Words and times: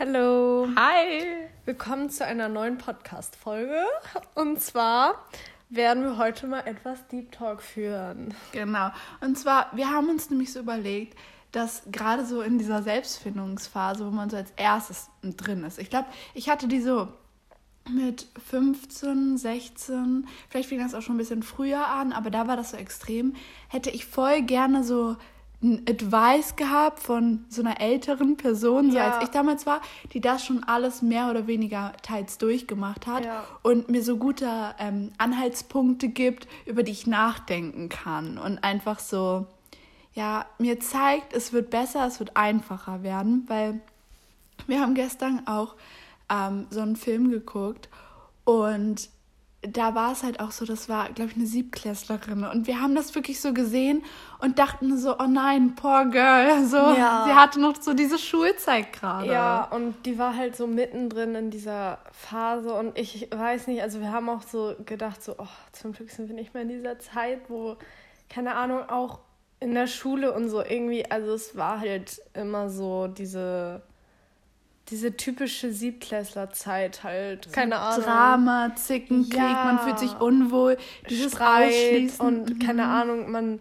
Hallo. 0.00 0.68
Hi. 0.76 1.24
Willkommen 1.64 2.08
zu 2.08 2.24
einer 2.24 2.48
neuen 2.48 2.78
Podcast-Folge. 2.78 3.82
Und 4.36 4.60
zwar 4.60 5.24
werden 5.70 6.04
wir 6.04 6.18
heute 6.18 6.46
mal 6.46 6.60
etwas 6.60 7.08
Deep 7.08 7.32
Talk 7.32 7.60
führen. 7.60 8.32
Genau. 8.52 8.90
Und 9.20 9.36
zwar, 9.36 9.76
wir 9.76 9.90
haben 9.90 10.08
uns 10.08 10.30
nämlich 10.30 10.52
so 10.52 10.60
überlegt, 10.60 11.18
dass 11.50 11.82
gerade 11.90 12.24
so 12.24 12.42
in 12.42 12.58
dieser 12.58 12.84
Selbstfindungsphase, 12.84 14.06
wo 14.06 14.10
man 14.12 14.30
so 14.30 14.36
als 14.36 14.52
erstes 14.54 15.10
drin 15.22 15.64
ist. 15.64 15.80
Ich 15.80 15.90
glaube, 15.90 16.06
ich 16.32 16.48
hatte 16.48 16.68
die 16.68 16.80
so 16.80 17.08
mit 17.90 18.28
15, 18.50 19.36
16, 19.36 20.28
vielleicht 20.48 20.68
fing 20.68 20.78
das 20.78 20.94
auch 20.94 21.02
schon 21.02 21.16
ein 21.16 21.18
bisschen 21.18 21.42
früher 21.42 21.88
an, 21.88 22.12
aber 22.12 22.30
da 22.30 22.46
war 22.46 22.56
das 22.56 22.70
so 22.70 22.76
extrem. 22.76 23.34
Hätte 23.66 23.90
ich 23.90 24.06
voll 24.06 24.42
gerne 24.42 24.84
so 24.84 25.16
ein 25.60 25.84
Advice 25.88 26.54
gehabt 26.54 27.00
von 27.00 27.44
so 27.48 27.62
einer 27.62 27.80
älteren 27.80 28.36
Person, 28.36 28.92
so 28.92 28.96
Ja. 28.98 29.10
als 29.10 29.24
ich 29.24 29.30
damals 29.30 29.66
war, 29.66 29.80
die 30.12 30.20
das 30.20 30.44
schon 30.44 30.62
alles 30.62 31.02
mehr 31.02 31.28
oder 31.30 31.48
weniger 31.48 31.92
teils 32.02 32.38
durchgemacht 32.38 33.06
hat 33.08 33.24
Ja. 33.24 33.44
und 33.62 33.88
mir 33.88 34.02
so 34.04 34.16
gute 34.18 34.48
ähm, 34.78 35.10
Anhaltspunkte 35.18 36.08
gibt, 36.08 36.46
über 36.64 36.84
die 36.84 36.92
ich 36.92 37.08
nachdenken 37.08 37.88
kann 37.88 38.38
und 38.38 38.62
einfach 38.62 39.00
so, 39.00 39.46
ja, 40.14 40.46
mir 40.58 40.78
zeigt, 40.78 41.32
es 41.32 41.52
wird 41.52 41.70
besser, 41.70 42.06
es 42.06 42.20
wird 42.20 42.36
einfacher 42.36 43.02
werden, 43.02 43.44
weil 43.48 43.80
wir 44.68 44.80
haben 44.80 44.94
gestern 44.94 45.44
auch 45.48 45.74
ähm, 46.30 46.66
so 46.70 46.80
einen 46.80 46.94
Film 46.96 47.30
geguckt 47.30 47.88
und 48.44 49.08
da 49.72 49.94
war 49.94 50.12
es 50.12 50.22
halt 50.22 50.40
auch 50.40 50.50
so, 50.50 50.64
das 50.64 50.88
war, 50.88 51.08
glaube 51.10 51.30
ich, 51.30 51.36
eine 51.36 51.46
Siebtklässlerin. 51.46 52.44
Und 52.44 52.66
wir 52.66 52.80
haben 52.80 52.94
das 52.94 53.14
wirklich 53.14 53.40
so 53.40 53.52
gesehen 53.52 54.02
und 54.40 54.58
dachten 54.58 54.96
so, 54.98 55.18
oh 55.18 55.26
nein, 55.28 55.74
poor 55.74 56.06
girl. 56.06 56.64
So, 56.68 56.76
Ja. 56.76 57.24
sie 57.26 57.34
hatte 57.34 57.60
noch 57.60 57.74
so 57.80 57.94
diese 57.94 58.18
Schulzeit 58.18 58.92
gerade. 58.92 59.30
Ja, 59.30 59.64
und 59.64 59.94
die 60.06 60.18
war 60.18 60.36
halt 60.36 60.56
so 60.56 60.66
mittendrin 60.66 61.34
in 61.34 61.50
dieser 61.50 61.98
Phase 62.12 62.72
und 62.72 62.98
ich 62.98 63.28
weiß 63.30 63.66
nicht, 63.68 63.82
also 63.82 64.00
wir 64.00 64.12
haben 64.12 64.28
auch 64.28 64.42
so 64.42 64.74
gedacht, 64.84 65.22
so, 65.22 65.34
oh, 65.38 65.46
zum 65.72 65.92
Glück 65.92 66.10
sind 66.10 66.28
wir 66.28 66.34
nicht 66.34 66.52
mehr 66.54 66.64
in 66.64 66.68
dieser 66.68 66.98
Zeit, 66.98 67.40
wo, 67.48 67.76
keine 68.28 68.54
Ahnung, 68.56 68.88
auch 68.88 69.20
in 69.60 69.74
der 69.74 69.86
Schule 69.86 70.32
und 70.32 70.48
so 70.50 70.62
irgendwie, 70.62 71.10
also 71.10 71.32
es 71.32 71.56
war 71.56 71.80
halt 71.80 72.20
immer 72.34 72.68
so 72.70 73.08
diese, 73.08 73.82
diese 74.90 75.16
typische 75.16 75.72
Siebtklässlerzeit 75.72 77.04
halt, 77.04 77.52
keine 77.52 77.78
Ahnung. 77.78 78.04
Drama, 78.04 78.72
Zickenkrieg, 78.74 79.34
Ja. 79.38 79.64
man 79.64 79.78
fühlt 79.80 79.98
sich 79.98 80.18
unwohl, 80.20 80.76
dieses 81.08 81.32
Streit 81.32 81.68
Ausschließen. 81.68 82.26
und 82.26 82.60
keine 82.60 82.84
Mhm. 82.84 82.90
Ahnung, 82.90 83.30
man 83.30 83.60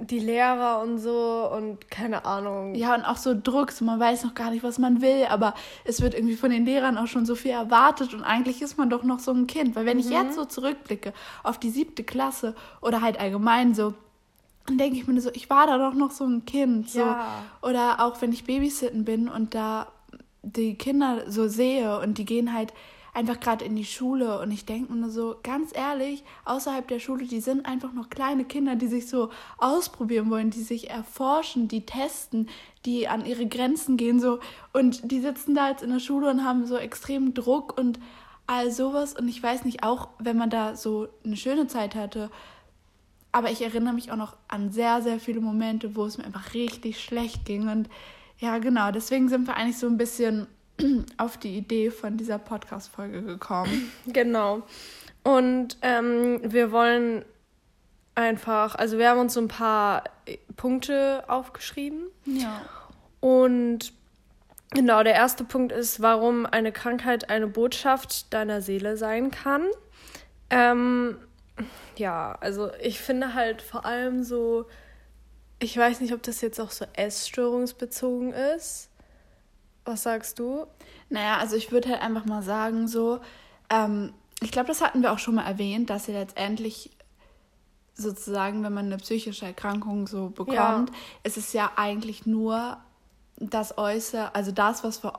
die 0.00 0.18
Lehrer 0.18 0.80
und 0.80 0.98
so 0.98 1.48
und 1.54 1.88
keine 1.90 2.24
Ahnung. 2.24 2.74
Ja, 2.74 2.94
und 2.96 3.04
auch 3.04 3.16
so 3.18 3.32
Druck, 3.40 3.70
so 3.70 3.84
man 3.84 4.00
weiß 4.00 4.24
noch 4.24 4.34
gar 4.34 4.50
nicht, 4.50 4.64
was 4.64 4.78
man 4.78 5.00
will, 5.02 5.26
aber 5.28 5.54
es 5.84 6.00
wird 6.00 6.14
irgendwie 6.14 6.34
von 6.36 6.50
den 6.50 6.64
Lehrern 6.64 6.98
auch 6.98 7.06
schon 7.06 7.26
so 7.26 7.36
viel 7.36 7.52
erwartet 7.52 8.12
und 8.12 8.22
eigentlich 8.24 8.60
ist 8.60 8.76
man 8.76 8.90
doch 8.90 9.04
noch 9.04 9.20
so 9.20 9.30
ein 9.30 9.46
Kind. 9.46 9.76
Weil 9.76 9.86
wenn 9.86 9.98
ich 10.00 10.06
Mhm. 10.06 10.12
jetzt 10.12 10.34
so 10.34 10.46
zurückblicke 10.46 11.12
auf 11.44 11.58
die 11.58 11.70
siebte 11.70 12.02
Klasse 12.02 12.56
oder 12.80 13.02
halt 13.02 13.20
allgemein 13.20 13.74
so, 13.74 13.94
dann 14.66 14.78
denke 14.78 14.96
ich 14.96 15.06
mir 15.06 15.20
so, 15.20 15.30
ich 15.34 15.48
war 15.50 15.66
da 15.68 15.76
doch 15.78 15.94
noch 15.94 16.10
so 16.10 16.24
ein 16.24 16.44
Kind. 16.46 16.90
So. 16.90 17.00
Ja. 17.00 17.26
Oder 17.62 18.00
auch 18.00 18.20
wenn 18.22 18.32
ich 18.32 18.44
Babysitten 18.44 19.04
bin 19.04 19.28
und 19.28 19.54
da 19.54 19.86
die 20.44 20.76
Kinder 20.76 21.30
so 21.30 21.48
sehe 21.48 21.98
und 22.00 22.18
die 22.18 22.24
gehen 22.24 22.52
halt 22.52 22.72
einfach 23.14 23.38
gerade 23.38 23.64
in 23.64 23.76
die 23.76 23.84
Schule 23.84 24.40
und 24.40 24.50
ich 24.50 24.66
denke 24.66 24.92
mir 24.92 24.98
nur 24.98 25.10
so, 25.10 25.36
ganz 25.44 25.70
ehrlich, 25.74 26.24
außerhalb 26.44 26.86
der 26.88 26.98
Schule, 26.98 27.26
die 27.26 27.40
sind 27.40 27.64
einfach 27.64 27.92
noch 27.92 28.10
kleine 28.10 28.44
Kinder, 28.44 28.74
die 28.74 28.88
sich 28.88 29.08
so 29.08 29.30
ausprobieren 29.58 30.30
wollen, 30.30 30.50
die 30.50 30.62
sich 30.62 30.90
erforschen, 30.90 31.68
die 31.68 31.86
testen, 31.86 32.48
die 32.84 33.06
an 33.06 33.24
ihre 33.24 33.46
Grenzen 33.46 33.96
gehen 33.96 34.18
so 34.18 34.40
und 34.72 35.12
die 35.12 35.20
sitzen 35.20 35.54
da 35.54 35.70
jetzt 35.70 35.84
in 35.84 35.90
der 35.90 36.00
Schule 36.00 36.28
und 36.28 36.44
haben 36.44 36.66
so 36.66 36.76
extremen 36.76 37.34
Druck 37.34 37.78
und 37.78 38.00
all 38.48 38.72
sowas 38.72 39.14
und 39.14 39.28
ich 39.28 39.40
weiß 39.40 39.64
nicht, 39.64 39.84
auch 39.84 40.08
wenn 40.18 40.36
man 40.36 40.50
da 40.50 40.74
so 40.74 41.06
eine 41.24 41.36
schöne 41.36 41.68
Zeit 41.68 41.94
hatte, 41.94 42.30
aber 43.34 43.50
ich 43.50 43.62
erinnere 43.62 43.94
mich 43.94 44.12
auch 44.12 44.16
noch 44.16 44.36
an 44.46 44.70
sehr, 44.70 45.02
sehr 45.02 45.18
viele 45.18 45.40
Momente, 45.40 45.96
wo 45.96 46.04
es 46.04 46.18
mir 46.18 46.24
einfach 46.24 46.54
richtig 46.54 47.02
schlecht 47.02 47.44
ging. 47.44 47.68
Und 47.68 47.88
ja, 48.38 48.58
genau, 48.58 48.90
deswegen 48.90 49.28
sind 49.28 49.46
wir 49.46 49.56
eigentlich 49.56 49.78
so 49.78 49.86
ein 49.86 49.96
bisschen 49.96 50.46
auf 51.16 51.36
die 51.36 51.56
Idee 51.56 51.90
von 51.90 52.16
dieser 52.16 52.38
Podcast-Folge 52.38 53.22
gekommen. 53.22 53.92
Genau. 54.06 54.62
Und 55.22 55.78
ähm, 55.80 56.40
wir 56.44 56.70
wollen 56.70 57.24
einfach, 58.14 58.74
also 58.74 58.98
wir 58.98 59.08
haben 59.08 59.20
uns 59.20 59.34
so 59.34 59.40
ein 59.40 59.48
paar 59.48 60.04
äh, 60.26 60.36
Punkte 60.56 61.24
aufgeschrieben. 61.28 62.08
Ja. 62.26 62.60
Und 63.20 63.94
genau, 64.70 65.02
der 65.02 65.14
erste 65.14 65.44
Punkt 65.44 65.72
ist, 65.72 66.02
warum 66.02 66.44
eine 66.44 66.72
Krankheit 66.72 67.30
eine 67.30 67.46
Botschaft 67.46 68.34
deiner 68.34 68.60
Seele 68.60 68.98
sein 68.98 69.30
kann. 69.30 69.66
Ähm, 70.50 71.16
ja, 71.96 72.36
also 72.40 72.70
ich 72.82 73.00
finde 73.00 73.32
halt 73.34 73.62
vor 73.62 73.86
allem 73.86 74.24
so, 74.24 74.66
ich 75.58 75.76
weiß 75.76 76.00
nicht, 76.00 76.12
ob 76.12 76.22
das 76.22 76.40
jetzt 76.40 76.60
auch 76.60 76.70
so 76.70 76.84
essstörungsbezogen 76.94 78.32
ist. 78.32 78.88
Was 79.84 80.02
sagst 80.02 80.38
du? 80.38 80.66
Naja, 81.10 81.36
also 81.38 81.56
ich 81.56 81.70
würde 81.72 81.90
halt 81.90 82.02
einfach 82.02 82.24
mal 82.24 82.42
sagen, 82.42 82.88
so, 82.88 83.20
ähm, 83.70 84.12
ich 84.40 84.50
glaube, 84.50 84.68
das 84.68 84.80
hatten 84.80 85.02
wir 85.02 85.12
auch 85.12 85.18
schon 85.18 85.34
mal 85.36 85.46
erwähnt, 85.46 85.90
dass 85.90 86.08
ihr 86.08 86.14
letztendlich 86.14 86.90
sozusagen, 87.94 88.62
wenn 88.64 88.72
man 88.74 88.86
eine 88.86 88.96
psychische 88.96 89.46
Erkrankung 89.46 90.06
so 90.06 90.30
bekommt, 90.30 90.54
Ja. 90.90 90.96
ist 91.22 91.36
es 91.36 91.52
ja 91.52 91.70
eigentlich 91.76 92.26
nur 92.26 92.78
das 93.36 93.78
Äußere, 93.78 94.34
also 94.34 94.50
das, 94.52 94.82
was 94.84 94.98
für 94.98 95.12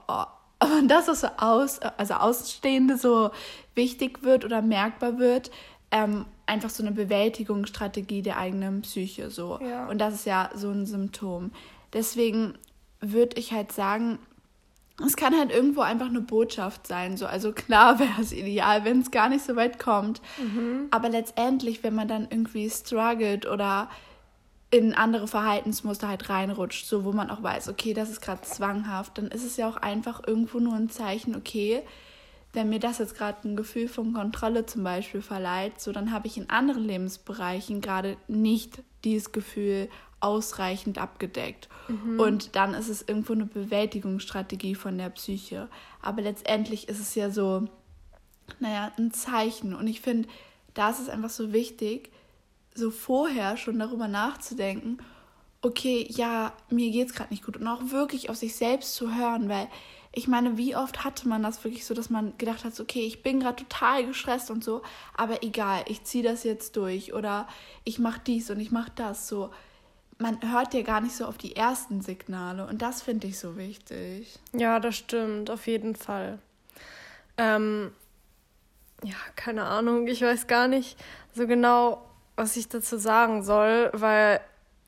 das, 0.87 1.07
was 1.07 1.21
für 1.21 1.41
aus, 1.41 1.79
also 1.79 2.15
Außenstehende 2.15 2.97
so 2.97 3.31
wichtig 3.75 4.23
wird 4.23 4.43
oder 4.45 4.61
merkbar 4.61 5.17
wird, 5.19 5.51
ähm, 5.91 6.25
einfach 6.45 6.69
so 6.69 6.83
eine 6.83 6.91
Bewältigungsstrategie 6.91 8.21
der 8.21 8.37
eigenen 8.37 8.81
Psyche 8.81 9.29
so. 9.29 9.59
Ja. 9.61 9.87
Und 9.87 9.99
das 9.99 10.13
ist 10.13 10.25
ja 10.25 10.49
so 10.53 10.69
ein 10.69 10.85
Symptom. 10.85 11.51
Deswegen 11.93 12.57
würde 12.99 13.37
ich 13.37 13.51
halt 13.51 13.71
sagen, 13.71 14.19
es 15.05 15.15
kann 15.17 15.37
halt 15.37 15.51
irgendwo 15.51 15.81
einfach 15.81 16.07
eine 16.07 16.21
Botschaft 16.21 16.87
sein. 16.87 17.17
So. 17.17 17.25
Also 17.25 17.51
klar 17.51 17.99
wäre 17.99 18.21
es 18.21 18.31
ideal, 18.31 18.85
wenn 18.85 19.01
es 19.01 19.11
gar 19.11 19.29
nicht 19.29 19.43
so 19.43 19.55
weit 19.55 19.79
kommt. 19.79 20.21
Aber 20.91 21.09
letztendlich, 21.09 21.83
wenn 21.83 21.95
man 21.95 22.07
dann 22.07 22.27
irgendwie 22.29 22.69
struggelt 22.69 23.45
oder 23.45 23.89
in 24.71 24.93
andere 24.93 25.27
Verhaltensmuster 25.27 26.07
halt 26.07 26.29
reinrutscht, 26.29 26.85
so 26.85 27.05
wo 27.05 27.11
man 27.11 27.29
auch 27.29 27.43
weiß, 27.43 27.69
okay, 27.69 27.93
das 27.93 28.09
ist 28.09 28.21
gerade 28.21 28.41
zwanghaft, 28.41 29.17
dann 29.17 29.27
ist 29.27 29.45
es 29.45 29.57
ja 29.57 29.69
auch 29.69 29.77
einfach 29.77 30.21
irgendwo 30.25 30.59
nur 30.59 30.73
ein 30.73 30.89
Zeichen, 30.89 31.35
okay, 31.35 31.81
wenn 32.55 32.69
mir 32.69 32.79
das 32.79 32.97
jetzt 32.97 33.15
gerade 33.15 33.47
ein 33.47 33.55
Gefühl 33.55 33.87
von 33.87 34.13
Kontrolle 34.13 34.65
zum 34.65 34.83
Beispiel 34.83 35.21
verleiht, 35.21 35.79
so 35.79 35.91
dann 35.91 36.11
habe 36.11 36.27
ich 36.27 36.37
in 36.37 36.49
anderen 36.49 36.85
Lebensbereichen 36.85 37.81
gerade 37.81 38.17
nicht 38.27 38.81
dieses 39.03 39.31
Gefühl 39.31 39.89
ausreichend 40.19 40.97
abgedeckt. 40.97 41.69
Und 42.17 42.55
dann 42.55 42.73
ist 42.73 42.89
es 42.89 43.03
irgendwo 43.03 43.33
eine 43.33 43.45
Bewältigungsstrategie 43.45 44.73
von 44.73 44.97
der 44.97 45.09
Psyche. 45.09 45.67
Aber 46.01 46.21
letztendlich 46.21 46.89
ist 46.89 46.99
es 46.99 47.13
ja 47.13 47.29
so, 47.29 47.67
naja, 48.59 48.91
ein 48.97 49.11
Zeichen. 49.11 49.75
Und 49.75 49.87
ich 49.87 50.01
finde, 50.01 50.27
da 50.73 50.89
ist 50.89 50.99
es 50.99 51.09
einfach 51.09 51.29
so 51.29 51.53
wichtig, 51.53 52.11
so 52.73 52.89
vorher 52.89 53.57
schon 53.57 53.77
darüber 53.77 54.07
nachzudenken, 54.07 54.97
okay, 55.61 56.07
ja, 56.09 56.53
mir 56.69 56.91
geht's 56.91 57.13
gerade 57.13 57.33
nicht 57.33 57.43
gut 57.43 57.57
und 57.57 57.67
auch 57.67 57.91
wirklich 57.91 58.29
auf 58.29 58.35
sich 58.35 58.55
selbst 58.55 58.95
zu 58.95 59.15
hören, 59.15 59.49
weil 59.49 59.67
ich 60.15 60.27
meine, 60.29 60.57
wie 60.57 60.75
oft 60.75 61.03
hatte 61.03 61.27
man 61.27 61.43
das 61.43 61.63
wirklich 61.63 61.85
so, 61.85 61.93
dass 61.93 62.09
man 62.09 62.37
gedacht 62.37 62.63
hat, 62.63 62.79
okay, 62.79 63.05
ich 63.05 63.21
bin 63.21 63.41
gerade 63.41 63.63
total 63.63 64.05
gestresst 64.05 64.49
und 64.49 64.63
so, 64.63 64.81
aber 65.15 65.43
egal, 65.43 65.83
ich 65.87 66.03
ziehe 66.05 66.23
das 66.23 66.43
jetzt 66.43 66.77
durch 66.77 67.13
oder 67.13 67.47
ich 67.83 67.99
mache 67.99 68.21
dies 68.25 68.49
und 68.49 68.59
ich 68.59 68.71
mache 68.71 68.91
das 68.95 69.27
so. 69.27 69.51
Man 70.17 70.39
hört 70.49 70.73
ja 70.73 70.81
gar 70.81 71.01
nicht 71.01 71.15
so 71.15 71.25
auf 71.25 71.37
die 71.37 71.57
ersten 71.57 72.01
Signale 72.01 72.65
und 72.65 72.81
das 72.81 73.01
finde 73.01 73.27
ich 73.27 73.37
so 73.37 73.57
wichtig. 73.57 74.39
Ja, 74.53 74.79
das 74.79 74.95
stimmt, 74.95 75.51
auf 75.51 75.67
jeden 75.67 75.95
Fall. 75.95 76.39
Ähm, 77.37 77.91
ja, 79.03 79.17
keine 79.35 79.65
Ahnung, 79.65 80.07
ich 80.07 80.21
weiß 80.21 80.47
gar 80.47 80.69
nicht 80.69 80.97
so 81.33 81.45
genau, 81.45 82.05
was 82.37 82.55
ich 82.55 82.69
dazu 82.69 82.97
sagen 82.97 83.43
soll, 83.43 83.89
weil, 83.93 84.39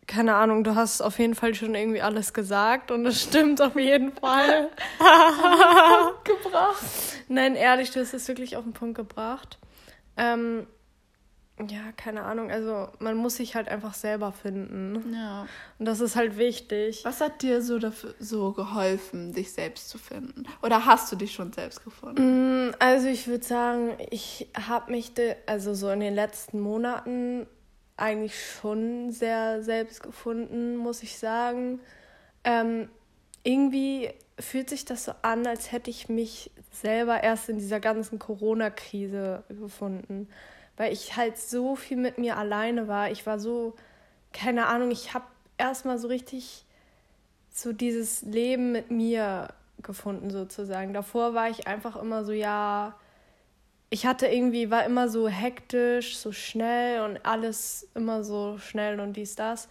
keine 0.08 0.36
Ahnung, 0.36 0.64
du 0.64 0.76
hast 0.76 1.02
auf 1.02 1.20
jeden 1.20 1.36
Fall 1.36 1.54
schon 1.54 1.76
irgendwie 1.76 2.02
alles 2.02 2.34
gesagt 2.34 2.92
und 2.92 3.06
es 3.06 3.22
stimmt 3.24 3.62
auf 3.62 3.76
jeden 3.76 4.14
Fall. 4.14 4.70
Gebracht. 6.24 6.82
Nein, 7.28 7.56
ehrlich, 7.56 7.92
du 7.92 8.00
hast 8.00 8.14
es 8.14 8.28
wirklich 8.28 8.56
auf 8.56 8.64
den 8.64 8.74
Punkt 8.74 8.96
gebracht. 8.96 9.60
Ähm, 10.16 10.66
ja, 11.68 11.92
keine 11.98 12.22
Ahnung, 12.24 12.52
also 12.52 12.88
man 13.00 13.18
muss 13.18 13.38
sich 13.38 13.56
halt 13.56 13.68
einfach 13.68 13.96
selber 13.96 14.32
finden. 14.32 15.14
Ja. 15.14 15.48
Und 15.80 15.86
das 15.88 16.00
ist 16.02 16.16
halt 16.16 16.38
wichtig. 16.38 17.04
Was 17.04 17.20
hat 17.20 17.42
dir 17.42 17.62
so 17.64 17.80
dafür 17.80 18.14
so 18.20 18.52
geholfen, 18.54 19.34
dich 19.34 19.52
selbst 19.52 19.90
zu 19.90 19.98
finden? 19.98 20.44
Oder 20.62 20.86
hast 20.86 21.12
du 21.12 21.16
dich 21.16 21.34
schon 21.34 21.52
selbst 21.52 21.84
gefunden? 21.84 22.68
Mm, 22.68 22.74
Also 22.80 23.08
ich 23.08 23.28
würde 23.28 23.44
sagen, 23.44 23.98
ich 24.12 24.48
habe 24.68 24.92
mich 24.92 25.12
also 25.48 25.74
so 25.74 25.90
in 25.90 26.00
den 26.00 26.14
letzten 26.14 26.60
Monaten 26.60 27.48
eigentlich 27.98 28.40
schon 28.40 29.12
sehr 29.12 29.64
selbst 29.64 30.04
gefunden, 30.04 30.78
muss 30.78 31.04
ich 31.04 31.18
sagen. 31.18 31.80
Ähm, 32.44 32.90
irgendwie 33.44 34.12
fühlt 34.40 34.70
sich 34.70 34.86
das 34.86 35.06
so 35.06 35.14
an, 35.24 35.48
als 35.48 35.72
hätte 35.72 35.90
ich 35.90 36.08
mich 36.08 36.52
selber 36.72 37.24
erst 37.24 37.50
in 37.50 37.58
dieser 37.58 37.80
ganzen 37.80 38.20
Corona-Krise 38.20 39.44
gefunden. 39.50 40.30
Weil 40.78 40.94
ich 40.94 41.18
halt 41.18 41.38
so 41.40 41.76
viel 41.76 41.98
mit 41.98 42.20
mir 42.20 42.38
alleine 42.38 42.88
war. 42.88 43.10
Ich 43.10 43.26
war 43.26 43.40
so, 43.40 43.76
keine 44.32 44.68
Ahnung, 44.68 44.92
ich 44.92 45.16
habe 45.16 45.26
erstmal 45.58 45.98
so 45.98 46.08
richtig 46.08 46.66
so 47.50 47.74
dieses 47.74 48.22
Leben 48.22 48.72
mit 48.72 48.92
mir 48.92 49.48
gefunden, 49.82 50.30
sozusagen. 50.30 50.94
Davor 50.94 51.34
war 51.34 51.50
ich 51.50 51.66
einfach 51.66 51.96
immer 51.96 52.24
so, 52.24 52.32
ja, 52.32 52.96
ich 53.90 54.06
hatte 54.06 54.28
irgendwie, 54.28 54.70
war 54.70 54.86
immer 54.86 55.10
so 55.10 55.28
hektisch, 55.28 56.18
so 56.18 56.32
schnell 56.32 57.02
und 57.02 57.26
alles 57.26 57.88
immer 57.96 58.24
so 58.24 58.58
schnell 58.58 59.00
und 59.00 59.14
dies, 59.14 59.36
das. 59.36 59.70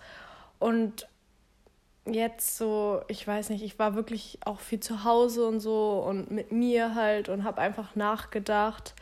Und 0.59 1.07
jetzt 2.07 2.57
so, 2.57 3.03
ich 3.09 3.27
weiß 3.27 3.51
nicht, 3.51 3.63
ich 3.63 3.79
war 3.79 3.95
wirklich 3.95 4.39
auch 4.45 4.61
viel 4.61 4.81
zu 4.81 5.05
Hause 5.05 5.47
und 5.47 5.61
so 5.61 6.05
und 6.07 6.31
mit 6.31 6.53
mir 6.53 6.95
halt 6.95 7.29
und 7.29 7.45
habe 7.45 7.61
einfach 7.61 7.97
nachgedacht 7.97 8.95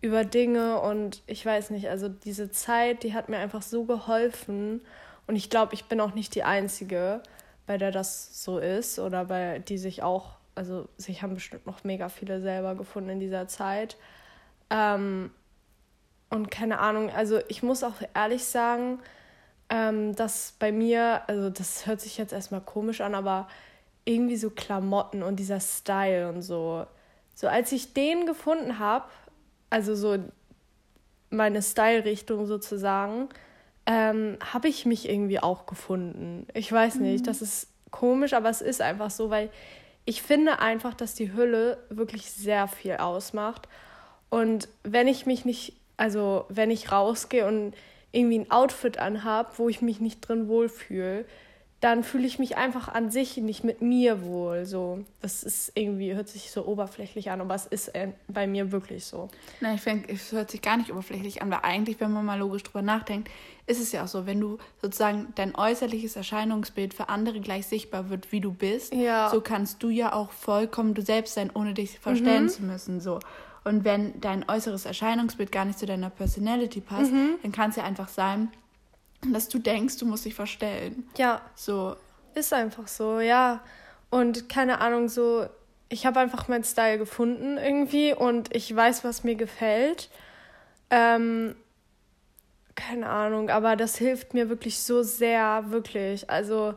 über 0.00 0.24
Dinge 0.24 0.80
und 0.80 1.22
ich 1.26 1.44
weiß 1.44 1.70
nicht, 1.70 1.88
also 1.88 2.08
diese 2.08 2.50
Zeit, 2.50 3.02
die 3.02 3.14
hat 3.14 3.28
mir 3.28 3.38
einfach 3.38 3.62
so 3.62 3.84
geholfen 3.84 4.80
und 5.26 5.36
ich 5.36 5.50
glaube, 5.50 5.74
ich 5.74 5.84
bin 5.84 6.00
auch 6.00 6.14
nicht 6.14 6.34
die 6.34 6.44
Einzige, 6.44 7.22
bei 7.66 7.78
der 7.78 7.90
das 7.92 8.42
so 8.42 8.58
ist 8.58 8.98
oder 8.98 9.26
bei 9.26 9.58
die 9.58 9.78
sich 9.78 10.02
auch, 10.02 10.36
also 10.54 10.88
sich 10.96 11.22
haben 11.22 11.34
bestimmt 11.34 11.66
noch 11.66 11.84
mega 11.84 12.08
viele 12.08 12.40
selber 12.40 12.74
gefunden 12.74 13.10
in 13.10 13.20
dieser 13.20 13.48
Zeit. 13.48 13.96
Ähm, 14.70 15.30
und 16.30 16.50
keine 16.50 16.78
Ahnung, 16.78 17.10
also 17.10 17.38
ich 17.48 17.62
muss 17.62 17.84
auch 17.84 17.94
ehrlich 18.14 18.44
sagen, 18.44 18.98
ähm, 19.68 20.14
dass 20.14 20.54
bei 20.58 20.72
mir, 20.72 21.22
also 21.28 21.50
das 21.50 21.86
hört 21.86 22.00
sich 22.00 22.18
jetzt 22.18 22.32
erstmal 22.32 22.60
komisch 22.60 23.00
an, 23.00 23.14
aber 23.14 23.48
irgendwie 24.04 24.36
so 24.36 24.50
Klamotten 24.50 25.22
und 25.22 25.36
dieser 25.36 25.60
Style 25.60 26.28
und 26.28 26.42
so. 26.42 26.86
So 27.34 27.48
als 27.48 27.72
ich 27.72 27.92
den 27.92 28.26
gefunden 28.26 28.78
habe, 28.78 29.06
also 29.70 29.94
so 29.94 30.16
meine 31.30 31.62
Style-Richtung 31.62 32.46
sozusagen, 32.46 33.28
ähm, 33.84 34.38
habe 34.52 34.68
ich 34.68 34.86
mich 34.86 35.08
irgendwie 35.08 35.40
auch 35.40 35.66
gefunden. 35.66 36.46
Ich 36.54 36.70
weiß 36.72 36.96
nicht, 36.96 37.22
mhm. 37.22 37.26
das 37.26 37.42
ist 37.42 37.68
komisch, 37.90 38.32
aber 38.32 38.48
es 38.48 38.60
ist 38.60 38.80
einfach 38.80 39.10
so, 39.10 39.30
weil 39.30 39.50
ich 40.04 40.22
finde 40.22 40.60
einfach, 40.60 40.94
dass 40.94 41.14
die 41.14 41.32
Hülle 41.32 41.78
wirklich 41.88 42.30
sehr 42.30 42.68
viel 42.68 42.96
ausmacht. 42.96 43.68
Und 44.30 44.68
wenn 44.82 45.08
ich 45.08 45.26
mich 45.26 45.44
nicht, 45.44 45.74
also 45.96 46.44
wenn 46.48 46.70
ich 46.70 46.92
rausgehe 46.92 47.46
und 47.46 47.74
irgendwie 48.12 48.40
ein 48.40 48.50
Outfit 48.50 48.98
anhabe, 48.98 49.50
wo 49.56 49.68
ich 49.68 49.82
mich 49.82 50.00
nicht 50.00 50.20
drin 50.20 50.48
wohlfühle, 50.48 51.24
dann 51.80 52.02
fühle 52.02 52.26
ich 52.26 52.38
mich 52.38 52.56
einfach 52.56 52.88
an 52.88 53.10
sich 53.10 53.36
nicht 53.36 53.62
mit 53.62 53.82
mir 53.82 54.24
wohl. 54.24 54.64
So, 54.64 55.04
das 55.20 55.42
ist 55.42 55.72
irgendwie, 55.74 56.14
hört 56.14 56.28
sich 56.28 56.50
so 56.50 56.66
oberflächlich 56.66 57.30
an, 57.30 57.42
aber 57.42 57.54
es 57.54 57.66
ist 57.66 57.88
äh, 57.88 58.08
bei 58.28 58.46
mir 58.46 58.72
wirklich 58.72 59.04
so. 59.04 59.28
Nein, 59.60 59.74
ich 59.74 59.82
finde, 59.82 60.08
es 60.08 60.32
hört 60.32 60.50
sich 60.50 60.62
gar 60.62 60.78
nicht 60.78 60.90
oberflächlich 60.90 61.42
an, 61.42 61.50
weil 61.50 61.60
eigentlich, 61.62 62.00
wenn 62.00 62.12
man 62.12 62.24
mal 62.24 62.38
logisch 62.38 62.62
drüber 62.62 62.80
nachdenkt, 62.80 63.30
ist 63.66 63.80
es 63.80 63.92
ja 63.92 64.04
auch 64.04 64.08
so, 64.08 64.26
wenn 64.26 64.40
du 64.40 64.56
sozusagen 64.80 65.28
dein 65.34 65.54
äußerliches 65.54 66.16
Erscheinungsbild 66.16 66.94
für 66.94 67.10
andere 67.10 67.40
gleich 67.40 67.66
sichtbar 67.66 68.08
wird, 68.08 68.32
wie 68.32 68.40
du 68.40 68.52
bist, 68.52 68.94
ja. 68.94 69.28
so 69.30 69.42
kannst 69.42 69.82
du 69.82 69.90
ja 69.90 70.14
auch 70.14 70.32
vollkommen 70.32 70.94
du 70.94 71.02
selbst 71.02 71.34
sein, 71.34 71.50
ohne 71.52 71.74
dich 71.74 71.98
verstellen 71.98 72.44
mhm. 72.44 72.48
zu 72.48 72.62
müssen. 72.62 73.00
So. 73.00 73.20
Und 73.66 73.84
wenn 73.84 74.20
dein 74.20 74.48
äußeres 74.48 74.86
Erscheinungsbild 74.86 75.50
gar 75.50 75.64
nicht 75.64 75.80
zu 75.80 75.86
deiner 75.86 76.08
Personality 76.08 76.80
passt, 76.80 77.10
mhm. 77.10 77.34
dann 77.42 77.50
kann 77.50 77.70
es 77.70 77.76
ja 77.76 77.82
einfach 77.82 78.06
sein, 78.06 78.52
dass 79.32 79.48
du 79.48 79.58
denkst, 79.58 79.98
du 79.98 80.06
musst 80.06 80.24
dich 80.24 80.36
verstellen. 80.36 81.08
Ja. 81.16 81.40
So. 81.56 81.96
Ist 82.36 82.52
einfach 82.52 82.86
so, 82.86 83.18
ja. 83.18 83.64
Und 84.08 84.48
keine 84.48 84.80
Ahnung, 84.80 85.08
so, 85.08 85.46
ich 85.88 86.06
habe 86.06 86.20
einfach 86.20 86.46
meinen 86.46 86.62
Style 86.62 86.96
gefunden 86.96 87.58
irgendwie 87.58 88.14
und 88.14 88.54
ich 88.54 88.74
weiß, 88.74 89.02
was 89.02 89.24
mir 89.24 89.34
gefällt. 89.34 90.10
Ähm, 90.90 91.56
keine 92.76 93.08
Ahnung, 93.08 93.50
aber 93.50 93.74
das 93.74 93.96
hilft 93.96 94.32
mir 94.32 94.48
wirklich 94.48 94.78
so 94.78 95.02
sehr, 95.02 95.64
wirklich. 95.70 96.30
Also, 96.30 96.74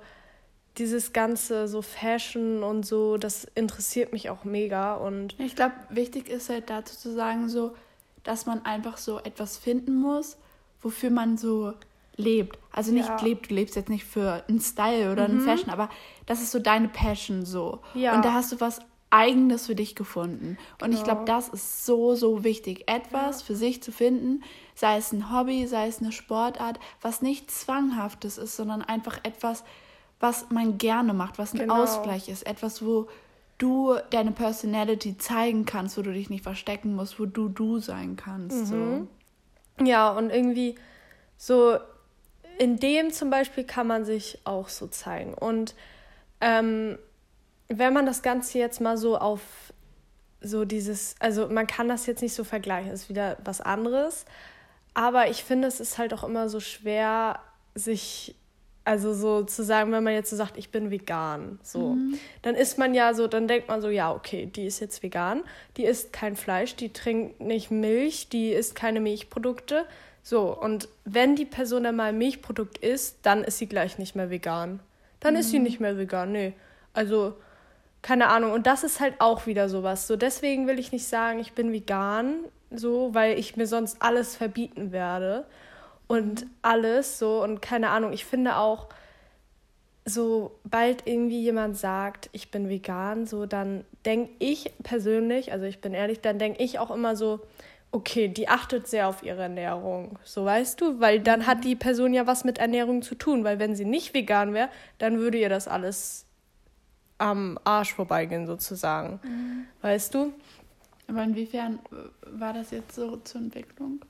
dieses 0.78 1.14
ganze 1.14 1.68
so 1.68 1.82
Fashion 1.82 2.64
und 2.64 2.86
so, 2.86 3.18
das 3.18 3.46
interessiert 3.56 4.14
mich 4.14 4.30
auch 4.30 4.44
mega 4.44 4.96
und 4.96 5.38
ich 5.40 5.56
glaube, 5.56 5.74
wichtig 5.90 6.30
ist 6.30 6.50
halt 6.50 6.70
dazu 6.70 6.96
zu 6.96 7.14
sagen 7.14 7.50
so, 7.50 7.76
dass 8.24 8.46
man 8.46 8.66
einfach 8.66 8.98
so 8.98 9.20
etwas 9.20 9.58
finden 9.58 9.96
muss, 9.96 10.38
wofür 10.82 11.10
man 11.10 11.38
so 11.38 11.74
lebt. 12.16 12.60
Also 12.72 12.92
nicht 12.92 13.10
ja. 13.10 13.22
lebt, 13.22 13.50
du 13.50 13.56
lebst 13.56 13.76
jetzt 13.76 13.90
nicht 13.90 14.06
für 14.06 14.44
einen 14.48 14.62
Style 14.62 15.12
oder 15.12 15.28
mhm. 15.28 15.36
einen 15.36 15.42
Fashion, 15.42 15.70
aber 15.70 15.90
das 16.26 16.42
ist 16.42 16.52
so 16.52 16.60
deine 16.60 16.90
Passion 16.90 17.46
so. 17.46 17.80
Ja. 17.94 18.16
Und 18.16 18.24
da 18.24 18.34
hast 18.34 18.52
du 18.52 18.60
was 18.60 18.80
eigenes 19.10 19.66
für 19.66 19.76
dich 19.76 19.96
gefunden. 19.96 20.58
Und 20.82 20.90
genau. 20.90 20.98
ich 20.98 21.04
glaube, 21.04 21.26
das 21.26 21.50
ist 21.50 21.86
so, 21.86 22.16
so 22.16 22.44
wichtig. 22.44 22.84
Etwas 22.88 23.40
ja. 23.40 23.46
für 23.48 23.56
sich 23.56 23.82
zu 23.82 23.92
finden, 23.92 24.44
sei 24.76 24.98
es 24.98 25.12
ein 25.12 25.34
Hobby, 25.34 25.66
sei 25.66 25.88
es 25.88 26.00
eine 26.00 26.12
Sportart, 26.12 26.80
was 27.02 27.22
nicht 27.22 27.50
zwanghaftes 27.50 28.38
ist, 28.38 28.56
sondern 28.56 28.82
einfach 28.82 29.20
etwas, 29.24 29.64
was 30.20 30.50
man 30.50 30.78
gerne 30.78 31.14
macht, 31.14 31.40
was 31.40 31.54
ein 31.54 31.60
genau. 31.60 31.84
Ausgleich 31.84 32.30
ist, 32.30 32.46
etwas, 32.46 32.84
wo 32.84 33.08
du 33.58 33.96
deine 34.10 34.32
Personality 34.32 35.18
zeigen 35.18 35.66
kannst, 35.66 35.98
wo 35.98 36.02
du 36.02 36.14
dich 36.14 36.30
nicht 36.30 36.44
verstecken 36.44 36.96
musst, 36.96 37.20
wo 37.20 37.26
du 37.26 37.50
du 37.50 37.80
sein 37.80 38.16
kannst. 38.16 38.72
Mhm. 38.72 39.08
So. 39.78 39.86
Ja, 39.86 40.12
und 40.12 40.30
irgendwie 40.30 40.76
so 41.38 41.78
in 42.58 42.78
dem 42.78 43.12
zum 43.12 43.30
Beispiel 43.30 43.64
kann 43.64 43.88
man 43.88 44.04
sich 44.04 44.40
auch 44.44 44.68
so 44.68 44.88
zeigen. 44.88 45.34
Und 45.34 45.76
ähm, 46.42 46.98
wenn 47.70 47.94
man 47.94 48.06
das 48.06 48.22
Ganze 48.22 48.60
jetzt 48.60 48.82
mal 48.82 48.98
so 48.98 49.18
auf 49.18 49.42
so 50.42 50.66
dieses, 50.66 51.16
also 51.20 51.48
man 51.48 51.68
kann 51.68 51.88
das 51.88 52.06
jetzt 52.06 52.22
nicht 52.22 52.34
so 52.34 52.44
vergleichen, 52.44 52.92
ist 52.92 53.10
wieder 53.10 53.38
was 53.44 53.62
anderes. 53.62 54.26
Aber 54.94 55.30
ich 55.30 55.44
finde, 55.44 55.68
es 55.68 55.80
ist 55.80 55.98
halt 55.98 56.14
auch 56.14 56.24
immer 56.24 56.50
so 56.50 56.60
schwer, 56.60 57.40
sich 57.76 58.36
also 58.90 59.14
so 59.14 59.44
zu 59.44 59.64
sagen, 59.64 59.92
wenn 59.92 60.04
man 60.04 60.14
jetzt 60.14 60.32
so 60.32 60.36
sagt, 60.36 60.58
ich 60.58 60.72
bin 60.72 60.90
vegan, 60.90 61.60
so, 61.62 61.90
mhm. 61.90 62.18
dann 62.42 62.56
ist 62.56 62.80
man 62.80 62.96
ja 62.96 63.14
so, 63.14 63.28
dann 63.28 63.48
denkt 63.48 63.68
man 63.68 63.84
so, 63.84 63.90
ja, 63.90 64.12
okay, 64.12 64.48
die 64.48 64.66
ist 64.66 64.80
jetzt 64.80 65.04
vegan, 65.04 65.44
die 65.78 65.84
isst 65.84 66.12
kein 66.12 66.36
Fleisch, 66.36 66.76
die 66.76 66.92
trinkt 66.92 67.40
nicht 67.40 67.70
Milch, 67.70 68.30
die 68.30 68.50
isst 68.50 68.74
keine 68.74 69.00
Milchprodukte. 69.00 69.86
So, 70.24 70.58
und 70.60 70.90
wenn 71.06 71.36
die 71.36 71.46
Person 71.46 71.84
dann 71.84 71.98
mal 71.98 72.14
Milchprodukt 72.14 72.80
isst, 72.80 73.20
dann 73.22 73.44
ist 73.44 73.60
sie 73.60 73.68
gleich 73.68 74.00
nicht 74.00 74.16
mehr 74.16 74.32
vegan. 74.32 74.80
Dann 75.20 75.36
mhm. 75.36 75.42
ist 75.42 75.52
sie 75.52 75.60
mhm. 75.60 75.66
nicht 75.66 75.80
mehr 75.80 76.00
vegan, 76.00 76.32
nee. 76.32 76.54
Also, 76.94 77.36
keine 78.02 78.30
Ahnung. 78.30 78.54
Und 78.54 78.66
das 78.66 78.84
ist 78.84 79.00
halt 79.00 79.14
auch 79.20 79.46
wieder 79.46 79.70
sowas. 79.70 80.08
So, 80.08 80.16
deswegen 80.16 80.66
will 80.66 80.80
ich 80.80 80.92
nicht 80.92 81.06
sagen, 81.06 81.38
ich 81.38 81.54
bin 81.54 81.72
vegan, 81.72 82.38
so, 82.72 83.14
weil 83.14 83.38
ich 83.38 83.56
mir 83.56 83.68
sonst 83.68 84.02
alles 84.02 84.36
verbieten 84.36 84.92
werde 84.92 85.46
und 86.10 86.48
alles 86.64 87.20
so 87.20 87.44
und 87.44 87.62
keine 87.62 87.92
Ahnung, 87.92 88.12
ich 88.14 88.26
finde 88.26 88.58
auch, 88.58 88.90
sobald 90.06 91.06
irgendwie 91.06 91.40
jemand 91.40 91.78
sagt, 91.78 92.30
ich 92.32 92.50
bin 92.50 92.68
vegan, 92.68 93.28
so 93.28 93.46
dann 93.46 93.86
denke 94.06 94.32
ich 94.40 94.74
persönlich, 94.82 95.54
also 95.54 95.66
ich 95.66 95.82
bin 95.82 95.94
ehrlich, 95.94 96.20
dann 96.20 96.40
denke 96.40 96.64
ich 96.64 96.80
auch 96.80 96.90
immer 96.90 97.16
so, 97.16 97.42
okay, 97.92 98.28
die 98.28 98.50
achtet 98.50 98.88
sehr 98.88 99.08
auf 99.08 99.22
ihre 99.22 99.44
Ernährung, 99.44 100.18
so 100.24 100.44
weißt 100.44 100.82
du, 100.82 101.00
weil 101.00 101.20
dann 101.20 101.46
hat 101.46 101.64
die 101.64 101.76
Person 101.76 102.12
ja 102.16 102.26
was 102.26 102.44
mit 102.44 102.58
Ernährung 102.58 103.04
zu 103.04 103.14
tun, 103.14 103.44
weil 103.44 103.60
wenn 103.60 103.76
sie 103.76 103.86
nicht 103.86 104.16
vegan 104.16 104.56
wäre, 104.56 104.70
dann 104.98 105.20
würde 105.20 105.38
ihr 105.38 105.50
das 105.50 105.68
alles 105.68 106.26
am 107.20 107.60
Arsch 107.66 107.94
vorbeigehen 107.94 108.48
sozusagen, 108.48 109.20
mhm. 109.24 109.66
weißt 109.84 110.16
du? 110.16 110.34
Aber 111.08 111.24
inwiefern 111.24 111.78
war 112.26 112.54
das 112.54 112.72
jetzt 112.72 112.96
so 112.96 113.18
zur 113.18 113.42
Entwicklung? 113.42 114.02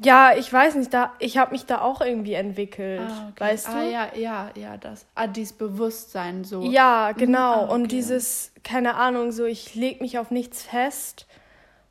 Ja, 0.00 0.32
ich 0.36 0.52
weiß 0.52 0.76
nicht, 0.76 0.92
da, 0.92 1.12
ich 1.18 1.38
habe 1.38 1.52
mich 1.52 1.66
da 1.66 1.80
auch 1.80 2.00
irgendwie 2.00 2.34
entwickelt, 2.34 3.02
ah, 3.08 3.28
okay. 3.30 3.40
weißt 3.40 3.68
du? 3.68 3.72
Ah, 3.72 3.82
ja, 3.82 4.08
ja, 4.16 4.50
ja, 4.54 4.76
das. 4.76 5.06
Ah, 5.14 5.26
dieses 5.26 5.52
Bewusstsein 5.52 6.44
so. 6.44 6.62
Ja, 6.62 7.12
mhm. 7.14 7.18
genau. 7.18 7.52
Ah, 7.52 7.64
okay. 7.64 7.74
Und 7.74 7.92
dieses, 7.92 8.52
keine 8.64 8.94
Ahnung, 8.94 9.32
so, 9.32 9.44
ich 9.44 9.74
leg 9.74 10.00
mich 10.00 10.18
auf 10.18 10.30
nichts 10.30 10.62
fest 10.62 11.26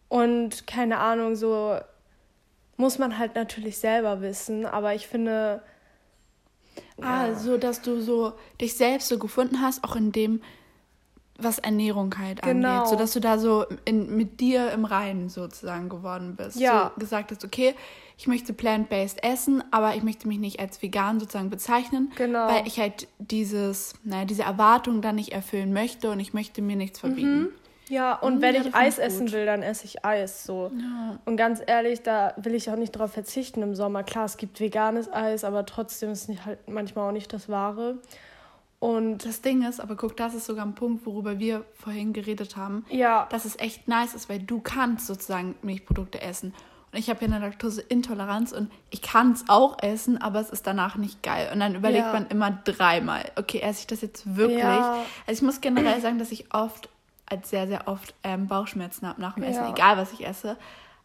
und 0.10 0.68
keine 0.68 1.00
Ahnung, 1.00 1.36
so 1.36 1.78
muss 2.76 2.98
man 2.98 3.18
halt 3.18 3.36
natürlich 3.36 3.78
selber 3.78 4.22
wissen, 4.22 4.66
aber 4.66 4.94
ich 4.96 5.08
finde. 5.08 5.62
Ah, 7.02 7.28
ja. 7.28 7.36
so, 7.36 7.58
dass 7.58 7.82
du 7.82 8.02
so 8.02 8.34
dich 8.60 8.76
selbst 8.76 9.08
so 9.08 9.20
gefunden 9.20 9.62
hast, 9.62 9.84
auch 9.84 9.96
in 9.96 10.12
dem, 10.12 10.42
was 11.44 11.60
Ernährung 11.60 12.18
halt 12.18 12.42
genau. 12.42 12.70
angeht, 12.70 12.90
so 12.90 12.96
dass 12.96 13.14
du 13.14 13.20
da 13.20 13.38
so 13.38 13.66
in, 13.86 14.16
mit 14.16 14.40
dir 14.40 14.72
im 14.72 14.86
Reinen 14.86 15.30
sozusagen 15.30 15.90
geworden 15.90 16.36
bist. 16.36 16.60
Ja. 16.60 16.92
So 16.94 17.00
gesagt 17.00 17.32
hast, 17.32 17.46
okay, 17.46 17.76
ich 18.18 18.28
möchte 18.28 18.54
plant-based 18.54 19.24
essen, 19.24 19.64
aber 19.72 19.96
ich 19.96 20.04
möchte 20.04 20.28
mich 20.28 20.38
nicht 20.38 20.60
als 20.60 20.82
vegan 20.82 21.20
sozusagen 21.20 21.50
bezeichnen, 21.50 22.12
genau. 22.16 22.48
weil 22.48 22.68
ich 22.68 22.80
halt 22.80 23.08
dieses, 23.18 23.94
naja, 24.04 24.26
diese 24.26 24.44
Erwartung 24.44 25.02
dann 25.02 25.16
nicht 25.16 25.32
erfüllen 25.32 25.74
möchte 25.74 26.12
und 26.12 26.20
ich 26.20 26.34
möchte 26.34 26.62
mir 26.62 26.76
nichts 26.76 27.00
verbieten. 27.00 27.42
Mhm. 27.42 27.50
Ja, 27.92 28.14
und 28.14 28.36
mhm, 28.36 28.42
wenn 28.42 28.56
ja, 28.56 28.62
ich 28.62 28.74
Eis 28.74 29.00
essen 29.00 29.34
will, 29.34 29.46
dann 29.46 29.64
esse 29.64 29.84
ich 29.86 30.06
Eis 30.06 30.46
so. 30.46 30.72
Ja. 30.74 31.20
Und 31.26 31.36
ganz 31.36 31.62
ehrlich, 31.66 32.04
da 32.04 32.34
will 32.38 32.54
ich 32.54 32.70
auch 32.70 32.78
nicht 32.78 32.92
drauf 32.92 33.12
verzichten 33.12 33.62
im 33.62 33.76
Sommer. 33.76 34.04
Klar, 34.04 34.26
es 34.26 34.38
gibt 34.38 34.62
veganes 34.62 35.12
Eis, 35.12 35.44
aber 35.44 35.66
trotzdem 35.66 36.12
ist 36.12 36.30
es 36.30 36.46
halt 36.46 36.60
manchmal 36.70 37.10
auch 37.10 37.12
nicht 37.12 37.34
das 37.34 37.50
Wahre. 37.50 37.98
Und 38.82 39.26
das 39.26 39.44
Ding 39.44 39.62
ist, 39.62 39.80
aber 39.80 39.96
guck, 39.96 40.18
das 40.18 40.34
ist 40.34 40.48
sogar 40.48 40.66
ein 40.66 40.74
Punkt, 40.74 41.06
worüber 41.06 41.38
wir 41.38 41.66
vorhin 41.76 42.14
geredet 42.14 42.58
haben. 42.58 42.84
Ja. 42.90 43.28
Dass 43.30 43.46
es 43.46 43.60
echt 43.60 43.88
nice 43.88 44.16
ist, 44.16 44.28
weil 44.28 44.40
du 44.40 44.60
kannst 44.60 45.06
sozusagen 45.06 45.54
Milchprodukte 45.62 46.20
essen. 46.20 46.52
Und 46.92 46.98
ich 46.98 47.08
habe 47.08 47.24
ja 47.24 47.28
eine 47.32 47.46
Laktoseintoleranz 47.46 48.52
und 48.54 48.72
ich 48.90 49.04
kann 49.04 49.34
es 49.34 49.46
auch 49.50 49.78
essen, 49.84 50.20
aber 50.20 50.40
es 50.40 50.50
ist 50.50 50.66
danach 50.66 50.96
nicht 50.96 51.22
geil. 51.22 51.52
Und 51.54 51.60
dann 51.60 51.76
überlegt 51.76 52.08
ja. 52.08 52.14
man 52.14 52.26
immer 52.30 52.50
dreimal, 52.50 53.32
okay, 53.36 53.60
esse 53.60 53.82
ich 53.82 53.88
das 53.88 54.02
jetzt 54.02 54.36
wirklich? 54.36 54.58
Ja. 54.58 54.94
Also 55.28 55.40
ich 55.40 55.42
muss 55.44 55.62
generell 55.62 56.02
sagen, 56.02 56.18
dass 56.18 56.32
ich 56.32 56.52
oft, 56.52 56.90
als 57.28 57.52
sehr, 57.52 57.68
sehr 57.68 57.88
oft 57.88 58.16
ähm, 58.24 58.48
Bauchschmerzen 58.48 59.08
habe 59.08 59.22
nach 59.22 59.36
dem 59.36 59.44
Essen, 59.44 59.62
ja. 59.62 59.70
egal 59.70 59.98
was 59.98 60.12
ich 60.12 60.26
esse. 60.26 60.58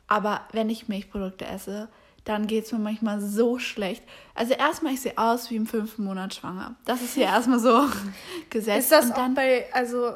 Aber 0.09 0.41
wenn 0.53 0.71
ich 0.71 0.89
Milchprodukte 0.89 1.47
esse, 1.47 1.91
dann 2.27 2.49
geht 2.49 2.65
es 2.67 2.73
mir 2.73 2.81
manchmal 2.81 3.21
so 3.21 3.59
schlecht. 3.59 4.03
Also 4.35 4.53
erstmal, 4.53 4.93
ich 4.93 5.01
sehe 5.01 5.17
aus 5.17 5.49
wie 5.51 5.57
im 5.57 5.65
fünften 5.65 6.05
Monat 6.05 6.35
schwanger. 6.35 6.75
Das 6.85 7.01
ist 7.01 7.15
hier 7.15 7.27
erstmal 7.27 7.61
so 7.61 7.87
gesetzt. 8.51 8.79
Ist 8.79 8.93
das 8.93 9.13
dann, 9.15 9.35
bei, 9.35 9.67
also 9.73 10.13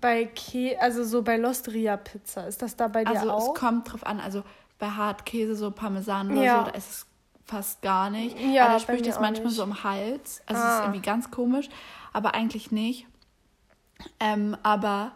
bei 0.00 0.26
Kä 0.26 0.76
also 0.76 1.02
so 1.04 1.22
bei 1.22 1.38
Losteria 1.38 1.96
Pizza, 1.96 2.46
ist 2.46 2.60
das 2.60 2.76
da 2.76 2.88
bei 2.88 3.04
dir 3.04 3.10
also 3.10 3.30
auch? 3.30 3.34
Also 3.36 3.52
es 3.54 3.60
kommt 3.60 3.90
drauf 3.90 4.06
an, 4.06 4.20
also 4.20 4.42
bei 4.78 4.90
Hartkäse, 4.90 5.56
so 5.56 5.70
Parmesan 5.70 6.32
oder 6.32 6.42
ja. 6.42 6.64
so, 6.64 6.70
da 6.70 6.76
ist 6.76 6.90
es 6.90 7.06
fast 7.46 7.80
gar 7.80 8.10
nicht. 8.10 8.38
Ja, 8.38 8.64
Aber 8.64 8.74
da 8.74 8.80
spüre 8.80 8.98
ich 8.98 9.02
das 9.02 9.18
manchmal 9.18 9.46
nicht. 9.46 9.56
so 9.56 9.62
im 9.62 9.82
Hals. 9.82 10.42
Also 10.44 10.62
ah. 10.62 10.66
es 10.66 10.74
ist 10.74 10.80
ah. 10.80 10.82
irgendwie 10.84 11.00
ganz 11.00 11.30
komisch, 11.30 11.70
aber 12.12 12.34
eigentlich 12.34 12.72
nicht. 12.72 13.06
Ähm, 14.20 14.54
aber 14.62 15.12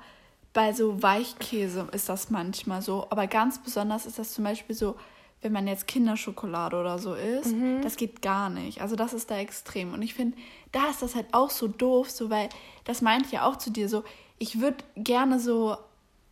bei 0.55 0.73
so 0.73 1.03
Weichkäse 1.03 1.89
ist 1.93 2.09
das 2.09 2.31
manchmal 2.31 2.81
so. 2.81 3.07
Aber 3.11 3.27
ganz 3.27 3.59
besonders 3.59 4.07
ist 4.07 4.19
das 4.19 4.33
zum 4.33 4.45
Beispiel 4.45 4.75
so, 4.75 4.97
wenn 5.41 5.53
man 5.53 5.67
jetzt 5.67 5.87
Kinderschokolade 5.87 6.77
oder 6.77 6.99
so 6.99 7.15
isst, 7.15 7.55
mhm. 7.55 7.81
das 7.83 7.97
geht 7.97 8.23
gar 8.23 8.51
nicht. 8.51 8.81
Also 8.81 8.97
das 8.97 9.13
ist 9.13 9.31
da 9.31 9.39
extrem. 9.39 9.93
Und 9.93 10.03
ich 10.03 10.15
finde, 10.15 10.37
da 10.73 10.89
ist 10.91 11.03
das 11.03 11.15
halt 11.15 11.27
auch 11.33 11.51
so 11.51 11.69
doof, 11.69 12.11
so 12.11 12.29
weil 12.31 12.49
das 12.85 13.03
meinte 13.03 13.27
ich 13.27 13.33
ja 13.33 13.47
auch 13.47 13.57
zu 13.57 13.71
dir 13.71 13.89
so, 13.89 14.03
ich 14.39 14.61
würde 14.61 14.79
gerne 14.97 15.39
so 15.39 15.77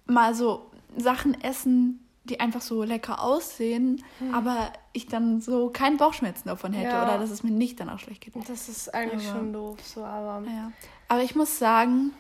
mal 0.06 0.34
so 0.34 0.70
Sachen 0.96 1.40
essen, 1.40 2.00
die 2.25 2.40
einfach 2.40 2.60
so 2.60 2.82
lecker 2.82 3.22
aussehen, 3.22 4.02
mhm. 4.18 4.34
aber 4.34 4.72
ich 4.92 5.06
dann 5.06 5.40
so 5.40 5.70
keinen 5.70 5.96
Bauchschmerzen 5.96 6.48
davon 6.48 6.72
hätte 6.72 6.90
ja. 6.90 7.04
oder 7.04 7.18
dass 7.18 7.30
es 7.30 7.44
mir 7.44 7.52
nicht 7.52 7.78
danach 7.78 8.00
schlecht 8.00 8.22
geht. 8.22 8.34
Das 8.48 8.68
ist 8.68 8.92
eigentlich 8.92 9.28
aber, 9.28 9.38
schon 9.38 9.52
doof, 9.52 9.78
so 9.82 10.04
aber. 10.04 10.44
Ja. 10.48 10.72
Aber 11.08 11.22
ich 11.22 11.36
muss 11.36 11.58
sagen, 11.58 12.10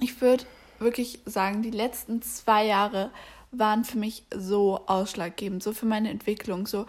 ich 0.00 0.20
würde 0.20 0.44
wirklich 0.78 1.20
sagen, 1.24 1.62
die 1.62 1.70
letzten 1.70 2.22
zwei 2.22 2.66
Jahre 2.66 3.10
waren 3.50 3.84
für 3.84 3.98
mich 3.98 4.24
so 4.34 4.80
ausschlaggebend, 4.86 5.62
so 5.62 5.72
für 5.72 5.86
meine 5.86 6.10
Entwicklung. 6.10 6.66
So, 6.66 6.86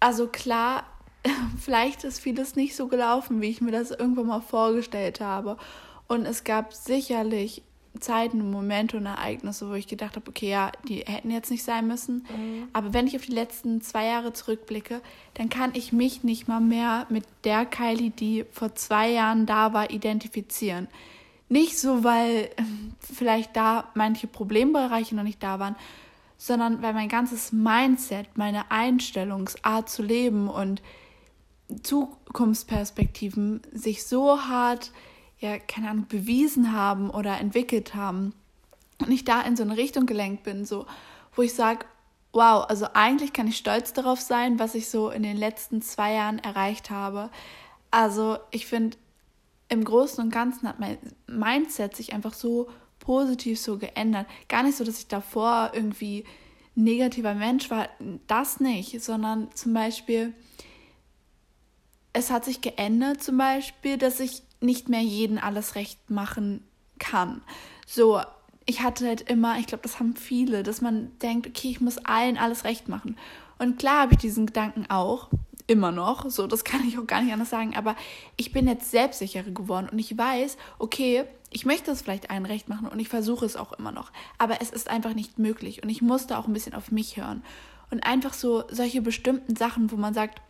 also 0.00 0.26
klar, 0.26 0.84
vielleicht 1.60 2.04
ist 2.04 2.20
vieles 2.20 2.56
nicht 2.56 2.76
so 2.76 2.88
gelaufen, 2.88 3.40
wie 3.40 3.48
ich 3.48 3.60
mir 3.60 3.72
das 3.72 3.90
irgendwann 3.90 4.26
mal 4.26 4.40
vorgestellt 4.40 5.20
habe. 5.20 5.56
Und 6.06 6.26
es 6.26 6.44
gab 6.44 6.72
sicherlich 6.72 7.62
Zeiten, 8.00 8.50
Momente 8.50 8.96
und 8.96 9.06
Ereignisse, 9.06 9.68
wo 9.68 9.74
ich 9.74 9.86
gedacht 9.86 10.16
habe, 10.16 10.28
okay, 10.28 10.50
ja, 10.50 10.72
die 10.88 11.00
hätten 11.00 11.30
jetzt 11.30 11.50
nicht 11.50 11.64
sein 11.64 11.86
müssen. 11.86 12.26
Mhm. 12.28 12.68
Aber 12.72 12.92
wenn 12.92 13.06
ich 13.06 13.16
auf 13.16 13.26
die 13.26 13.32
letzten 13.32 13.80
zwei 13.80 14.06
Jahre 14.06 14.32
zurückblicke, 14.32 15.00
dann 15.34 15.48
kann 15.48 15.72
ich 15.74 15.92
mich 15.92 16.22
nicht 16.22 16.48
mal 16.48 16.60
mehr 16.60 17.06
mit 17.08 17.24
der 17.44 17.66
Kylie, 17.66 18.10
die 18.10 18.44
vor 18.52 18.74
zwei 18.74 19.10
Jahren 19.10 19.46
da 19.46 19.72
war, 19.72 19.90
identifizieren. 19.90 20.88
Nicht 21.48 21.78
so, 21.78 22.04
weil 22.04 22.50
ähm, 22.56 22.94
vielleicht 23.00 23.56
da 23.56 23.90
manche 23.94 24.26
Problembereiche 24.26 25.14
noch 25.14 25.22
nicht 25.22 25.42
da 25.42 25.58
waren, 25.58 25.76
sondern 26.36 26.82
weil 26.82 26.94
mein 26.94 27.08
ganzes 27.08 27.52
Mindset, 27.52 28.36
meine 28.36 28.70
Einstellungsart 28.70 29.88
zu 29.88 30.02
leben 30.02 30.48
und 30.48 30.82
Zukunftsperspektiven 31.82 33.62
sich 33.72 34.06
so 34.06 34.42
hart, 34.42 34.92
ja, 35.38 35.58
keine 35.58 35.90
Ahnung, 35.90 36.06
bewiesen 36.08 36.72
haben 36.72 37.10
oder 37.10 37.38
entwickelt 37.38 37.94
haben 37.94 38.34
und 39.00 39.10
ich 39.10 39.24
da 39.24 39.42
in 39.42 39.56
so 39.56 39.62
eine 39.62 39.76
Richtung 39.76 40.06
gelenkt 40.06 40.44
bin, 40.44 40.64
so, 40.64 40.86
wo 41.34 41.42
ich 41.42 41.54
sage, 41.54 41.86
wow, 42.32 42.64
also 42.68 42.86
eigentlich 42.94 43.32
kann 43.32 43.48
ich 43.48 43.56
stolz 43.56 43.92
darauf 43.92 44.20
sein, 44.20 44.58
was 44.58 44.74
ich 44.74 44.88
so 44.88 45.10
in 45.10 45.22
den 45.22 45.36
letzten 45.36 45.82
zwei 45.82 46.14
Jahren 46.14 46.38
erreicht 46.38 46.90
habe. 46.90 47.30
Also 47.90 48.38
ich 48.50 48.66
finde, 48.66 48.96
im 49.68 49.84
Großen 49.84 50.22
und 50.22 50.30
Ganzen 50.30 50.68
hat 50.68 50.80
mein 50.80 50.98
Mindset 51.26 51.94
sich 51.94 52.12
einfach 52.12 52.34
so 52.34 52.68
positiv 53.00 53.60
so 53.60 53.78
geändert. 53.78 54.26
Gar 54.48 54.62
nicht 54.62 54.76
so, 54.76 54.84
dass 54.84 54.98
ich 54.98 55.08
davor 55.08 55.72
irgendwie 55.74 56.24
negativer 56.74 57.34
Mensch 57.34 57.70
war, 57.70 57.88
das 58.26 58.60
nicht, 58.60 59.02
sondern 59.02 59.48
zum 59.54 59.74
Beispiel, 59.74 60.32
es 62.12 62.30
hat 62.30 62.44
sich 62.44 62.60
geändert, 62.60 63.22
zum 63.22 63.36
Beispiel, 63.36 63.98
dass 63.98 64.20
ich 64.20 64.42
nicht 64.60 64.88
mehr 64.88 65.00
jeden 65.00 65.38
alles 65.38 65.74
recht 65.74 66.10
machen 66.10 66.62
kann. 66.98 67.42
So, 67.86 68.20
ich 68.64 68.82
hatte 68.82 69.06
halt 69.06 69.22
immer, 69.22 69.58
ich 69.58 69.66
glaube, 69.66 69.82
das 69.82 69.98
haben 69.98 70.14
viele, 70.14 70.62
dass 70.62 70.80
man 70.80 71.10
denkt, 71.20 71.46
okay, 71.46 71.70
ich 71.70 71.80
muss 71.80 71.98
allen 71.98 72.36
alles 72.38 72.64
recht 72.64 72.88
machen. 72.88 73.16
Und 73.58 73.78
klar 73.78 74.02
habe 74.02 74.12
ich 74.12 74.18
diesen 74.18 74.46
Gedanken 74.46 74.86
auch, 74.88 75.30
immer 75.68 75.92
noch, 75.92 76.28
so 76.30 76.48
das 76.48 76.64
kann 76.64 76.86
ich 76.88 76.98
auch 76.98 77.06
gar 77.06 77.22
nicht 77.22 77.32
anders 77.32 77.50
sagen, 77.50 77.76
aber 77.76 77.94
ich 78.36 78.52
bin 78.52 78.66
jetzt 78.66 78.90
selbstsicherer 78.90 79.50
geworden 79.50 79.88
und 79.90 79.98
ich 79.98 80.16
weiß, 80.16 80.56
okay, 80.80 81.24
ich 81.50 81.64
möchte 81.64 81.92
es 81.92 82.02
vielleicht 82.02 82.30
allen 82.30 82.46
recht 82.46 82.68
machen 82.68 82.88
und 82.88 82.98
ich 82.98 83.08
versuche 83.08 83.46
es 83.46 83.56
auch 83.56 83.72
immer 83.74 83.92
noch, 83.92 84.10
aber 84.38 84.60
es 84.60 84.70
ist 84.70 84.90
einfach 84.90 85.14
nicht 85.14 85.38
möglich 85.38 85.82
und 85.82 85.90
ich 85.90 86.02
musste 86.02 86.38
auch 86.38 86.46
ein 86.46 86.52
bisschen 86.52 86.74
auf 86.74 86.90
mich 86.90 87.16
hören. 87.16 87.44
Und 87.90 88.04
einfach 88.04 88.34
so 88.34 88.64
solche 88.70 89.00
bestimmten 89.00 89.56
Sachen, 89.56 89.90
wo 89.90 89.96
man 89.96 90.12
sagt, 90.12 90.42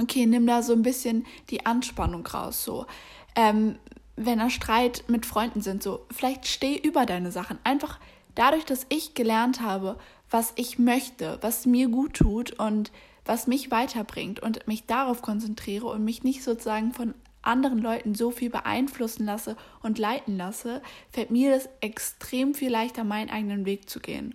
okay, 0.00 0.26
nimm 0.26 0.46
da 0.46 0.62
so 0.62 0.72
ein 0.74 0.82
bisschen 0.82 1.26
die 1.50 1.66
Anspannung 1.66 2.26
raus, 2.26 2.62
so. 2.62 2.86
Ähm, 3.34 3.78
wenn 4.16 4.38
er 4.38 4.50
Streit 4.50 5.04
mit 5.08 5.26
Freunden 5.26 5.60
sind, 5.60 5.82
so, 5.82 6.06
vielleicht 6.10 6.46
steh 6.46 6.76
über 6.76 7.06
deine 7.06 7.32
Sachen. 7.32 7.58
Einfach 7.64 7.98
dadurch, 8.34 8.64
dass 8.64 8.86
ich 8.90 9.14
gelernt 9.14 9.60
habe, 9.60 9.98
was 10.30 10.52
ich 10.56 10.78
möchte, 10.78 11.38
was 11.40 11.66
mir 11.66 11.88
gut 11.88 12.14
tut 12.14 12.52
und 12.52 12.92
was 13.24 13.46
mich 13.46 13.70
weiterbringt 13.70 14.40
und 14.40 14.66
mich 14.66 14.86
darauf 14.86 15.22
konzentriere 15.22 15.86
und 15.86 16.04
mich 16.04 16.22
nicht 16.22 16.42
sozusagen 16.42 16.92
von 16.92 17.14
anderen 17.42 17.78
Leuten 17.78 18.14
so 18.14 18.30
viel 18.30 18.50
beeinflussen 18.50 19.26
lasse 19.26 19.56
und 19.82 19.98
leiten 19.98 20.36
lasse, 20.36 20.80
fällt 21.10 21.30
mir 21.30 21.50
das 21.50 21.68
extrem 21.80 22.54
viel 22.54 22.70
leichter, 22.70 23.04
meinen 23.04 23.30
eigenen 23.30 23.66
Weg 23.66 23.90
zu 23.90 24.00
gehen. 24.00 24.34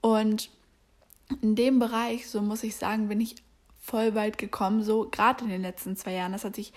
Und 0.00 0.50
in 1.40 1.54
dem 1.56 1.78
Bereich, 1.78 2.28
so 2.28 2.42
muss 2.42 2.62
ich 2.62 2.76
sagen, 2.76 3.08
bin 3.08 3.20
ich 3.20 3.36
voll 3.80 4.14
weit 4.14 4.38
gekommen, 4.38 4.82
so 4.82 5.08
gerade 5.10 5.44
in 5.44 5.50
den 5.50 5.62
letzten 5.62 5.96
zwei 5.96 6.12
Jahren. 6.12 6.32
Das 6.32 6.44
hat 6.44 6.56
sich 6.56 6.72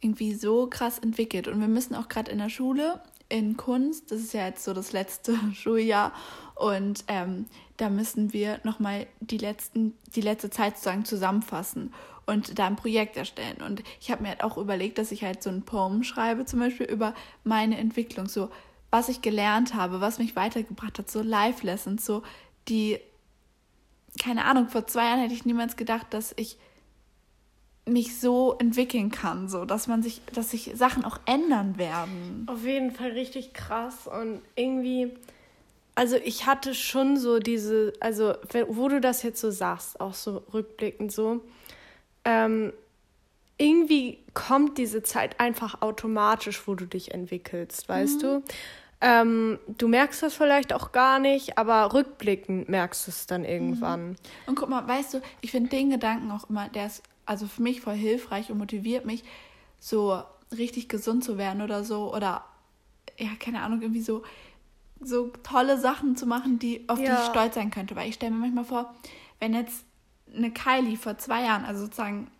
irgendwie 0.00 0.34
so 0.34 0.66
krass 0.66 0.98
entwickelt. 0.98 1.48
Und 1.48 1.60
wir 1.60 1.68
müssen 1.68 1.94
auch 1.94 2.08
gerade 2.08 2.30
in 2.30 2.38
der 2.38 2.50
Schule, 2.50 3.00
in 3.28 3.56
Kunst, 3.56 4.10
das 4.10 4.20
ist 4.20 4.34
ja 4.34 4.46
jetzt 4.46 4.64
so 4.64 4.72
das 4.72 4.92
letzte 4.92 5.38
Schuljahr, 5.54 6.12
und 6.56 7.04
ähm, 7.06 7.46
da 7.76 7.90
müssen 7.90 8.32
wir 8.32 8.60
nochmal 8.64 9.06
die, 9.20 9.36
die 9.36 10.20
letzte 10.20 10.50
Zeit 10.50 10.76
sozusagen 10.76 11.04
zusammenfassen 11.04 11.92
und 12.24 12.58
da 12.58 12.66
ein 12.66 12.76
Projekt 12.76 13.18
erstellen. 13.18 13.58
Und 13.62 13.84
ich 14.00 14.10
habe 14.10 14.22
mir 14.22 14.30
halt 14.30 14.42
auch 14.42 14.56
überlegt, 14.56 14.96
dass 14.98 15.12
ich 15.12 15.22
halt 15.22 15.42
so 15.42 15.50
ein 15.50 15.62
Poem 15.62 16.02
schreibe, 16.02 16.46
zum 16.46 16.60
Beispiel 16.60 16.86
über 16.86 17.14
meine 17.44 17.76
Entwicklung, 17.76 18.26
so 18.26 18.50
was 18.90 19.10
ich 19.10 19.20
gelernt 19.20 19.74
habe, 19.74 20.00
was 20.00 20.18
mich 20.18 20.34
weitergebracht 20.34 20.98
hat, 20.98 21.10
so 21.10 21.20
Life-Lessons, 21.20 22.04
so 22.04 22.22
die, 22.68 22.98
keine 24.18 24.46
Ahnung, 24.46 24.68
vor 24.68 24.86
zwei 24.86 25.04
Jahren 25.04 25.20
hätte 25.20 25.34
ich 25.34 25.44
niemals 25.44 25.76
gedacht, 25.76 26.06
dass 26.10 26.32
ich 26.36 26.56
mich 27.84 28.18
so 28.18 28.54
entwickeln 28.58 29.10
kann, 29.10 29.48
so 29.48 29.66
dass 29.66 29.86
man 29.86 30.02
sich, 30.02 30.22
dass 30.32 30.50
sich 30.50 30.72
Sachen 30.74 31.04
auch 31.04 31.20
ändern 31.26 31.76
werden. 31.76 32.46
Auf 32.48 32.64
jeden 32.64 32.90
Fall 32.92 33.10
richtig 33.10 33.52
krass 33.52 34.08
und 34.08 34.40
irgendwie 34.56 35.12
also 35.96 36.16
ich 36.16 36.46
hatte 36.46 36.74
schon 36.74 37.16
so 37.16 37.38
diese, 37.40 37.94
also 38.00 38.34
wo 38.68 38.88
du 38.88 39.00
das 39.00 39.22
jetzt 39.22 39.40
so 39.40 39.50
sagst, 39.50 39.98
auch 39.98 40.14
so 40.14 40.44
rückblickend 40.52 41.10
so, 41.10 41.40
ähm, 42.24 42.72
irgendwie 43.58 44.18
kommt 44.34 44.76
diese 44.76 45.02
Zeit 45.02 45.40
einfach 45.40 45.80
automatisch, 45.80 46.68
wo 46.68 46.74
du 46.74 46.84
dich 46.84 47.12
entwickelst, 47.12 47.88
weißt 47.88 48.16
mhm. 48.16 48.20
du? 48.20 48.42
Ähm, 49.00 49.58
du 49.66 49.88
merkst 49.88 50.22
das 50.22 50.34
vielleicht 50.34 50.74
auch 50.74 50.92
gar 50.92 51.18
nicht, 51.18 51.56
aber 51.56 51.92
rückblickend 51.94 52.68
merkst 52.68 53.06
du 53.06 53.10
es 53.10 53.26
dann 53.26 53.44
irgendwann. 53.44 54.10
Mhm. 54.10 54.16
Und 54.46 54.54
guck 54.56 54.68
mal, 54.68 54.86
weißt 54.86 55.14
du, 55.14 55.22
ich 55.40 55.50
finde 55.50 55.70
den 55.70 55.90
Gedanken 55.90 56.30
auch 56.30 56.50
immer, 56.50 56.68
der 56.68 56.86
ist 56.86 57.02
also 57.24 57.46
für 57.46 57.62
mich 57.62 57.80
voll 57.80 57.94
hilfreich 57.94 58.50
und 58.50 58.58
motiviert 58.58 59.06
mich, 59.06 59.24
so 59.80 60.22
richtig 60.56 60.88
gesund 60.88 61.24
zu 61.24 61.38
werden 61.38 61.62
oder 61.62 61.84
so. 61.84 62.14
Oder 62.14 62.44
ja, 63.18 63.30
keine 63.38 63.62
Ahnung, 63.62 63.80
irgendwie 63.80 64.02
so 64.02 64.22
so 65.00 65.28
tolle 65.42 65.78
Sachen 65.78 66.16
zu 66.16 66.26
machen, 66.26 66.58
die, 66.58 66.88
auf 66.88 66.98
ja. 66.98 67.14
die 67.14 67.22
ich 67.22 67.28
stolz 67.28 67.54
sein 67.54 67.70
könnte. 67.70 67.96
Weil 67.96 68.08
ich 68.08 68.14
stelle 68.14 68.32
mir 68.32 68.38
manchmal 68.38 68.64
vor, 68.64 68.94
wenn 69.40 69.54
jetzt 69.54 69.84
eine 70.34 70.50
Kylie 70.50 70.96
vor 70.96 71.18
zwei 71.18 71.42
Jahren, 71.42 71.64
also 71.64 71.84
sozusagen 71.84 72.30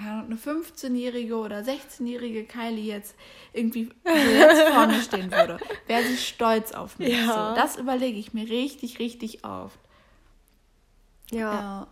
eine 0.00 0.36
15-jährige 0.36 1.36
oder 1.36 1.58
16-jährige 1.58 2.44
Kylie 2.44 2.84
jetzt 2.84 3.16
irgendwie 3.52 3.90
jetzt 4.04 4.72
vor 4.72 4.86
mir 4.86 5.02
stehen 5.02 5.30
würde, 5.30 5.58
wäre 5.86 6.04
sie 6.04 6.16
stolz 6.16 6.72
auf 6.72 6.98
mich. 6.98 7.08
Ja. 7.08 7.26
So, 7.26 7.60
das 7.60 7.76
überlege 7.76 8.18
ich 8.18 8.32
mir 8.32 8.48
richtig, 8.48 8.98
richtig 9.00 9.44
oft. 9.44 9.78
Ja. 11.30 11.38
ja. 11.38 11.86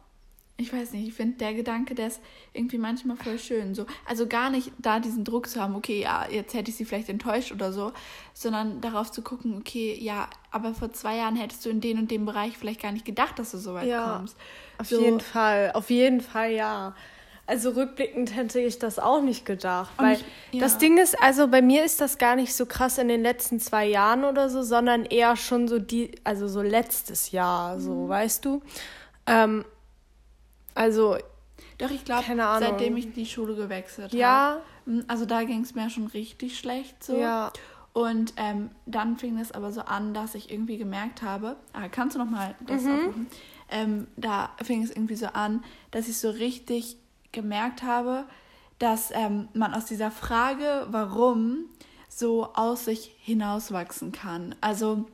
Ich 0.59 0.73
weiß 0.73 0.93
nicht, 0.93 1.09
ich 1.09 1.15
finde 1.15 1.37
der 1.37 1.53
Gedanke, 1.53 1.95
der 1.95 2.07
ist 2.07 2.21
irgendwie 2.55 2.79
manchmal 2.79 3.17
voll 3.17 3.39
schön. 3.39 3.75
So, 3.75 3.85
also 4.07 4.27
gar 4.27 4.49
nicht 4.49 4.73
da 4.79 5.01
diesen 5.01 5.23
Druck 5.23 5.49
zu 5.49 5.61
haben, 5.61 5.75
okay, 5.75 6.01
ja, 6.01 6.27
jetzt 6.31 6.55
hätte 6.55 6.71
ich 6.71 6.77
sie 6.77 6.87
vielleicht 6.87 7.11
enttäuscht 7.11 7.53
oder 7.53 7.73
so, 7.73 7.93
sondern 8.33 8.81
darauf 8.81 9.11
zu 9.11 9.21
gucken, 9.21 9.57
okay, 9.59 9.99
ja, 10.01 10.31
aber 10.51 10.73
vor 10.73 10.93
zwei 10.93 11.17
Jahren 11.17 11.37
hättest 11.37 11.67
du 11.67 11.69
in 11.69 11.83
den 11.83 11.99
und 11.99 12.11
dem 12.11 12.25
Bereich 12.25 12.57
vielleicht 12.57 12.81
gar 12.81 12.93
nicht 12.93 13.05
gedacht, 13.05 13.39
dass 13.39 13.51
du 13.51 13.59
so 13.59 13.75
weit 13.75 13.87
ja, 13.87 14.17
kommst. 14.17 14.37
Auf 14.79 14.89
so. 14.89 15.01
jeden 15.01 15.21
Fall, 15.21 15.73
auf 15.75 15.91
jeden 15.91 16.23
Fall, 16.23 16.53
ja. 16.53 16.95
Also 17.49 17.71
rückblickend 17.71 18.35
hätte 18.35 18.59
ich 18.59 18.79
das 18.79 18.99
auch 18.99 19.21
nicht 19.21 19.45
gedacht. 19.45 19.93
Und 19.99 20.07
weil 20.07 20.17
ich, 20.17 20.25
ja. 20.53 20.61
das 20.61 20.79
Ding 20.79 20.99
ist, 20.99 21.23
also 21.23 21.49
bei 21.49 21.61
mir 21.61 21.85
ist 21.85 22.01
das 22.01 22.17
gar 22.17 22.35
nicht 22.35 22.55
so 22.55 22.65
krass 22.65 22.97
in 22.97 23.09
den 23.09 23.23
letzten 23.23 23.61
zwei 23.61 23.87
Jahren 23.87 24.25
oder 24.25 24.49
so, 24.49 24.63
sondern 24.63 25.05
eher 25.05 25.37
schon 25.37 25.69
so 25.69 25.79
die, 25.79 26.13
also 26.25 26.49
so 26.49 26.63
letztes 26.63 27.31
Jahr, 27.31 27.79
so, 27.79 27.93
mhm. 27.93 28.09
weißt 28.09 28.45
du? 28.45 28.63
Ähm, 29.27 29.65
also. 30.77 31.17
Doch, 31.79 31.91
ich 31.91 32.05
glaube, 32.05 32.25
seitdem 32.27 32.97
ich 32.97 33.13
die 33.13 33.27
Schule 33.27 33.55
gewechselt 33.55 34.09
habe. 34.09 34.17
Ja. 34.17 34.61
Hm, 34.85 35.05
also 35.09 35.27
da 35.27 35.43
ging 35.45 35.63
es 35.63 35.75
mir 35.75 35.91
schon 35.91 36.07
richtig 36.07 36.59
schlecht 36.59 37.03
so. 37.03 37.17
Ja. 37.19 37.53
Und 37.93 38.35
ähm, 38.37 38.71
dann 38.85 39.17
fing 39.17 39.39
es 39.39 39.53
aber 39.53 39.73
so 39.73 39.81
an, 39.81 40.13
dass 40.13 40.35
ich 40.35 40.51
irgendwie 40.51 40.77
gemerkt 40.77 41.23
habe, 41.23 41.57
ah, 41.73 41.89
kannst 41.89 42.15
du 42.15 42.19
noch 42.19 42.29
mal 42.29 42.55
das 42.67 42.83
mhm. 42.83 42.93
aufrufen? 42.93 43.27
Ähm, 43.71 44.07
da 44.17 44.51
fing 44.63 44.83
es 44.83 44.91
irgendwie 44.91 45.17
so 45.17 45.27
an, 45.29 45.65
dass 45.93 46.09
ich 46.09 46.19
so 46.19 46.29
richtig 46.29 46.99
gemerkt 47.33 47.83
habe, 47.83 48.25
dass 48.79 49.11
ähm, 49.13 49.49
man 49.55 49.73
aus 49.73 49.87
dieser 49.87 50.11
Frage, 50.11 50.87
warum, 50.91 51.71
so 52.09 52.53
aus 52.53 52.85
sich 52.85 53.15
hinauswachsen 53.19 54.13
kann. 54.13 54.55
Also 54.61 55.07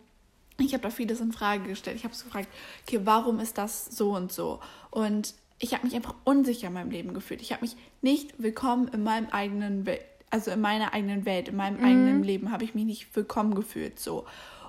ich 0.58 0.72
habe 0.74 0.82
da 0.82 0.90
vieles 0.90 1.20
in 1.20 1.32
Frage 1.32 1.68
gestellt. 1.68 1.96
Ich 1.96 2.04
habe 2.04 2.14
so 2.14 2.24
gefragt, 2.24 2.48
okay, 2.86 3.00
warum 3.04 3.40
ist 3.40 3.58
das 3.58 3.86
so 3.86 4.14
und 4.14 4.32
so? 4.32 4.60
Und 4.90 5.34
ich 5.62 5.74
habe 5.74 5.86
mich 5.86 5.94
einfach 5.94 6.16
unsicher 6.24 6.66
in 6.66 6.72
meinem 6.72 6.90
Leben 6.90 7.14
gefühlt. 7.14 7.40
Ich 7.40 7.52
habe 7.52 7.62
mich 7.62 7.76
nicht 8.02 8.42
willkommen 8.42 8.88
in 8.88 9.04
meinem 9.04 9.28
eigenen 9.28 9.86
Welt, 9.86 10.02
also 10.28 10.50
in 10.50 10.60
meiner 10.60 10.92
eigenen 10.92 11.24
Welt, 11.24 11.48
in 11.48 11.56
meinem 11.56 11.78
mhm. 11.78 11.84
eigenen 11.84 12.22
Leben 12.24 12.50
habe 12.50 12.64
ich 12.64 12.74
mich 12.74 12.84
nicht 12.84 13.14
willkommen 13.14 13.54
gefühlt 13.54 14.00
so. 14.00 14.26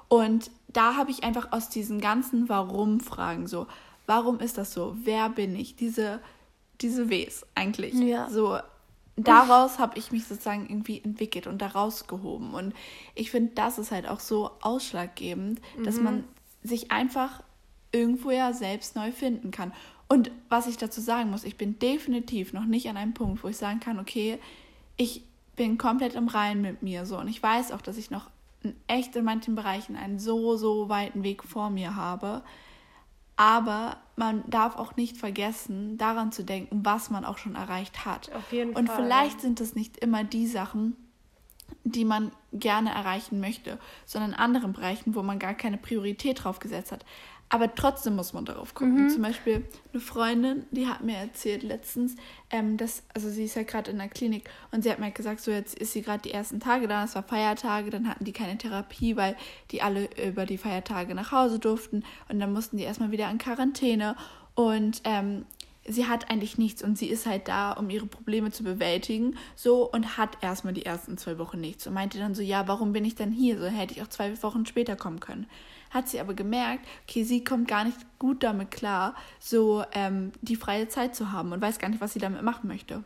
Und 0.07 0.51
da 0.67 0.95
habe 0.95 1.09
ich 1.09 1.23
einfach 1.23 1.51
aus 1.51 1.69
diesen 1.69 1.99
ganzen 1.99 2.47
Warum-Fragen 2.47 3.47
so, 3.47 3.65
warum 4.05 4.39
ist 4.39 4.59
das 4.59 4.71
so? 4.71 4.95
Wer 5.03 5.29
bin 5.29 5.55
ich? 5.55 5.75
Diese, 5.75 6.19
diese 6.79 7.09
Ws 7.09 7.43
eigentlich. 7.55 7.95
Ja. 7.95 8.29
So, 8.29 8.59
daraus 9.15 9.79
habe 9.79 9.97
ich 9.97 10.11
mich 10.11 10.25
sozusagen 10.25 10.67
irgendwie 10.69 11.01
entwickelt 11.03 11.47
und 11.47 11.59
daraus 11.59 12.05
gehoben. 12.05 12.53
Und 12.53 12.75
ich 13.15 13.31
finde, 13.31 13.53
das 13.55 13.79
ist 13.79 13.91
halt 13.91 14.07
auch 14.07 14.19
so 14.19 14.51
ausschlaggebend, 14.61 15.59
mhm. 15.75 15.83
dass 15.85 15.99
man 15.99 16.23
sich 16.61 16.91
einfach 16.91 17.41
irgendwo 17.91 18.31
ja 18.31 18.53
selbst 18.53 18.95
neu 18.95 19.11
finden 19.11 19.49
kann. 19.51 19.73
Und 20.07 20.31
was 20.49 20.67
ich 20.67 20.77
dazu 20.77 21.01
sagen 21.01 21.31
muss, 21.31 21.43
ich 21.43 21.57
bin 21.57 21.79
definitiv 21.79 22.53
noch 22.53 22.65
nicht 22.65 22.87
an 22.89 22.97
einem 22.97 23.13
Punkt, 23.13 23.43
wo 23.43 23.47
ich 23.47 23.57
sagen 23.57 23.79
kann, 23.79 23.99
okay, 23.99 24.39
ich 24.97 25.23
bin 25.55 25.77
komplett 25.77 26.15
im 26.15 26.27
Reinen 26.27 26.61
mit 26.61 26.81
mir 26.81 27.05
so 27.05 27.19
und 27.19 27.27
ich 27.27 27.41
weiß 27.41 27.71
auch, 27.71 27.81
dass 27.81 27.97
ich 27.97 28.11
noch 28.11 28.29
echt 28.87 29.15
in 29.15 29.25
manchen 29.25 29.55
Bereichen 29.55 29.95
einen 29.95 30.19
so, 30.19 30.55
so 30.55 30.89
weiten 30.89 31.23
Weg 31.23 31.43
vor 31.43 31.69
mir 31.69 31.95
habe. 31.95 32.43
Aber 33.35 33.97
man 34.15 34.43
darf 34.49 34.75
auch 34.75 34.95
nicht 34.95 35.17
vergessen, 35.17 35.97
daran 35.97 36.31
zu 36.31 36.43
denken, 36.43 36.85
was 36.85 37.09
man 37.09 37.25
auch 37.25 37.37
schon 37.37 37.55
erreicht 37.55 38.05
hat. 38.05 38.31
Auf 38.33 38.53
jeden 38.53 38.75
und 38.75 38.87
Fall. 38.87 38.99
Und 38.99 39.03
vielleicht 39.03 39.41
sind 39.41 39.59
es 39.59 39.75
nicht 39.75 39.97
immer 39.97 40.23
die 40.23 40.47
Sachen, 40.47 40.95
die 41.83 42.05
man 42.05 42.31
gerne 42.51 42.91
erreichen 42.91 43.39
möchte, 43.39 43.79
sondern 44.05 44.31
in 44.31 44.37
anderen 44.37 44.73
Bereichen, 44.73 45.15
wo 45.15 45.23
man 45.23 45.39
gar 45.39 45.55
keine 45.55 45.77
Priorität 45.77 46.43
drauf 46.43 46.59
gesetzt 46.59 46.91
hat. 46.91 47.03
Aber 47.53 47.75
trotzdem 47.75 48.15
muss 48.15 48.33
man 48.33 48.45
darauf 48.45 48.73
gucken. 48.73 49.03
Mhm. 49.03 49.09
Zum 49.09 49.21
Beispiel 49.21 49.63
eine 49.91 50.01
Freundin, 50.01 50.65
die 50.71 50.87
hat 50.87 51.03
mir 51.03 51.17
erzählt 51.17 51.61
letztens, 51.61 52.15
ähm, 52.49 52.77
dass, 52.77 53.03
also 53.13 53.29
sie 53.29 53.43
ist 53.43 53.55
ja 53.55 53.61
gerade 53.61 53.91
in 53.91 53.99
der 53.99 54.07
Klinik 54.07 54.49
und 54.71 54.81
sie 54.81 54.89
hat 54.89 54.97
mir 54.97 55.11
gesagt, 55.11 55.39
so 55.39 55.51
jetzt 55.51 55.77
ist 55.77 55.93
sie 55.93 56.01
gerade 56.01 56.23
die 56.23 56.31
ersten 56.31 56.59
Tage 56.59 56.87
da, 56.87 57.03
es 57.03 57.13
war 57.13 57.21
Feiertage, 57.21 57.91
dann 57.91 58.09
hatten 58.09 58.25
die 58.25 58.31
keine 58.31 58.57
Therapie, 58.57 59.17
weil 59.17 59.37
die 59.69 59.83
alle 59.83 60.09
über 60.27 60.47
die 60.47 60.57
Feiertage 60.57 61.13
nach 61.13 61.31
Hause 61.31 61.59
durften 61.59 62.03
und 62.27 62.39
dann 62.39 62.51
mussten 62.53 62.77
die 62.77 62.85
erstmal 62.85 63.11
wieder 63.11 63.29
in 63.29 63.37
Quarantäne 63.37 64.15
und 64.55 65.01
ähm, 65.03 65.45
sie 65.87 66.07
hat 66.07 66.31
eigentlich 66.31 66.57
nichts 66.57 66.83
und 66.83 66.97
sie 66.97 67.07
ist 67.07 67.27
halt 67.27 67.47
da, 67.47 67.73
um 67.73 67.87
ihre 67.91 68.07
Probleme 68.07 68.49
zu 68.49 68.63
bewältigen, 68.63 69.37
so 69.55 69.87
und 69.91 70.17
hat 70.17 70.39
erstmal 70.41 70.73
die 70.73 70.87
ersten 70.87 71.19
zwei 71.19 71.37
Wochen 71.37 71.61
nichts 71.61 71.85
und 71.85 71.93
meinte 71.93 72.17
dann 72.17 72.33
so, 72.33 72.41
ja, 72.41 72.67
warum 72.67 72.93
bin 72.93 73.05
ich 73.05 73.13
denn 73.13 73.31
hier? 73.31 73.59
So 73.59 73.67
hätte 73.67 73.93
ich 73.93 74.01
auch 74.01 74.09
zwei 74.09 74.41
Wochen 74.41 74.65
später 74.65 74.95
kommen 74.95 75.19
können 75.19 75.45
hat 75.93 76.09
sie 76.09 76.19
aber 76.19 76.33
gemerkt, 76.33 76.85
okay, 77.07 77.23
sie 77.23 77.43
kommt 77.43 77.67
gar 77.67 77.85
nicht 77.85 77.97
gut 78.19 78.43
damit 78.43 78.71
klar, 78.71 79.15
so 79.39 79.83
ähm, 79.93 80.31
die 80.41 80.55
freie 80.55 80.87
Zeit 80.87 81.15
zu 81.15 81.31
haben 81.31 81.51
und 81.51 81.61
weiß 81.61 81.79
gar 81.79 81.89
nicht, 81.89 82.01
was 82.01 82.13
sie 82.13 82.19
damit 82.19 82.41
machen 82.41 82.67
möchte. 82.67 83.03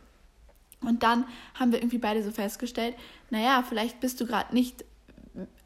Und 0.80 1.02
dann 1.02 1.24
haben 1.54 1.72
wir 1.72 1.80
irgendwie 1.80 1.98
beide 1.98 2.22
so 2.22 2.30
festgestellt, 2.30 2.94
naja, 3.30 3.64
vielleicht 3.68 4.00
bist 4.00 4.20
du 4.20 4.26
gerade 4.26 4.54
nicht, 4.54 4.84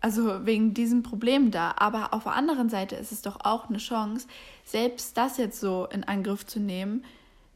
also 0.00 0.46
wegen 0.46 0.74
diesem 0.74 1.02
Problem 1.02 1.50
da, 1.50 1.74
aber 1.76 2.14
auf 2.14 2.24
der 2.24 2.34
anderen 2.34 2.68
Seite 2.68 2.96
ist 2.96 3.12
es 3.12 3.22
doch 3.22 3.38
auch 3.44 3.68
eine 3.68 3.78
Chance, 3.78 4.26
selbst 4.64 5.16
das 5.16 5.36
jetzt 5.36 5.60
so 5.60 5.86
in 5.92 6.04
Angriff 6.04 6.46
zu 6.46 6.60
nehmen, 6.60 7.04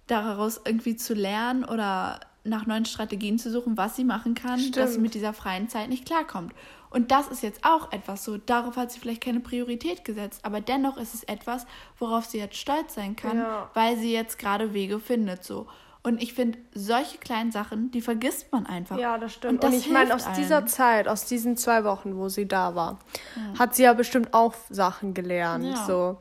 daraus 0.06 0.60
irgendwie 0.64 0.96
zu 0.96 1.14
lernen 1.14 1.64
oder 1.64 2.20
nach 2.46 2.66
neuen 2.66 2.84
Strategien 2.84 3.38
zu 3.38 3.50
suchen, 3.50 3.76
was 3.76 3.96
sie 3.96 4.04
machen 4.04 4.34
kann, 4.34 4.58
Stimmt. 4.58 4.76
dass 4.76 4.94
sie 4.94 5.00
mit 5.00 5.14
dieser 5.14 5.32
freien 5.32 5.68
Zeit 5.68 5.88
nicht 5.88 6.06
klarkommt. 6.06 6.52
Und 6.90 7.10
das 7.10 7.28
ist 7.28 7.42
jetzt 7.42 7.64
auch 7.64 7.92
etwas 7.92 8.24
so, 8.24 8.38
darauf 8.38 8.76
hat 8.76 8.90
sie 8.90 9.00
vielleicht 9.00 9.22
keine 9.22 9.40
Priorität 9.40 10.04
gesetzt, 10.04 10.40
aber 10.44 10.60
dennoch 10.60 10.96
ist 10.96 11.14
es 11.14 11.24
etwas, 11.24 11.66
worauf 11.98 12.24
sie 12.24 12.38
jetzt 12.38 12.56
stolz 12.56 12.94
sein 12.94 13.16
kann, 13.16 13.38
ja. 13.38 13.70
weil 13.74 13.96
sie 13.96 14.12
jetzt 14.12 14.38
gerade 14.38 14.72
Wege 14.72 15.00
findet 15.00 15.44
so. 15.44 15.66
Und 16.06 16.22
ich 16.22 16.34
finde, 16.34 16.56
solche 16.72 17.18
kleinen 17.18 17.50
Sachen, 17.50 17.90
die 17.90 18.00
vergisst 18.00 18.52
man 18.52 18.64
einfach. 18.64 18.96
Ja, 18.96 19.18
das 19.18 19.32
stimmt. 19.34 19.54
Und, 19.54 19.64
das 19.64 19.74
Und 19.74 19.80
ich 19.80 19.90
meine, 19.90 20.14
aus 20.14 20.24
einem. 20.24 20.36
dieser 20.36 20.64
Zeit, 20.66 21.08
aus 21.08 21.24
diesen 21.24 21.56
zwei 21.56 21.82
Wochen, 21.82 22.16
wo 22.16 22.28
sie 22.28 22.46
da 22.46 22.76
war, 22.76 23.00
ja. 23.34 23.58
hat 23.58 23.74
sie 23.74 23.82
ja 23.82 23.92
bestimmt 23.92 24.32
auch 24.32 24.54
Sachen 24.70 25.14
gelernt. 25.14 25.64
Ja. 25.64 25.84
So. 25.84 26.18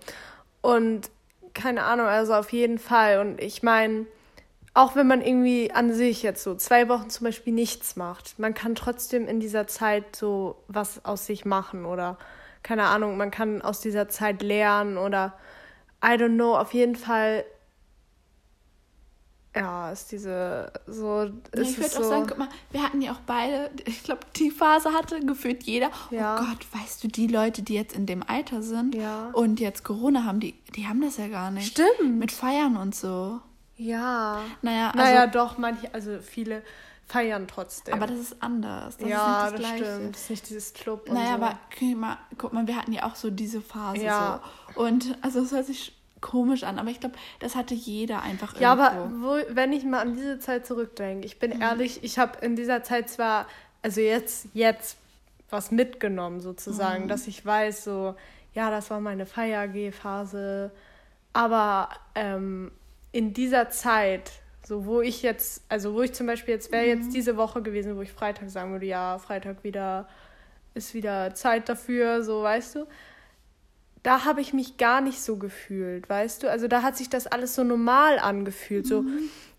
Und 0.61 1.11
keine 1.53 1.83
Ahnung, 1.83 2.07
also 2.07 2.33
auf 2.33 2.51
jeden 2.51 2.79
Fall. 2.79 3.19
Und 3.19 3.39
ich 3.39 3.61
meine, 3.61 4.07
auch 4.75 4.95
wenn 4.95 5.07
man 5.07 5.21
irgendwie 5.21 5.71
an 5.71 5.93
sich 5.93 6.21
jetzt 6.21 6.43
so 6.43 6.53
zwei 6.53 6.89
Wochen 6.89 7.09
zum 7.09 7.23
Beispiel 7.23 7.53
nichts 7.53 7.95
macht, 7.95 8.38
man 8.38 8.53
kann 8.53 8.75
trotzdem 8.75 9.27
in 9.27 9.39
dieser 9.39 9.67
Zeit 9.67 10.15
so 10.15 10.63
was 10.67 11.03
aus 11.05 11.25
sich 11.25 11.45
machen 11.45 11.85
oder 11.85 12.17
keine 12.61 12.83
Ahnung, 12.83 13.15
man 13.17 13.31
kann 13.31 13.61
aus 13.61 13.79
dieser 13.79 14.09
Zeit 14.09 14.43
lernen 14.43 14.97
oder 14.97 15.33
I 16.03 16.09
don't 16.09 16.35
know, 16.35 16.57
auf 16.57 16.73
jeden 16.73 16.95
Fall 16.95 17.45
ja, 19.55 19.89
ist 19.89 20.11
diese 20.11 20.73
so. 20.85 21.23
Ja, 21.23 21.61
ich 21.61 21.77
würde 21.77 21.89
auch 21.91 21.91
so 21.91 22.03
sagen, 22.03 22.25
guck 22.27 22.38
mal, 22.38 22.49
wir 22.71 22.83
hatten 22.83 23.01
ja 23.01 23.13
auch 23.13 23.21
beide, 23.25 23.71
ich 23.85 24.03
glaube, 24.03 24.19
die 24.35 24.51
Phase 24.51 24.91
hatte 24.91 25.21
gefühlt 25.21 25.63
jeder. 25.63 25.91
Oh 26.11 26.13
ja. 26.13 26.35
Oh 26.35 26.45
Gott, 26.45 26.67
weißt 26.73 27.01
du, 27.01 27.07
die 27.07 27.27
Leute, 27.27 27.63
die 27.63 27.75
jetzt 27.75 27.95
in 27.95 28.05
dem 28.05 28.21
Alter 28.21 28.61
sind 28.61 28.95
ja. 28.95 29.29
und 29.31 29.61
jetzt 29.61 29.85
Corona 29.85 30.25
haben, 30.25 30.41
die, 30.41 30.55
die 30.75 30.88
haben 30.88 30.99
das 30.99 31.15
ja 31.15 31.29
gar 31.29 31.51
nicht. 31.51 31.67
Stimmt. 31.67 32.19
Mit 32.19 32.33
Feiern 32.33 32.75
und 32.75 32.93
so. 32.93 33.39
Ja. 33.77 34.41
Naja, 34.61 34.88
also, 34.91 34.97
naja 34.97 35.27
doch, 35.27 35.57
manche, 35.57 35.93
also 35.93 36.19
viele 36.19 36.63
feiern 37.07 37.47
trotzdem. 37.47 37.93
Aber 37.93 38.07
das 38.07 38.19
ist 38.19 38.41
anders. 38.41 38.97
Das 38.97 39.09
ja, 39.09 39.47
ist 39.47 39.53
nicht 39.53 39.63
das, 39.63 39.71
das 39.71 39.79
stimmt. 39.79 40.15
Das 40.15 40.21
ist 40.21 40.29
nicht 40.29 40.49
dieses 40.49 40.73
Club. 40.73 41.09
Naja, 41.09 41.27
so. 41.27 41.33
aber 41.33 41.59
guck 41.77 41.97
mal, 41.97 42.17
guck 42.38 42.53
mal, 42.53 42.67
wir 42.67 42.75
hatten 42.75 42.93
ja 42.93 43.03
auch 43.03 43.15
so 43.15 43.29
diese 43.29 43.61
Phase. 43.61 44.03
Ja. 44.03 44.41
So. 44.73 44.81
Und 44.81 45.17
also 45.21 45.41
es 45.41 45.51
hört 45.51 45.65
sich 45.67 45.93
komisch 46.21 46.63
an, 46.63 46.79
aber 46.79 46.89
ich 46.89 46.99
glaube, 46.99 47.15
das 47.39 47.55
hatte 47.55 47.75
jeder 47.75 48.23
einfach 48.23 48.55
irgendwo. 48.55 48.63
Ja, 48.63 48.71
aber 48.71 49.11
wo, 49.21 49.38
wenn 49.49 49.73
ich 49.73 49.83
mal 49.83 49.99
an 49.99 50.15
diese 50.15 50.39
Zeit 50.39 50.65
zurückdenke, 50.65 51.25
ich 51.25 51.38
bin 51.38 51.55
mhm. 51.55 51.61
ehrlich, 51.61 52.03
ich 52.03 52.17
habe 52.17 52.43
in 52.43 52.55
dieser 52.55 52.81
Zeit 52.83 53.09
zwar, 53.09 53.45
also 53.83 54.01
jetzt, 54.01 54.47
jetzt 54.53 54.97
was 55.51 55.69
mitgenommen 55.69 56.39
sozusagen, 56.41 57.03
mhm. 57.03 57.07
dass 57.09 57.27
ich 57.27 57.45
weiß, 57.45 57.83
so, 57.83 58.15
ja, 58.53 58.71
das 58.71 58.89
war 58.89 58.99
meine 59.01 59.27
Feier-G-Phase, 59.27 60.71
aber 61.33 61.89
ähm, 62.15 62.71
in 63.15 63.32
dieser 63.32 63.69
Zeit, 63.69 64.30
so 64.62 64.86
wo 64.86 64.99
ich 64.99 65.21
jetzt, 65.21 65.63
also 65.69 65.93
wo 65.93 66.01
ich 66.01 66.12
zum 66.12 66.28
Beispiel 66.28 66.54
jetzt 66.54 66.69
wäre 66.73 66.84
mhm. 66.84 67.01
jetzt 67.01 67.15
diese 67.15 67.38
Woche 67.38 67.62
gewesen, 67.62 67.95
wo 67.95 68.01
ich 68.01 68.12
Freitag 68.12 68.49
sagen 68.49 68.73
würde, 68.73 68.86
ja, 68.86 69.17
Freitag 69.19 69.63
wieder 69.63 70.10
ist 70.73 70.93
wieder 70.93 71.34
Zeit 71.34 71.69
dafür, 71.69 72.23
so 72.23 72.43
weißt 72.43 72.75
du. 72.75 72.88
Da 74.04 74.25
habe 74.25 74.41
ich 74.41 74.51
mich 74.51 74.75
gar 74.75 74.99
nicht 74.99 75.21
so 75.21 75.38
gefühlt, 75.38 76.10
weißt 76.10 76.43
du? 76.43 76.51
Also 76.51 76.67
da 76.67 76.82
hat 76.82 76.97
sich 76.97 77.10
das 77.10 77.25
alles 77.25 77.56
so 77.56 77.63
normal 77.63 78.19
angefühlt, 78.19 78.84
mhm. 78.86 78.89
so 78.89 79.06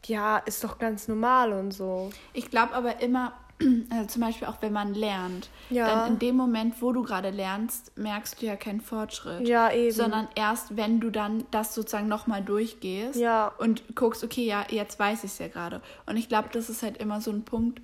ja, 0.04 0.36
ist 0.36 0.62
doch 0.62 0.78
ganz 0.78 1.08
normal 1.08 1.54
und 1.54 1.70
so. 1.70 2.10
Ich 2.34 2.50
glaube 2.50 2.74
aber 2.74 3.00
immer, 3.00 3.32
also 3.90 4.06
zum 4.06 4.22
Beispiel 4.22 4.48
auch 4.48 4.60
wenn 4.60 4.72
man 4.72 4.94
lernt, 4.94 5.48
ja. 5.70 5.86
dann 5.86 6.12
in 6.12 6.18
dem 6.18 6.36
Moment, 6.36 6.80
wo 6.82 6.92
du 6.92 7.02
gerade 7.02 7.30
lernst, 7.30 7.96
merkst 7.96 8.40
du 8.40 8.46
ja 8.46 8.56
keinen 8.56 8.80
Fortschritt. 8.80 9.46
Ja, 9.46 9.72
eben. 9.72 9.94
Sondern 9.94 10.28
erst, 10.34 10.76
wenn 10.76 11.00
du 11.00 11.10
dann 11.10 11.44
das 11.50 11.74
sozusagen 11.74 12.08
nochmal 12.08 12.42
durchgehst 12.42 13.18
ja. 13.18 13.48
und 13.58 13.82
guckst, 13.94 14.22
okay, 14.22 14.46
ja, 14.46 14.66
jetzt 14.68 14.98
weiß 14.98 15.24
ich 15.24 15.32
es 15.32 15.38
ja 15.38 15.48
gerade. 15.48 15.80
Und 16.06 16.16
ich 16.16 16.28
glaube, 16.28 16.48
das 16.52 16.68
ist 16.68 16.82
halt 16.82 16.98
immer 16.98 17.20
so 17.20 17.30
ein 17.30 17.44
Punkt, 17.44 17.80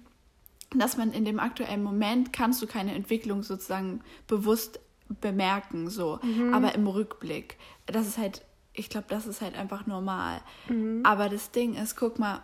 dass 0.75 0.97
man 0.97 1.13
in 1.13 1.25
dem 1.25 1.39
aktuellen 1.39 1.83
Moment 1.83 2.33
kannst 2.33 2.63
du 2.63 2.67
keine 2.67 2.95
Entwicklung 2.95 3.43
sozusagen 3.43 4.01
bewusst 4.27 4.81
bemerken, 5.21 5.91
so. 5.91 6.19
Mhm. 6.23 6.55
Aber 6.55 6.75
im 6.75 6.87
Rückblick, 6.87 7.59
das 7.87 8.07
ist 8.07 8.19
halt 8.19 8.43
ich 8.75 8.89
glaube, 8.89 9.07
das 9.09 9.27
ist 9.27 9.41
halt 9.41 9.55
einfach 9.55 9.87
normal. 9.87 10.41
Mhm. 10.69 11.03
Aber 11.05 11.29
das 11.29 11.51
Ding 11.51 11.75
ist, 11.75 11.97
guck 11.97 12.19
mal, 12.19 12.43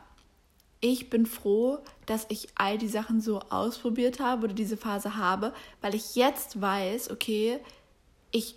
ich 0.81 1.11
bin 1.11 1.27
froh, 1.27 1.79
dass 2.07 2.27
ich 2.29 2.49
all 2.55 2.79
die 2.79 2.89
Sachen 2.89 3.21
so 3.21 3.41
ausprobiert 3.51 4.21
habe 4.21 4.45
oder 4.45 4.55
diese 4.55 4.77
Phase 4.77 5.17
habe, 5.17 5.53
weil 5.81 5.95
ich 5.95 6.15
jetzt 6.15 6.61
weiß, 6.61 7.11
okay, 7.11 7.59
ich 8.31 8.57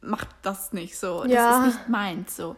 mach 0.00 0.24
das 0.42 0.72
nicht 0.72 0.98
so. 0.98 1.24
Ja. 1.26 1.60
Das 1.60 1.68
ist 1.68 1.74
nicht 1.76 1.88
meins 1.88 2.36
so. 2.36 2.56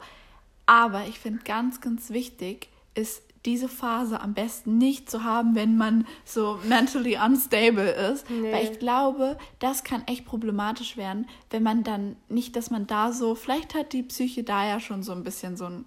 Aber 0.66 1.06
ich 1.06 1.18
finde 1.18 1.42
ganz, 1.44 1.80
ganz 1.80 2.10
wichtig 2.10 2.68
ist, 2.94 3.22
diese 3.46 3.68
Phase 3.68 4.20
am 4.20 4.34
besten 4.34 4.76
nicht 4.76 5.10
zu 5.10 5.24
haben, 5.24 5.54
wenn 5.54 5.76
man 5.76 6.06
so 6.24 6.58
mentally 6.64 7.16
unstable 7.16 7.90
ist. 7.90 8.28
Nee. 8.28 8.52
Weil 8.52 8.70
ich 8.70 8.78
glaube, 8.78 9.38
das 9.58 9.82
kann 9.82 10.06
echt 10.06 10.26
problematisch 10.26 10.96
werden, 10.96 11.26
wenn 11.48 11.62
man 11.62 11.82
dann 11.82 12.16
nicht, 12.28 12.54
dass 12.54 12.70
man 12.70 12.86
da 12.86 13.12
so, 13.12 13.34
vielleicht 13.34 13.74
hat 13.74 13.94
die 13.94 14.02
Psyche 14.02 14.44
da 14.44 14.66
ja 14.66 14.78
schon 14.78 15.02
so 15.02 15.12
ein 15.12 15.24
bisschen 15.24 15.56
so 15.56 15.64
ein 15.64 15.84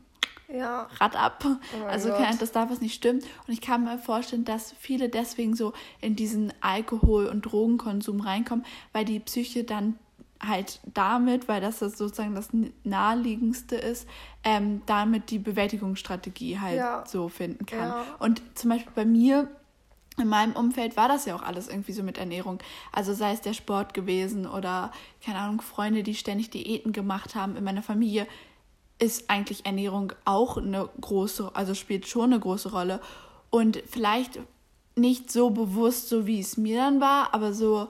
ja. 0.54 0.88
Rad 1.00 1.16
ab. 1.16 1.46
Oh 1.46 1.86
also 1.86 2.10
kann, 2.10 2.38
das 2.38 2.52
darf 2.52 2.70
was 2.70 2.82
nicht 2.82 2.94
stimmen. 2.94 3.20
Und 3.48 3.54
ich 3.54 3.62
kann 3.62 3.84
mir 3.84 3.98
vorstellen, 3.98 4.46
dass 4.46 4.74
viele 4.80 5.10
deswegen 5.10 5.56
so 5.56 5.74
in 6.02 6.16
diesen 6.16 6.54
Alkohol- 6.62 7.28
und 7.28 7.42
Drogenkonsum 7.42 8.22
reinkommen, 8.22 8.66
weil 8.92 9.06
die 9.06 9.20
Psyche 9.20 9.64
dann 9.64 9.98
halt 10.40 10.80
damit, 10.94 11.48
weil 11.48 11.62
das, 11.62 11.80
das 11.80 11.98
sozusagen 11.98 12.36
das 12.36 12.50
naheliegendste 12.84 13.76
ist, 13.76 14.08
ähm, 14.44 14.82
damit 14.86 15.30
die 15.32 15.40
Bewältigungsstrategie 15.40 16.60
halt 16.60 16.78
ja. 16.78 17.04
so 17.08 17.30
finden 17.30 17.66
kann. 17.66 17.90
Ja. 17.90 18.06
Und 18.20 18.42
zum 18.56 18.72
Beispiel 18.72 18.92
bei 18.94 19.06
mir 19.06 19.48
in 20.18 20.28
meinem 20.28 20.54
Umfeld 20.54 20.96
war 20.96 21.08
das 21.08 21.26
ja 21.26 21.36
auch 21.36 21.42
alles 21.42 21.68
irgendwie 21.70 21.94
so 21.94 22.04
mit 22.04 22.18
Ernährung. 22.18 22.60
Also 22.92 23.14
sei 23.14 23.34
es 23.34 23.42
der 23.42 23.54
Sport 23.54 23.94
gewesen 23.94 24.46
oder, 24.46 24.92
keine 25.26 25.40
Ahnung, 25.40 25.62
Freunde, 25.62 26.04
die 26.04 26.14
ständig 26.14 26.52
Diäten 26.52 26.92
gemacht 26.92 27.36
haben. 27.36 27.56
In 27.56 27.64
meiner 27.64 27.82
Familie 27.82 28.28
ist 29.00 29.30
eigentlich 29.30 29.66
Ernährung 29.66 30.14
auch 30.26 30.58
eine 30.58 30.90
große, 31.02 31.52
also 31.54 31.74
spielt 31.74 32.08
schon 32.08 32.32
eine 32.34 32.40
große 32.40 32.72
Rolle. 32.72 33.00
Und 33.50 33.82
vielleicht 33.90 34.40
nicht 34.96 35.32
so 35.32 35.50
bewusst, 35.50 36.10
so 36.10 36.26
wie 36.28 36.40
es 36.40 36.58
mir 36.58 36.78
dann 36.78 37.02
war, 37.02 37.34
aber 37.34 37.54
so 37.54 37.90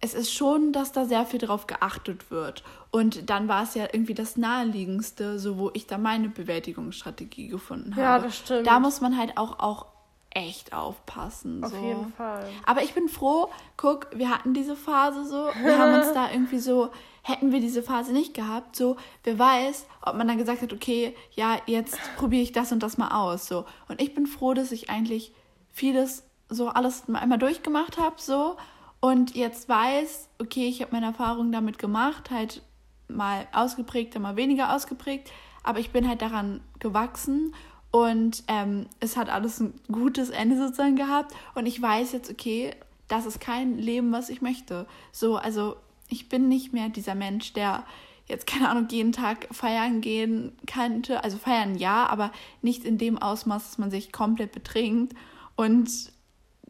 es 0.00 0.14
ist 0.14 0.32
schon, 0.32 0.72
dass 0.72 0.92
da 0.92 1.04
sehr 1.04 1.24
viel 1.26 1.40
drauf 1.40 1.66
geachtet 1.66 2.30
wird. 2.30 2.62
Und 2.90 3.30
dann 3.30 3.48
war 3.48 3.62
es 3.62 3.74
ja 3.74 3.84
irgendwie 3.90 4.14
das 4.14 4.36
Naheliegendste, 4.36 5.38
so 5.38 5.58
wo 5.58 5.70
ich 5.74 5.86
da 5.86 5.98
meine 5.98 6.28
Bewältigungsstrategie 6.28 7.48
gefunden 7.48 7.92
habe. 7.96 8.02
Ja, 8.02 8.18
das 8.18 8.36
stimmt. 8.36 8.66
Da 8.66 8.78
muss 8.78 9.00
man 9.00 9.16
halt 9.16 9.36
auch, 9.36 9.58
auch 9.58 9.86
echt 10.30 10.72
aufpassen. 10.74 11.64
Auf 11.64 11.70
so. 11.70 11.76
jeden 11.82 12.12
Fall. 12.12 12.46
Aber 12.66 12.82
ich 12.82 12.92
bin 12.92 13.08
froh, 13.08 13.50
guck, 13.76 14.08
wir 14.14 14.30
hatten 14.30 14.52
diese 14.52 14.76
Phase 14.76 15.24
so, 15.24 15.48
wir 15.62 15.78
haben 15.78 15.94
uns 15.94 16.12
da 16.14 16.30
irgendwie 16.30 16.58
so, 16.58 16.90
hätten 17.26 17.50
wir 17.50 17.58
diese 17.58 17.82
Phase 17.82 18.12
nicht 18.12 18.34
gehabt, 18.34 18.76
so, 18.76 18.96
wer 19.24 19.36
weiß, 19.36 19.86
ob 20.02 20.14
man 20.14 20.28
dann 20.28 20.38
gesagt 20.38 20.62
hat, 20.62 20.72
okay, 20.72 21.12
ja, 21.34 21.56
jetzt 21.66 21.98
probiere 22.16 22.42
ich 22.42 22.52
das 22.52 22.70
und 22.70 22.84
das 22.84 22.98
mal 22.98 23.08
aus, 23.08 23.48
so. 23.48 23.64
Und 23.88 24.00
ich 24.00 24.14
bin 24.14 24.26
froh, 24.26 24.54
dass 24.54 24.70
ich 24.70 24.90
eigentlich 24.90 25.32
vieles 25.72 26.22
so 26.48 26.68
alles 26.68 27.08
mal 27.08 27.18
einmal 27.18 27.38
durchgemacht 27.38 27.98
habe, 27.98 28.14
so 28.18 28.56
und 29.00 29.34
jetzt 29.34 29.68
weiß, 29.68 30.28
okay, 30.40 30.68
ich 30.68 30.80
habe 30.82 30.92
meine 30.92 31.06
Erfahrung 31.06 31.50
damit 31.50 31.80
gemacht, 31.80 32.30
halt 32.30 32.62
mal 33.08 33.48
ausgeprägt, 33.52 34.16
mal 34.20 34.36
weniger 34.36 34.72
ausgeprägt, 34.72 35.32
aber 35.64 35.80
ich 35.80 35.90
bin 35.90 36.08
halt 36.08 36.22
daran 36.22 36.60
gewachsen 36.78 37.56
und 37.90 38.44
ähm, 38.46 38.86
es 39.00 39.16
hat 39.16 39.30
alles 39.30 39.58
ein 39.58 39.74
gutes 39.90 40.30
Ende 40.30 40.56
sozusagen 40.56 40.94
gehabt 40.94 41.34
und 41.56 41.66
ich 41.66 41.82
weiß 41.82 42.12
jetzt, 42.12 42.30
okay, 42.30 42.72
das 43.08 43.26
ist 43.26 43.40
kein 43.40 43.78
Leben, 43.78 44.12
was 44.12 44.28
ich 44.28 44.42
möchte. 44.42 44.86
So, 45.10 45.36
also 45.36 45.76
ich 46.08 46.28
bin 46.28 46.48
nicht 46.48 46.72
mehr 46.72 46.88
dieser 46.88 47.14
Mensch, 47.14 47.52
der 47.52 47.84
jetzt, 48.26 48.46
keine 48.46 48.68
Ahnung, 48.68 48.88
jeden 48.90 49.12
Tag 49.12 49.48
feiern 49.52 50.00
gehen 50.00 50.56
könnte. 50.66 51.22
Also 51.22 51.38
feiern 51.38 51.76
ja, 51.76 52.06
aber 52.06 52.32
nicht 52.62 52.84
in 52.84 52.98
dem 52.98 53.18
Ausmaß, 53.18 53.64
dass 53.64 53.78
man 53.78 53.90
sich 53.90 54.12
komplett 54.12 54.52
betrinkt. 54.52 55.14
Und 55.54 56.12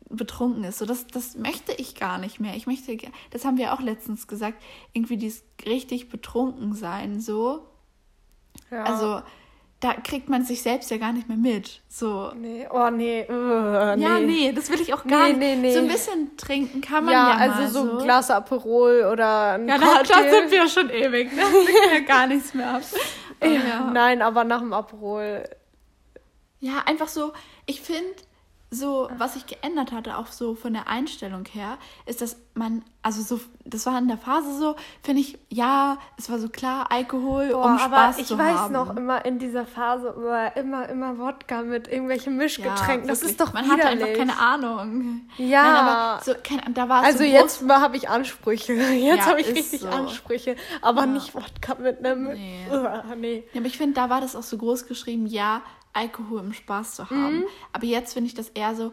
betrunken 0.08 0.64
ist. 0.64 0.78
So, 0.78 0.86
das, 0.86 1.06
das 1.06 1.36
möchte 1.36 1.72
ich 1.72 1.94
gar 1.94 2.18
nicht 2.18 2.40
mehr. 2.40 2.54
Ich 2.54 2.66
möchte, 2.66 2.96
das 3.30 3.44
haben 3.44 3.56
wir 3.56 3.72
auch 3.72 3.80
letztens 3.80 4.26
gesagt, 4.26 4.62
irgendwie 4.92 5.16
dieses 5.16 5.44
richtig 5.64 6.08
betrunken 6.08 6.74
sein, 6.74 7.20
so. 7.20 7.66
Ja. 8.70 8.84
Also, 8.84 9.22
da 9.80 9.92
kriegt 9.92 10.28
man 10.28 10.44
sich 10.44 10.62
selbst 10.62 10.90
ja 10.90 10.96
gar 10.96 11.12
nicht 11.12 11.28
mehr 11.28 11.36
mit. 11.36 11.82
So. 11.88 12.32
Nee, 12.34 12.66
oh 12.70 12.88
nee. 12.90 13.26
Uh, 13.28 13.94
nee. 13.96 14.02
Ja, 14.02 14.18
nee, 14.18 14.52
das 14.52 14.70
will 14.70 14.80
ich 14.80 14.94
auch 14.94 15.04
gar 15.04 15.24
nee, 15.24 15.32
nicht. 15.32 15.38
Nee, 15.38 15.56
nee. 15.56 15.74
So 15.74 15.80
ein 15.80 15.88
bisschen 15.88 16.36
trinken 16.36 16.80
kann 16.80 17.04
man 17.04 17.12
ja, 17.12 17.30
ja 17.30 17.36
also 17.36 17.60
mal 17.60 17.68
so 17.68 17.98
ein 17.98 18.04
Glas 18.04 18.30
Aperol 18.30 19.08
oder 19.12 19.52
ein 19.52 19.68
Ja, 19.68 19.76
da, 19.78 20.02
da 20.02 20.30
sind 20.30 20.50
wir 20.50 20.68
schon 20.68 20.88
ewig. 20.88 21.30
Da 21.36 21.42
kriegen 21.42 21.94
ja 21.94 22.00
gar 22.00 22.26
nichts 22.26 22.54
mehr 22.54 22.74
ab. 22.74 22.82
Ja. 23.42 23.90
Nein, 23.92 24.22
aber 24.22 24.44
nach 24.44 24.60
dem 24.60 24.72
Aperol. 24.72 25.44
Ja, 26.58 26.82
einfach 26.86 27.08
so, 27.08 27.34
ich 27.66 27.82
finde, 27.82 28.14
so, 28.70 29.08
was 29.16 29.34
sich 29.34 29.46
geändert 29.46 29.92
hatte, 29.92 30.16
auch 30.18 30.26
so 30.26 30.54
von 30.54 30.72
der 30.72 30.88
Einstellung 30.88 31.44
her, 31.46 31.78
ist, 32.04 32.20
dass 32.20 32.36
man, 32.54 32.82
also 33.02 33.22
so, 33.22 33.40
das 33.64 33.86
war 33.86 33.96
in 33.98 34.08
der 34.08 34.18
Phase 34.18 34.58
so, 34.58 34.74
finde 35.02 35.20
ich, 35.20 35.38
ja, 35.50 35.98
es 36.16 36.28
war 36.30 36.38
so 36.38 36.48
klar, 36.48 36.90
Alkohol, 36.90 37.50
Boah, 37.50 37.64
um 37.64 37.78
Spaß 37.78 38.18
ich 38.18 38.26
zu 38.26 38.38
haben. 38.38 38.48
Ich 38.48 38.62
weiß 38.62 38.70
noch 38.70 38.96
immer 38.96 39.24
in 39.24 39.38
dieser 39.38 39.66
Phase 39.66 40.08
immer, 40.16 40.56
immer, 40.56 40.88
immer 40.88 41.18
Wodka 41.18 41.62
mit 41.62 41.86
irgendwelchen 41.86 42.36
Mischgetränken. 42.36 43.02
Ja, 43.02 43.06
das 43.06 43.22
ist 43.22 43.40
doch 43.40 43.52
Man 43.52 43.66
widerlich. 43.66 43.84
hatte 43.84 43.88
einfach 43.88 44.12
keine 44.14 44.38
Ahnung. 44.38 45.20
Ja. 45.36 45.62
Nein, 45.62 45.76
aber 45.76 46.24
so, 46.24 46.32
kein, 46.42 46.74
da 46.74 46.88
war 46.88 47.04
Also 47.04 47.18
so 47.18 47.24
jetzt 47.24 47.68
habe 47.68 47.96
ich 47.96 48.08
Ansprüche. 48.08 48.72
Jetzt 48.96 49.18
ja, 49.18 49.26
habe 49.26 49.40
ich 49.40 49.48
richtig 49.48 49.80
so. 49.80 49.88
Ansprüche. 49.88 50.56
Aber 50.82 51.02
ja. 51.02 51.06
nicht 51.06 51.34
Wodka 51.34 51.74
mit 51.76 52.04
einem. 52.04 52.32
Nee. 52.32 52.66
Uh, 52.76 53.14
nee. 53.16 53.44
Ja, 53.52 53.60
aber 53.60 53.68
ich 53.68 53.78
finde, 53.78 53.94
da 53.94 54.10
war 54.10 54.20
das 54.20 54.34
auch 54.34 54.42
so 54.42 54.58
groß 54.58 54.86
geschrieben, 54.86 55.26
ja, 55.26 55.62
Alkohol, 55.96 56.40
um 56.40 56.52
Spaß 56.52 56.94
zu 56.96 57.10
haben. 57.10 57.38
Mhm. 57.38 57.44
Aber 57.72 57.86
jetzt 57.86 58.12
finde 58.12 58.28
ich 58.28 58.34
das 58.34 58.50
eher 58.50 58.74
so, 58.74 58.92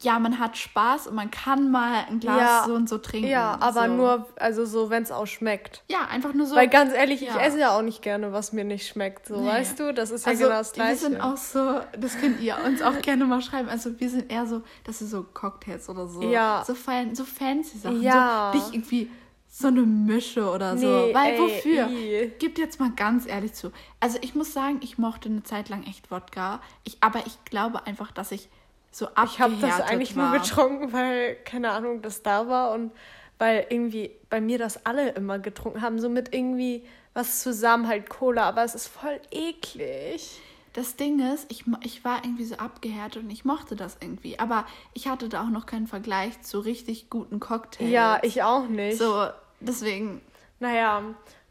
ja, 0.00 0.20
man 0.20 0.38
hat 0.38 0.56
Spaß 0.56 1.08
und 1.08 1.16
man 1.16 1.30
kann 1.32 1.72
mal 1.72 2.04
ein 2.08 2.20
Glas 2.20 2.40
ja, 2.40 2.64
so 2.66 2.74
und 2.74 2.88
so 2.88 2.98
trinken. 2.98 3.28
Ja, 3.28 3.58
aber 3.60 3.88
so. 3.88 3.94
nur, 3.94 4.28
also 4.36 4.64
so, 4.64 4.90
wenn 4.90 5.02
es 5.02 5.10
auch 5.10 5.26
schmeckt. 5.26 5.82
Ja, 5.88 6.06
einfach 6.08 6.34
nur 6.34 6.46
so. 6.46 6.54
Weil 6.54 6.68
ganz 6.68 6.92
ehrlich, 6.92 7.20
ja. 7.20 7.30
ich 7.30 7.42
esse 7.42 7.58
ja 7.58 7.76
auch 7.76 7.82
nicht 7.82 8.00
gerne, 8.00 8.32
was 8.32 8.52
mir 8.52 8.62
nicht 8.62 8.86
schmeckt. 8.86 9.26
So, 9.26 9.40
nee. 9.40 9.48
weißt 9.48 9.80
du, 9.80 9.92
das 9.92 10.12
ist 10.12 10.24
ja 10.24 10.32
also, 10.32 10.44
genau 10.44 10.58
das 10.58 10.72
Gleiche. 10.72 10.90
Wir 10.90 10.96
sind 10.98 11.20
auch 11.20 11.36
so, 11.36 11.80
das 11.98 12.16
könnt 12.20 12.40
ihr 12.40 12.56
uns 12.64 12.80
auch 12.80 13.00
gerne 13.02 13.24
mal 13.24 13.42
schreiben. 13.42 13.68
Also 13.68 13.98
wir 13.98 14.08
sind 14.08 14.30
eher 14.30 14.46
so, 14.46 14.62
das 14.84 15.02
ist 15.02 15.10
so 15.10 15.24
Cocktails 15.34 15.88
oder 15.88 16.06
so. 16.06 16.22
Ja. 16.22 16.62
So, 16.64 16.76
fein, 16.76 17.16
so 17.16 17.24
fancy 17.24 17.78
Sachen. 17.78 18.00
Ja. 18.00 18.52
So 18.52 18.58
nicht 18.58 18.74
irgendwie 18.74 19.10
so 19.58 19.68
eine 19.68 19.82
Mische 19.82 20.48
oder 20.48 20.78
so. 20.78 20.86
Nee, 20.86 21.14
Weil 21.14 21.34
ey, 21.34 21.40
wofür? 21.40 21.88
Ey. 21.88 22.32
Gib 22.38 22.58
jetzt 22.58 22.78
mal 22.78 22.92
ganz 22.94 23.26
ehrlich 23.26 23.54
zu. 23.54 23.72
Also 23.98 24.18
ich 24.20 24.34
muss 24.36 24.52
sagen, 24.52 24.78
ich 24.82 24.98
mochte 24.98 25.28
eine 25.28 25.42
Zeit 25.42 25.68
lang 25.68 25.82
echt 25.84 26.10
Wodka. 26.12 26.60
Ich, 26.84 26.98
aber 27.00 27.26
ich 27.26 27.44
glaube 27.44 27.84
einfach, 27.86 28.12
dass 28.12 28.30
ich 28.30 28.48
so 28.92 29.06
abgehärtet 29.08 29.32
Ich 29.34 29.40
habe 29.40 29.56
das 29.60 29.80
eigentlich 29.80 30.16
war. 30.16 30.30
nur 30.30 30.38
getrunken, 30.40 30.92
weil, 30.92 31.34
keine 31.44 31.70
Ahnung, 31.70 32.02
das 32.02 32.22
da 32.22 32.46
war 32.46 32.72
und 32.72 32.92
weil 33.38 33.66
irgendwie 33.68 34.10
bei 34.30 34.40
mir 34.40 34.58
das 34.58 34.86
alle 34.86 35.10
immer 35.10 35.40
getrunken 35.40 35.82
haben. 35.82 35.98
So 35.98 36.08
mit 36.08 36.32
irgendwie 36.34 36.84
was 37.14 37.42
zusammen, 37.42 37.88
halt 37.88 38.08
Cola. 38.08 38.44
Aber 38.48 38.62
es 38.62 38.76
ist 38.76 38.86
voll 38.86 39.20
eklig. 39.32 40.40
Das 40.72 40.94
Ding 40.94 41.18
ist, 41.34 41.50
ich, 41.50 41.64
ich 41.82 42.04
war 42.04 42.22
irgendwie 42.24 42.44
so 42.44 42.56
abgehärtet 42.56 43.24
und 43.24 43.30
ich 43.30 43.44
mochte 43.44 43.74
das 43.74 43.96
irgendwie. 44.00 44.38
Aber 44.38 44.66
ich 44.94 45.08
hatte 45.08 45.28
da 45.28 45.42
auch 45.42 45.50
noch 45.50 45.66
keinen 45.66 45.88
Vergleich 45.88 46.40
zu 46.42 46.60
richtig 46.60 47.10
guten 47.10 47.40
Cocktails. 47.40 47.90
Ja, 47.90 48.20
ich 48.22 48.44
auch 48.44 48.68
nicht. 48.68 48.98
So, 48.98 49.26
Deswegen. 49.60 50.20
Naja, 50.60 51.02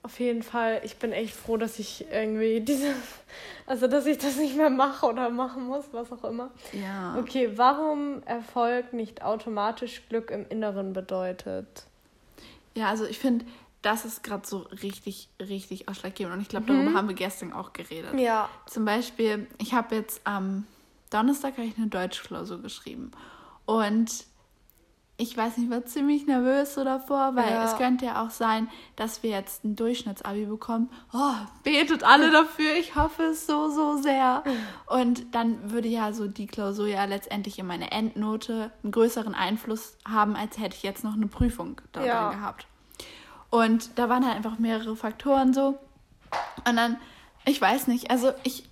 auf 0.03 0.19
jeden 0.19 0.43
Fall, 0.43 0.81
ich 0.83 0.97
bin 0.97 1.11
echt 1.11 1.35
froh, 1.35 1.57
dass 1.57 1.79
ich 1.79 2.05
irgendwie 2.11 2.61
diese, 2.61 2.93
also 3.65 3.87
dass 3.87 4.05
ich 4.05 4.17
das 4.17 4.37
nicht 4.37 4.55
mehr 4.55 4.69
mache 4.69 5.05
oder 5.05 5.29
machen 5.29 5.67
muss, 5.67 5.85
was 5.91 6.11
auch 6.11 6.23
immer. 6.23 6.51
Ja. 6.71 7.17
Okay, 7.19 7.51
warum 7.55 8.23
Erfolg 8.23 8.93
nicht 8.93 9.23
automatisch 9.23 10.03
Glück 10.07 10.31
im 10.31 10.45
Inneren 10.49 10.93
bedeutet? 10.93 11.85
Ja, 12.73 12.87
also 12.87 13.05
ich 13.05 13.19
finde, 13.19 13.45
das 13.81 14.05
ist 14.05 14.23
gerade 14.23 14.47
so 14.47 14.59
richtig, 14.81 15.29
richtig 15.39 15.89
ausschlaggebend 15.89 16.35
und 16.35 16.41
ich 16.41 16.49
glaube, 16.49 16.67
darüber 16.67 16.91
mhm. 16.91 16.97
haben 16.97 17.07
wir 17.07 17.15
gestern 17.15 17.51
auch 17.53 17.73
geredet. 17.73 18.17
Ja. 18.17 18.49
Zum 18.65 18.85
Beispiel, 18.85 19.47
ich 19.57 19.73
habe 19.73 19.95
jetzt 19.95 20.21
am 20.23 20.65
Donnerstag 21.09 21.57
ich 21.57 21.77
eine 21.77 21.87
Deutschklausur 21.87 22.61
geschrieben 22.61 23.11
und 23.65 24.25
ich 25.19 25.35
weiß 25.35 25.57
nicht, 25.57 25.71
war 25.71 25.83
ziemlich 25.83 26.27
nervös 26.27 26.75
so 26.75 26.83
davor, 26.83 27.35
weil 27.35 27.49
ja. 27.49 27.65
es 27.65 27.75
könnte 27.77 28.05
ja 28.05 28.23
auch 28.23 28.29
sein, 28.29 28.69
dass 28.95 29.23
wir 29.23 29.31
jetzt 29.31 29.63
ein 29.63 29.75
Durchschnittsabi 29.75 30.45
bekommen. 30.45 30.91
Oh, 31.11 31.33
betet 31.63 32.03
alle 32.03 32.29
dafür, 32.29 32.75
ich 32.75 32.95
hoffe 32.95 33.23
es 33.23 33.47
so, 33.47 33.69
so 33.69 33.97
sehr. 33.97 34.43
Und 34.85 35.33
dann 35.33 35.71
würde 35.71 35.87
ja 35.87 36.13
so 36.13 36.27
die 36.27 36.45
Klausur 36.45 36.87
ja 36.87 37.05
letztendlich 37.05 37.57
in 37.57 37.65
meine 37.65 37.91
Endnote 37.91 38.71
einen 38.83 38.91
größeren 38.91 39.33
Einfluss 39.33 39.97
haben, 40.07 40.35
als 40.35 40.59
hätte 40.59 40.75
ich 40.75 40.83
jetzt 40.83 41.03
noch 41.03 41.15
eine 41.15 41.27
Prüfung 41.27 41.81
da 41.93 42.05
ja. 42.05 42.29
drin 42.29 42.39
gehabt. 42.39 42.67
Und 43.49 43.97
da 43.97 44.09
waren 44.09 44.23
halt 44.23 44.35
einfach 44.35 44.59
mehrere 44.59 44.95
Faktoren 44.95 45.51
so. 45.51 45.79
Und 46.67 46.75
dann, 46.75 46.97
ich 47.45 47.59
weiß 47.59 47.87
nicht, 47.87 48.11
also 48.11 48.33
ich 48.43 48.69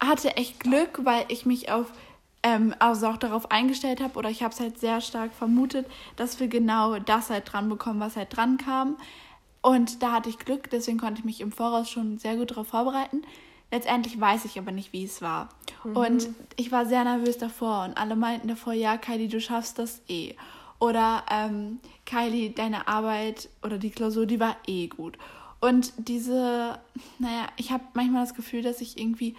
hatte 0.00 0.36
echt 0.36 0.60
Glück, 0.60 1.00
weil 1.04 1.24
ich 1.28 1.46
mich 1.46 1.70
auf 1.70 1.86
ähm, 2.42 2.74
also 2.78 3.08
auch 3.08 3.16
darauf 3.16 3.50
eingestellt 3.50 4.00
habe 4.00 4.18
oder 4.18 4.30
ich 4.30 4.42
habe 4.42 4.52
es 4.52 4.60
halt 4.60 4.78
sehr 4.78 5.00
stark 5.00 5.32
vermutet, 5.32 5.86
dass 6.16 6.40
wir 6.40 6.48
genau 6.48 6.98
das 6.98 7.30
halt 7.30 7.52
dran 7.52 7.68
bekommen, 7.68 8.00
was 8.00 8.16
halt 8.16 8.36
dran 8.36 8.58
kam. 8.58 8.96
Und 9.60 10.02
da 10.02 10.12
hatte 10.12 10.28
ich 10.28 10.38
Glück, 10.38 10.70
deswegen 10.70 10.98
konnte 10.98 11.20
ich 11.20 11.24
mich 11.24 11.40
im 11.40 11.52
Voraus 11.52 11.88
schon 11.88 12.18
sehr 12.18 12.36
gut 12.36 12.50
darauf 12.50 12.68
vorbereiten. 12.68 13.22
Letztendlich 13.70 14.20
weiß 14.20 14.44
ich 14.44 14.58
aber 14.58 14.72
nicht, 14.72 14.92
wie 14.92 15.04
es 15.04 15.22
war. 15.22 15.48
Mhm. 15.84 15.96
Und 15.96 16.28
ich 16.56 16.72
war 16.72 16.84
sehr 16.84 17.04
nervös 17.04 17.38
davor 17.38 17.84
und 17.84 17.96
alle 17.96 18.16
meinten 18.16 18.48
davor, 18.48 18.72
ja, 18.72 18.98
Kylie, 18.98 19.28
du 19.28 19.40
schaffst 19.40 19.78
das 19.78 20.02
eh. 20.08 20.34
Oder 20.78 21.22
ähm, 21.30 21.78
Kylie, 22.04 22.50
deine 22.50 22.88
Arbeit 22.88 23.48
oder 23.62 23.78
die 23.78 23.90
Klausur, 23.90 24.26
die 24.26 24.40
war 24.40 24.56
eh 24.66 24.88
gut. 24.88 25.16
Und 25.60 25.92
diese, 25.96 26.80
naja, 27.20 27.46
ich 27.56 27.70
habe 27.70 27.84
manchmal 27.94 28.24
das 28.24 28.34
Gefühl, 28.34 28.62
dass 28.62 28.80
ich 28.80 28.98
irgendwie 28.98 29.36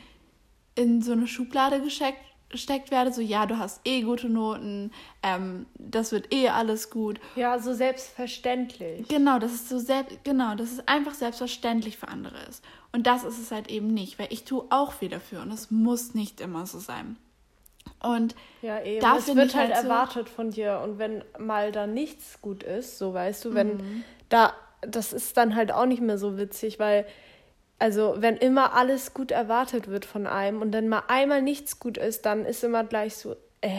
in 0.76 1.02
so 1.02 1.12
eine 1.12 1.28
Schublade 1.28 1.82
gesteckt, 1.82 2.24
gesteckt 2.54 2.92
werde, 2.92 3.12
so 3.12 3.20
ja, 3.20 3.46
du 3.46 3.58
hast 3.58 3.82
eh 3.84 4.02
gute 4.04 4.30
Noten, 4.30 4.92
ähm, 5.22 5.66
das 5.76 6.14
wird 6.14 6.34
eh 6.34 6.48
alles 6.48 6.90
gut. 6.90 7.20
Ja, 7.36 7.60
so 7.60 7.74
selbstverständlich. 7.74 9.08
Genau, 9.10 9.40
das 9.40 9.54
ist 9.54 9.68
so 9.68 9.80
selbst, 9.80 10.24
genau, 10.24 10.56
das 10.56 10.72
ist 10.72 10.88
einfach 10.88 11.14
selbstverständlich 11.14 11.98
für 11.98 12.08
andere 12.08 12.38
ist. 12.50 12.64
Und 12.94 13.08
das 13.08 13.26
ist 13.26 13.40
es 13.40 13.52
halt 13.52 13.70
eben 13.70 13.88
nicht, 13.88 14.20
weil 14.20 14.28
ich 14.30 14.46
tue 14.46 14.64
auch 14.70 14.94
viel 14.94 15.10
dafür 15.10 15.42
und 15.42 15.52
es 15.52 15.72
muss 15.72 16.14
nicht 16.14 16.40
immer 16.40 16.66
so 16.66 16.80
sein. 16.80 17.18
Und 18.02 18.36
ja, 18.62 18.82
eben. 18.82 19.02
Da 19.02 19.18
es 19.18 19.28
wird 19.28 19.56
halt, 19.56 19.74
halt 19.74 19.84
erwartet 19.84 20.30
von 20.30 20.52
dir 20.52 20.80
und 20.84 21.00
wenn 21.00 21.24
mal 21.38 21.72
da 21.72 21.88
nichts 21.88 22.40
gut 22.42 22.64
ist, 22.64 22.98
so 22.98 23.14
weißt 23.14 23.44
du, 23.46 23.54
wenn 23.54 23.78
mhm. 23.78 24.04
da 24.30 24.54
das 24.88 25.14
ist 25.14 25.38
dann 25.38 25.56
halt 25.56 25.72
auch 25.72 25.86
nicht 25.86 26.02
mehr 26.02 26.18
so 26.18 26.38
witzig, 26.38 26.80
weil 26.80 27.06
also 27.84 28.16
wenn 28.20 28.38
immer 28.38 28.76
alles 28.76 29.14
gut 29.14 29.32
erwartet 29.32 29.90
wird 29.90 30.06
von 30.06 30.26
einem 30.26 30.62
und 30.62 30.72
dann 30.72 30.88
mal 30.88 31.04
einmal 31.10 31.42
nichts 31.42 31.82
gut 31.82 31.98
ist, 31.98 32.26
dann 32.26 32.46
ist 32.46 32.64
immer 32.64 32.86
gleich 32.86 33.18
so, 33.18 33.36
äh, 33.60 33.72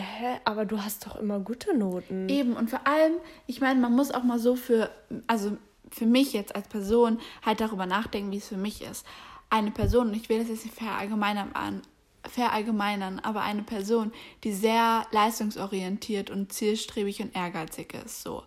aber 0.45 0.67
du 0.67 0.83
hast 0.83 1.07
doch 1.07 1.17
immer 1.17 1.41
gute 1.41 1.75
Noten. 1.75 2.29
Eben, 2.29 2.55
und 2.55 2.69
vor 2.69 2.87
allem, 2.87 3.15
ich 3.47 3.63
meine, 3.63 3.81
man 3.81 3.97
muss 3.97 4.11
auch 4.11 4.23
mal 4.23 4.39
so 4.39 4.57
für, 4.57 4.91
also 5.27 5.57
für 5.91 6.05
mich 6.05 6.35
jetzt 6.35 6.55
als 6.55 6.69
Person 6.69 7.19
halt 7.47 7.63
darüber 7.63 7.87
nachdenken, 7.87 8.31
wie 8.31 8.37
es 8.37 8.49
für 8.49 8.59
mich 8.59 8.83
ist. 8.83 9.07
Eine 9.49 9.71
Person, 9.71 10.09
und 10.09 10.15
ich 10.15 10.29
will 10.29 10.39
das 10.39 10.49
jetzt 10.49 10.67
nicht 10.67 10.77
verallgemeinern, 10.77 11.81
verallgemeinern, 12.29 13.21
aber 13.21 13.41
eine 13.41 13.63
Person, 13.63 14.13
die 14.43 14.53
sehr 14.53 15.07
leistungsorientiert 15.13 16.29
und 16.29 16.53
zielstrebig 16.53 17.23
und 17.23 17.35
ehrgeizig 17.35 17.95
ist, 18.05 18.23
so 18.23 18.43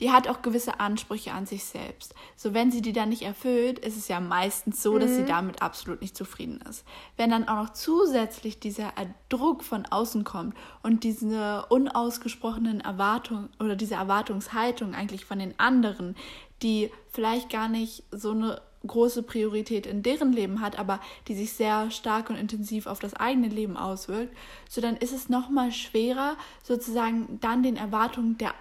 die 0.00 0.12
hat 0.12 0.28
auch 0.28 0.42
gewisse 0.42 0.78
Ansprüche 0.80 1.32
an 1.32 1.46
sich 1.46 1.64
selbst. 1.64 2.14
So, 2.36 2.54
wenn 2.54 2.70
sie 2.70 2.82
die 2.82 2.92
dann 2.92 3.08
nicht 3.08 3.22
erfüllt, 3.22 3.78
ist 3.80 3.96
es 3.96 4.08
ja 4.08 4.20
meistens 4.20 4.82
so, 4.82 4.94
mhm. 4.94 5.00
dass 5.00 5.14
sie 5.14 5.22
mhm. 5.22 5.26
damit 5.26 5.62
absolut 5.62 6.00
nicht 6.00 6.16
zufrieden 6.16 6.60
ist. 6.68 6.84
Wenn 7.16 7.30
dann 7.30 7.48
auch 7.48 7.64
noch 7.64 7.72
zusätzlich 7.72 8.60
dieser 8.60 8.92
Druck 9.28 9.64
von 9.64 9.86
außen 9.86 10.24
kommt 10.24 10.56
und 10.82 11.04
diese 11.04 11.66
unausgesprochenen 11.66 12.80
Erwartungen 12.80 13.48
oder 13.58 13.74
diese 13.74 13.94
Erwartungshaltung 13.94 14.94
eigentlich 14.94 15.24
von 15.24 15.38
den 15.38 15.58
anderen, 15.58 16.14
die 16.62 16.90
vielleicht 17.10 17.50
gar 17.50 17.68
nicht 17.68 18.04
so 18.10 18.30
eine 18.30 18.60
große 18.86 19.24
Priorität 19.24 19.86
in 19.86 20.04
deren 20.04 20.32
Leben 20.32 20.60
hat, 20.60 20.78
aber 20.78 21.00
die 21.26 21.34
sich 21.34 21.52
sehr 21.52 21.90
stark 21.90 22.30
und 22.30 22.36
intensiv 22.36 22.86
auf 22.86 23.00
das 23.00 23.14
eigene 23.14 23.48
Leben 23.48 23.76
auswirkt, 23.76 24.36
so 24.68 24.80
dann 24.80 24.96
ist 24.96 25.12
es 25.12 25.28
noch 25.28 25.50
mal 25.50 25.72
schwerer 25.72 26.36
sozusagen 26.62 27.38
dann 27.40 27.64
den 27.64 27.76
Erwartungen 27.76 28.38
der 28.38 28.54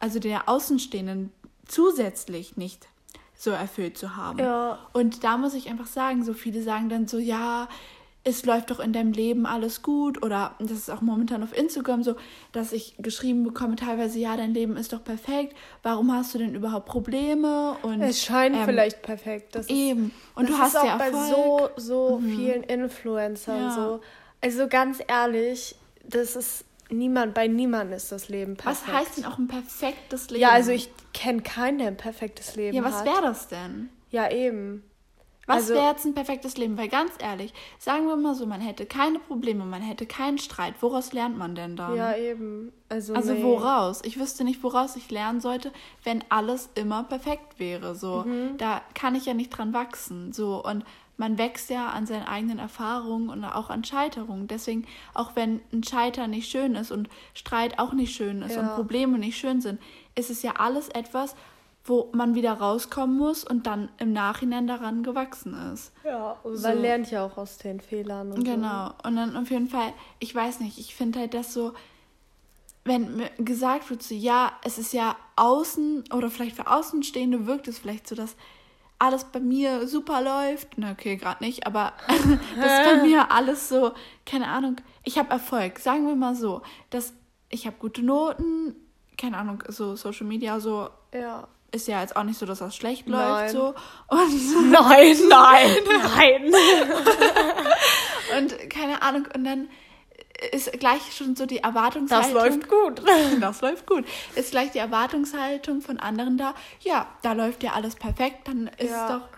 also 0.00 0.18
der 0.18 0.48
Außenstehenden 0.48 1.32
zusätzlich 1.66 2.56
nicht 2.56 2.88
so 3.36 3.50
erfüllt 3.50 3.98
zu 3.98 4.16
haben. 4.16 4.38
Ja. 4.38 4.78
Und 4.92 5.24
da 5.24 5.36
muss 5.36 5.54
ich 5.54 5.68
einfach 5.68 5.86
sagen, 5.86 6.24
so 6.24 6.32
viele 6.32 6.62
sagen 6.62 6.88
dann 6.88 7.06
so, 7.06 7.18
ja, 7.18 7.68
es 8.26 8.46
läuft 8.46 8.70
doch 8.70 8.80
in 8.80 8.94
deinem 8.94 9.12
Leben 9.12 9.44
alles 9.44 9.82
gut 9.82 10.22
oder 10.22 10.54
das 10.58 10.72
ist 10.72 10.90
auch 10.90 11.02
momentan 11.02 11.42
auf 11.42 11.56
Instagram 11.56 12.02
so, 12.02 12.16
dass 12.52 12.72
ich 12.72 12.94
geschrieben 12.98 13.44
bekomme 13.44 13.76
teilweise, 13.76 14.18
ja, 14.18 14.34
dein 14.36 14.54
Leben 14.54 14.78
ist 14.78 14.94
doch 14.94 15.04
perfekt, 15.04 15.54
warum 15.82 16.10
hast 16.10 16.34
du 16.34 16.38
denn 16.38 16.54
überhaupt 16.54 16.86
Probleme? 16.86 17.76
Und, 17.82 18.00
es 18.00 18.24
scheint 18.24 18.56
ähm, 18.56 18.64
vielleicht 18.64 19.02
perfekt. 19.02 19.54
Das 19.54 19.68
eben. 19.68 20.10
und 20.34 20.48
das 20.48 20.56
du 20.56 20.62
hast 20.62 20.74
ist 20.74 20.84
ja 20.84 20.96
auch 20.96 21.00
Erfolg. 21.00 21.12
bei 21.12 21.28
so, 21.28 21.70
so 21.76 22.18
mhm. 22.18 22.36
vielen 22.36 22.62
Influencern 22.62 23.60
ja. 23.60 23.70
so. 23.70 24.00
Also 24.40 24.68
ganz 24.68 25.02
ehrlich, 25.06 25.76
das 26.02 26.34
ist 26.34 26.64
niemand, 26.98 27.34
bei 27.34 27.46
niemandem 27.46 27.96
ist 27.96 28.10
das 28.12 28.28
Leben 28.28 28.56
perfekt. 28.56 28.88
Was 28.88 28.94
heißt 28.94 29.18
denn 29.18 29.24
auch 29.26 29.38
ein 29.38 29.48
perfektes 29.48 30.30
Leben? 30.30 30.42
Ja, 30.42 30.50
also 30.50 30.70
ich 30.70 30.90
kenne 31.12 31.42
keinen, 31.42 31.78
der 31.78 31.88
ein 31.88 31.96
perfektes 31.96 32.56
Leben 32.56 32.76
hat. 32.76 32.84
Ja, 32.84 32.90
was 32.90 33.04
wäre 33.04 33.22
das 33.22 33.48
denn? 33.48 33.88
Ja, 34.10 34.30
eben. 34.30 34.84
Was 35.46 35.56
also, 35.56 35.74
wäre 35.74 35.90
jetzt 35.90 36.04
ein 36.06 36.14
perfektes 36.14 36.56
Leben? 36.56 36.78
Weil 36.78 36.88
ganz 36.88 37.12
ehrlich, 37.18 37.52
sagen 37.78 38.06
wir 38.06 38.16
mal 38.16 38.34
so, 38.34 38.46
man 38.46 38.60
hätte 38.60 38.86
keine 38.86 39.18
Probleme, 39.18 39.64
man 39.64 39.82
hätte 39.82 40.06
keinen 40.06 40.38
Streit. 40.38 40.74
Woraus 40.80 41.12
lernt 41.12 41.36
man 41.36 41.54
denn 41.54 41.76
dann? 41.76 41.96
Ja, 41.96 42.16
eben. 42.16 42.72
Also, 42.88 43.14
also 43.14 43.34
nee. 43.34 43.42
woraus? 43.42 44.00
Ich 44.04 44.18
wüsste 44.18 44.44
nicht, 44.44 44.62
woraus 44.62 44.96
ich 44.96 45.10
lernen 45.10 45.40
sollte, 45.40 45.72
wenn 46.02 46.24
alles 46.30 46.70
immer 46.74 47.04
perfekt 47.04 47.58
wäre. 47.58 47.94
So, 47.94 48.24
mhm. 48.26 48.56
da 48.56 48.80
kann 48.94 49.14
ich 49.14 49.26
ja 49.26 49.34
nicht 49.34 49.50
dran 49.50 49.74
wachsen. 49.74 50.32
So 50.32 50.64
und 50.64 50.84
man 51.16 51.38
wächst 51.38 51.70
ja 51.70 51.88
an 51.88 52.06
seinen 52.06 52.26
eigenen 52.26 52.58
Erfahrungen 52.58 53.28
und 53.28 53.44
auch 53.44 53.70
an 53.70 53.84
Scheiterungen. 53.84 54.48
Deswegen, 54.48 54.86
auch 55.12 55.36
wenn 55.36 55.60
ein 55.72 55.84
Scheitern 55.84 56.30
nicht 56.30 56.50
schön 56.50 56.74
ist 56.74 56.90
und 56.90 57.08
Streit 57.34 57.78
auch 57.78 57.92
nicht 57.92 58.14
schön 58.14 58.42
ist 58.42 58.56
ja. 58.56 58.62
und 58.62 58.74
Probleme 58.74 59.18
nicht 59.18 59.38
schön 59.38 59.60
sind, 59.60 59.80
ist 60.14 60.30
es 60.30 60.42
ja 60.42 60.54
alles 60.58 60.88
etwas, 60.88 61.36
wo 61.84 62.10
man 62.12 62.34
wieder 62.34 62.54
rauskommen 62.54 63.16
muss 63.16 63.44
und 63.44 63.66
dann 63.66 63.90
im 63.98 64.12
Nachhinein 64.12 64.66
daran 64.66 65.02
gewachsen 65.02 65.54
ist. 65.72 65.92
Ja, 66.04 66.36
und 66.42 66.56
so. 66.56 66.66
man 66.66 66.80
lernt 66.80 67.10
ja 67.10 67.26
auch 67.26 67.36
aus 67.36 67.58
den 67.58 67.80
Fehlern. 67.80 68.32
Und 68.32 68.44
genau. 68.44 68.88
So. 68.88 69.08
Und 69.08 69.16
dann 69.16 69.36
auf 69.36 69.50
jeden 69.50 69.68
Fall, 69.68 69.92
ich 70.18 70.34
weiß 70.34 70.60
nicht, 70.60 70.78
ich 70.78 70.94
finde 70.94 71.20
halt 71.20 71.34
das 71.34 71.52
so, 71.52 71.74
wenn 72.84 73.22
gesagt 73.38 73.88
wird, 73.90 74.02
so, 74.02 74.14
ja, 74.14 74.52
es 74.62 74.78
ist 74.78 74.92
ja 74.92 75.16
außen 75.36 76.04
oder 76.12 76.30
vielleicht 76.30 76.56
für 76.56 76.70
Außenstehende 76.70 77.46
wirkt 77.46 77.68
es 77.68 77.78
vielleicht 77.78 78.08
so, 78.08 78.14
dass 78.14 78.36
alles 79.04 79.24
bei 79.24 79.40
mir 79.40 79.86
super 79.86 80.22
läuft. 80.22 80.68
Na, 80.76 80.92
okay, 80.92 81.16
gerade 81.16 81.44
nicht, 81.44 81.66
aber 81.66 81.92
dass 82.56 82.84
bei 82.84 83.02
mir 83.02 83.30
alles 83.30 83.68
so, 83.68 83.92
keine 84.24 84.48
Ahnung, 84.48 84.76
ich 85.04 85.18
habe 85.18 85.30
Erfolg. 85.30 85.78
Sagen 85.78 86.06
wir 86.06 86.16
mal 86.16 86.34
so, 86.34 86.62
dass 86.90 87.12
ich 87.50 87.66
habe 87.66 87.76
gute 87.78 88.02
Noten, 88.02 88.74
keine 89.18 89.36
Ahnung, 89.36 89.62
so 89.68 89.94
Social 89.96 90.26
Media 90.26 90.58
so. 90.60 90.88
Ja. 91.12 91.46
Ist 91.70 91.88
ja 91.88 92.00
jetzt 92.00 92.16
auch 92.16 92.22
nicht 92.22 92.38
so, 92.38 92.46
dass 92.46 92.60
das 92.60 92.76
schlecht 92.76 93.08
nein. 93.08 93.50
läuft 93.50 93.50
so. 93.50 93.74
Und 94.08 94.70
nein, 94.70 95.16
nein, 95.28 95.70
nein. 95.88 96.54
und 98.38 98.70
keine 98.70 99.02
Ahnung, 99.02 99.26
und 99.34 99.44
dann 99.44 99.68
ist 100.52 100.72
gleich 100.72 101.14
schon 101.16 101.36
so 101.36 101.46
die 101.46 101.58
Erwartungshaltung. 101.58 102.34
Das 102.34 102.42
läuft 102.42 102.68
gut. 102.68 103.02
Das 103.40 103.60
läuft 103.60 103.86
gut. 103.86 104.04
Ist 104.34 104.50
gleich 104.50 104.70
die 104.72 104.78
Erwartungshaltung 104.78 105.80
von 105.80 105.98
anderen 105.98 106.38
da. 106.38 106.54
Ja, 106.80 107.06
da 107.22 107.32
läuft 107.32 107.62
ja 107.62 107.72
alles 107.72 107.94
perfekt, 107.94 108.48
dann 108.48 108.68
ist 108.78 108.90
ja. 108.90 109.06
es 109.06 109.12
doch. 109.12 109.28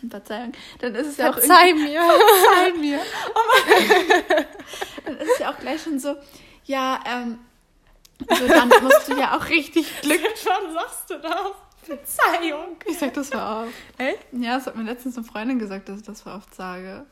Verzeihung. 0.10 0.52
Dann 0.80 0.94
ist 0.94 1.06
es 1.08 1.16
ja 1.18 1.30
auch. 1.30 1.34
Verzeih 1.34 1.74
mir. 1.74 2.00
Verzeih 2.00 2.78
mir. 2.78 3.00
Oh 3.34 5.04
dann 5.04 5.18
ist 5.18 5.30
es 5.34 5.38
ja 5.38 5.52
auch 5.52 5.58
gleich 5.58 5.82
schon 5.82 6.00
so, 6.00 6.16
ja, 6.64 6.98
ähm, 7.06 7.38
so 8.28 8.48
dann 8.48 8.68
musst 8.68 9.08
du 9.08 9.14
ja 9.16 9.36
auch 9.36 9.48
richtig 9.48 10.00
Glück. 10.00 10.20
Wann 10.44 10.74
sagst 10.74 11.10
du 11.10 11.18
das? 11.18 11.52
Verzeihung. 11.82 12.76
Ich 12.86 12.98
sag 12.98 13.14
das 13.14 13.28
voll 13.28 13.40
oft. 13.40 13.72
Echt? 13.98 14.18
Ja, 14.32 14.56
das 14.56 14.66
hat 14.66 14.74
mir 14.74 14.82
letztens 14.82 15.16
eine 15.16 15.26
Freundin 15.26 15.58
gesagt, 15.58 15.88
dass 15.88 16.00
ich 16.00 16.06
das 16.06 16.22
voll 16.22 16.32
oft 16.32 16.52
sage. 16.54 17.06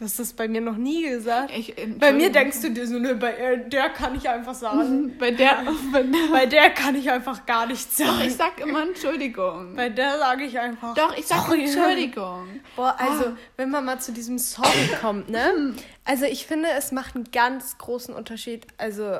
Du 0.00 0.06
hast 0.06 0.18
das 0.18 0.32
bei 0.32 0.48
mir 0.48 0.62
noch 0.62 0.78
nie 0.78 1.06
gesagt. 1.06 1.52
Ich, 1.54 1.74
bei 1.98 2.10
mir 2.14 2.32
denkst 2.32 2.62
du 2.62 2.70
dir 2.70 2.86
so, 2.86 2.98
ne, 2.98 3.14
bei 3.16 3.34
äh, 3.34 3.68
der 3.68 3.90
kann 3.90 4.16
ich 4.16 4.26
einfach 4.30 4.54
sagen. 4.54 5.02
Mhm, 5.02 5.18
bei 5.18 5.30
der, 5.30 5.62
bei 6.32 6.46
der 6.46 6.70
kann 6.70 6.94
ich 6.94 7.10
einfach 7.10 7.44
gar 7.44 7.66
nichts 7.66 7.98
sagen. 7.98 8.12
Doch, 8.18 8.24
ich 8.24 8.34
sag 8.34 8.58
immer 8.60 8.80
Entschuldigung. 8.80 9.76
Bei 9.76 9.90
der 9.90 10.18
sage 10.18 10.44
ich 10.44 10.58
einfach. 10.58 10.94
Doch, 10.94 11.14
ich 11.18 11.26
sag 11.26 11.44
sorry. 11.44 11.64
Entschuldigung. 11.64 12.48
Boah, 12.76 12.96
also, 12.96 13.26
ah. 13.26 13.36
wenn 13.58 13.68
man 13.68 13.84
mal 13.84 14.00
zu 14.00 14.12
diesem 14.12 14.38
Sorry 14.38 14.88
kommt, 15.02 15.28
ne? 15.28 15.74
Also, 16.06 16.24
ich 16.24 16.46
finde, 16.46 16.70
es 16.78 16.92
macht 16.92 17.14
einen 17.14 17.30
ganz 17.30 17.76
großen 17.76 18.14
Unterschied. 18.14 18.66
Also, 18.78 19.18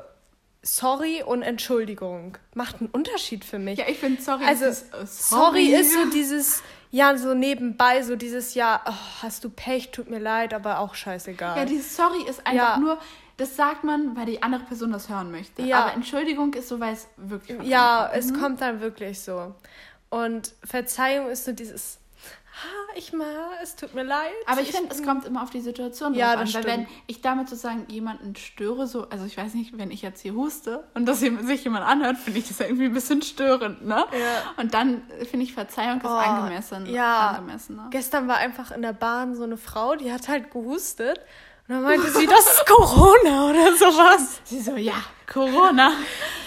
Sorry 0.62 1.22
und 1.22 1.42
Entschuldigung 1.42 2.38
macht 2.54 2.80
einen 2.80 2.88
Unterschied 2.88 3.44
für 3.44 3.58
mich. 3.58 3.78
Ja, 3.78 3.84
ich 3.86 3.98
finde 3.98 4.22
Sorry 4.22 4.44
also, 4.46 4.64
ist, 4.64 4.86
uh, 4.94 5.04
sorry. 5.04 5.66
sorry 5.66 5.74
ist 5.74 5.92
so 5.92 6.10
dieses 6.10 6.62
ja, 6.90 7.16
so 7.16 7.34
nebenbei, 7.34 8.02
so 8.02 8.16
dieses 8.16 8.54
Jahr, 8.54 8.82
oh, 8.86 9.22
hast 9.22 9.44
du 9.44 9.50
Pech, 9.50 9.92
tut 9.92 10.10
mir 10.10 10.18
leid, 10.18 10.52
aber 10.52 10.80
auch 10.80 10.94
scheißegal. 10.94 11.56
Ja, 11.56 11.64
dieses 11.64 11.96
Sorry 11.96 12.22
ist 12.28 12.44
einfach 12.46 12.76
ja. 12.76 12.78
nur, 12.78 12.98
das 13.36 13.54
sagt 13.56 13.84
man, 13.84 14.16
weil 14.16 14.26
die 14.26 14.42
andere 14.42 14.64
Person 14.64 14.90
das 14.90 15.08
hören 15.08 15.30
möchte. 15.30 15.62
Ja. 15.62 15.84
Aber 15.84 15.94
Entschuldigung 15.94 16.52
ist 16.54 16.68
so, 16.68 16.80
weil 16.80 16.94
es 16.94 17.06
wirklich. 17.16 17.62
Ja, 17.62 18.08
kommt. 18.10 18.18
es 18.18 18.32
mhm. 18.32 18.40
kommt 18.40 18.60
dann 18.60 18.80
wirklich 18.80 19.20
so. 19.20 19.54
Und 20.08 20.52
Verzeihung 20.64 21.28
ist 21.28 21.44
so 21.44 21.52
dieses, 21.52 21.99
ich 22.96 23.12
mal, 23.12 23.26
es 23.62 23.76
tut 23.76 23.94
mir 23.94 24.02
leid. 24.02 24.32
Aber 24.46 24.60
ich, 24.60 24.72
finde, 24.72 24.90
es 24.92 25.02
kommt 25.02 25.24
immer 25.24 25.42
auf 25.42 25.50
die 25.50 25.60
Situation 25.60 26.14
ja, 26.14 26.34
drauf 26.34 26.54
an. 26.54 26.54
Weil 26.54 26.64
wenn 26.64 26.86
ich 27.06 27.20
damit 27.20 27.48
sozusagen 27.48 27.86
jemanden 27.88 28.34
störe, 28.36 28.86
so, 28.86 29.08
also 29.08 29.24
ich 29.24 29.36
weiß 29.36 29.54
nicht, 29.54 29.78
wenn 29.78 29.90
ich 29.90 30.02
jetzt 30.02 30.20
hier 30.20 30.34
huste 30.34 30.84
und 30.94 31.06
das 31.06 31.20
sich 31.20 31.64
jemand 31.64 31.86
anhört, 31.86 32.16
finde 32.16 32.40
ich 32.40 32.48
das 32.48 32.60
irgendwie 32.60 32.86
ein 32.86 32.92
bisschen 32.92 33.22
störend, 33.22 33.86
ne? 33.86 34.04
Ja. 34.12 34.52
Und 34.56 34.74
dann 34.74 35.02
finde 35.28 35.44
ich 35.44 35.54
Verzeihung 35.54 35.98
ist 35.98 36.04
oh, 36.04 36.08
angemessen. 36.08 36.86
Ja. 36.86 37.30
Angemessen, 37.30 37.76
ne? 37.76 37.86
Gestern 37.90 38.28
war 38.28 38.36
einfach 38.36 38.70
in 38.70 38.82
der 38.82 38.92
Bahn 38.92 39.34
so 39.34 39.44
eine 39.44 39.56
Frau, 39.56 39.96
die 39.96 40.12
hat 40.12 40.28
halt 40.28 40.50
gehustet. 40.50 41.20
Dann 41.70 41.82
meinte 41.82 42.10
sie, 42.10 42.26
das 42.26 42.46
ist 42.46 42.66
Corona 42.66 43.48
oder 43.48 43.76
sowas. 43.76 44.40
Sie 44.44 44.60
so, 44.60 44.76
ja, 44.76 44.94
Corona. 45.32 45.92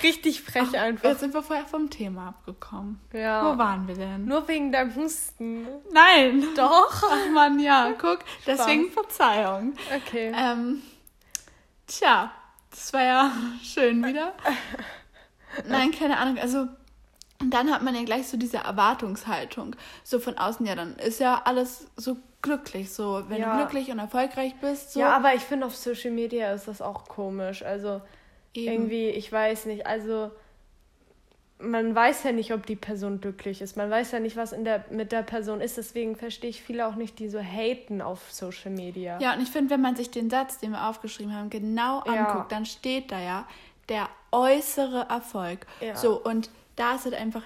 Richtig 0.04 0.42
frech 0.42 0.68
Ach, 0.76 0.82
einfach. 0.82 1.06
Jetzt 1.06 1.22
sind 1.22 1.34
wir 1.34 1.42
vorher 1.42 1.66
vom 1.66 1.90
Thema 1.90 2.28
abgekommen. 2.28 3.00
Ja. 3.14 3.46
Wo 3.46 3.58
waren 3.58 3.88
wir 3.88 3.96
denn? 3.96 4.26
Nur 4.26 4.46
wegen 4.50 4.74
deinem 4.74 4.94
Husten. 4.96 5.66
Nein. 5.94 6.46
Doch. 6.58 7.04
Ach 7.10 7.30
Mann, 7.32 7.60
ja, 7.60 7.94
guck. 7.98 8.20
Deswegen 8.46 8.92
Verzeihung. 8.92 9.76
Okay. 9.96 10.34
Ähm, 10.36 10.82
tja, 11.88 12.32
das 12.70 12.92
war 12.92 13.04
ja 13.04 13.32
schön 13.64 14.06
wieder. 14.06 14.34
Nein, 15.68 15.92
keine 15.92 16.18
Ahnung. 16.18 16.38
Also, 16.38 16.68
und 17.44 17.50
dann 17.54 17.72
hat 17.72 17.82
man 17.84 17.94
ja 17.96 18.04
gleich 18.04 18.28
so 18.28 18.38
diese 18.38 18.58
Erwartungshaltung. 18.58 19.76
So 20.04 20.20
von 20.20 20.38
außen, 20.38 20.66
ja, 20.66 20.76
dann 20.76 20.96
ist 20.98 21.20
ja 21.20 21.42
alles 21.46 21.88
so 21.98 22.18
glücklich. 22.42 22.92
So, 22.92 23.24
wenn 23.28 23.40
Ja. 23.42 23.52
du 23.52 23.58
glücklich 23.60 23.92
und 23.92 24.00
erfolgreich 24.00 24.56
bist, 24.62 24.94
so. 24.94 25.00
Ja, 25.00 25.16
aber 25.16 25.34
ich 25.36 25.42
finde, 25.42 25.66
auf 25.66 25.76
Social 25.76 26.12
Media 26.12 26.52
ist 26.54 26.68
das 26.68 26.82
auch 26.82 27.08
komisch. 27.08 27.62
Also 27.64 28.02
Eben. 28.54 28.72
irgendwie, 28.74 29.10
ich 29.10 29.32
weiß 29.32 29.66
nicht, 29.66 29.86
also 29.88 30.32
man 31.60 31.96
weiß 31.96 32.24
ja 32.24 32.32
nicht, 32.34 32.52
ob 32.54 32.66
die 32.66 32.76
Person 32.76 33.22
glücklich 33.22 33.62
ist. 33.62 33.78
Man 33.78 33.90
weiß 33.90 34.12
ja 34.12 34.20
nicht, 34.20 34.36
was 34.36 34.52
in 34.52 34.66
der, 34.66 34.84
mit 34.90 35.12
der 35.14 35.22
Person 35.24 35.62
ist. 35.62 35.78
Deswegen 35.78 36.16
verstehe 36.18 36.50
ich 36.50 36.62
viele 36.62 36.88
auch 36.88 36.96
nicht, 36.96 37.20
die 37.20 37.30
so 37.30 37.40
haten 37.40 38.02
auf 38.02 38.32
Social 38.32 38.72
Media. 38.72 39.18
Ja, 39.20 39.34
und 39.34 39.42
ich 39.42 39.50
finde, 39.50 39.70
wenn 39.70 39.82
man 39.82 39.96
sich 39.96 40.12
den 40.12 40.30
Satz, 40.30 40.60
den 40.60 40.72
wir 40.72 40.88
aufgeschrieben 40.90 41.34
haben, 41.34 41.50
genau 41.50 42.04
Ja. 42.06 42.26
anguckt, 42.26 42.52
dann 42.52 42.66
steht 42.66 43.12
da 43.12 43.20
ja 43.20 43.48
der 43.90 44.10
äußere 44.32 45.08
Erfolg. 45.10 45.66
Ja. 45.80 45.96
So, 45.96 46.22
und 46.22 46.50
da 46.76 46.96
ist 46.96 47.06
halt 47.06 47.16
einfach 47.16 47.44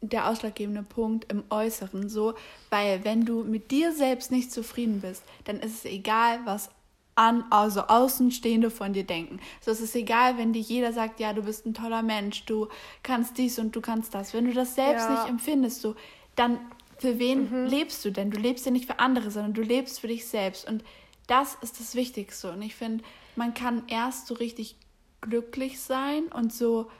der 0.00 0.28
ausschlaggebende 0.28 0.82
Punkt 0.82 1.30
im 1.32 1.44
Äußeren 1.50 2.08
so, 2.08 2.34
weil 2.70 3.04
wenn 3.04 3.24
du 3.24 3.44
mit 3.44 3.70
dir 3.70 3.92
selbst 3.92 4.30
nicht 4.30 4.52
zufrieden 4.52 5.00
bist, 5.00 5.22
dann 5.44 5.58
ist 5.60 5.74
es 5.74 5.84
egal, 5.84 6.40
was 6.44 6.70
an, 7.14 7.44
also 7.50 7.80
Außenstehende 7.82 8.70
von 8.70 8.92
dir 8.92 9.04
denken. 9.04 9.40
So 9.62 9.70
es 9.70 9.80
ist 9.80 9.96
egal, 9.96 10.36
wenn 10.36 10.52
dir 10.52 10.60
jeder 10.60 10.92
sagt, 10.92 11.18
ja, 11.18 11.32
du 11.32 11.42
bist 11.42 11.64
ein 11.64 11.72
toller 11.72 12.02
Mensch, 12.02 12.44
du 12.44 12.68
kannst 13.02 13.38
dies 13.38 13.58
und 13.58 13.74
du 13.74 13.80
kannst 13.80 14.14
das. 14.14 14.34
Wenn 14.34 14.44
du 14.44 14.52
das 14.52 14.74
selbst 14.74 15.08
Ja. 15.08 15.14
nicht 15.14 15.26
empfindest, 15.26 15.80
so, 15.80 15.96
dann 16.34 16.60
für 16.98 17.18
wen 17.18 17.66
lebst 17.66 18.04
du 18.04 18.10
denn? 18.12 18.30
Du 18.30 18.38
lebst 18.38 18.66
ja 18.66 18.72
nicht 18.72 18.86
für 18.86 18.98
andere, 18.98 19.30
sondern 19.30 19.54
du 19.54 19.62
lebst 19.62 20.00
für 20.00 20.08
dich 20.08 20.26
selbst. 20.26 20.68
Und 20.68 20.84
das 21.26 21.56
ist 21.62 21.80
das 21.80 21.94
Wichtigste. 21.94 22.52
Und 22.52 22.62
ich 22.62 22.74
finde, 22.74 23.02
man 23.34 23.54
kann 23.54 23.82
erst 23.88 24.26
so 24.26 24.34
richtig 24.34 24.76
glücklich 25.22 25.80
sein 25.80 26.26
und 26.26 26.52
so, 26.52 26.90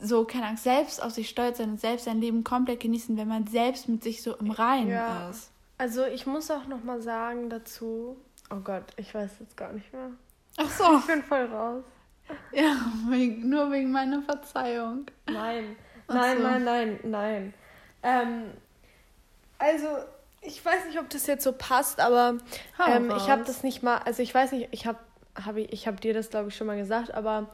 so, 0.00 0.24
keine 0.24 0.44
Ahnung, 0.46 0.56
selbst 0.56 1.02
auf 1.02 1.12
sich 1.12 1.28
stolz 1.28 1.58
sein 1.58 1.70
und 1.70 1.80
selbst 1.80 2.04
sein 2.06 2.20
Leben 2.20 2.44
komplett 2.44 2.80
genießen, 2.80 3.16
wenn 3.16 3.28
man 3.28 3.46
selbst 3.46 3.88
mit 3.88 4.02
sich 4.02 4.22
so 4.22 4.34
im 4.36 4.50
Reinen 4.50 4.90
Ja. 4.90 5.30
ist. 5.30 5.50
Also 5.78 6.04
ich 6.06 6.26
muss 6.26 6.50
auch 6.50 6.66
noch 6.66 6.82
mal 6.82 7.02
sagen 7.02 7.50
dazu, 7.50 8.16
oh 8.50 8.56
Gott, 8.56 8.84
ich 8.96 9.14
weiß 9.14 9.32
jetzt 9.40 9.56
gar 9.56 9.72
nicht 9.72 9.92
mehr. 9.92 10.10
Ach 10.56 10.70
so. 10.70 10.98
Ich 10.98 11.06
bin 11.06 11.22
voll 11.22 11.44
raus. 11.46 11.84
Ja, 12.52 12.74
wegen, 13.08 13.48
nur 13.48 13.70
wegen 13.70 13.92
meiner 13.92 14.20
Verzeihung. 14.20 15.06
Nein, 15.30 15.76
nein, 16.08 16.36
so. 16.38 16.42
nein, 16.42 16.64
nein, 16.64 17.00
nein. 17.04 17.54
Ähm, 18.02 18.50
also, 19.58 19.86
ich 20.40 20.64
weiß 20.64 20.86
nicht, 20.86 20.98
ob 20.98 21.08
das 21.08 21.28
jetzt 21.28 21.44
so 21.44 21.52
passt, 21.52 22.00
aber 22.00 22.38
ähm, 22.88 23.12
ich 23.16 23.30
habe 23.30 23.44
das 23.44 23.62
nicht 23.62 23.84
mal, 23.84 23.98
also 23.98 24.22
ich 24.24 24.34
weiß 24.34 24.50
nicht, 24.52 24.68
ich 24.72 24.86
habe 24.86 24.98
hab 25.44 25.56
ich, 25.56 25.72
ich 25.72 25.86
hab 25.86 26.00
dir 26.00 26.14
das, 26.14 26.30
glaube 26.30 26.48
ich, 26.48 26.56
schon 26.56 26.66
mal 26.66 26.76
gesagt, 26.76 27.14
aber 27.14 27.46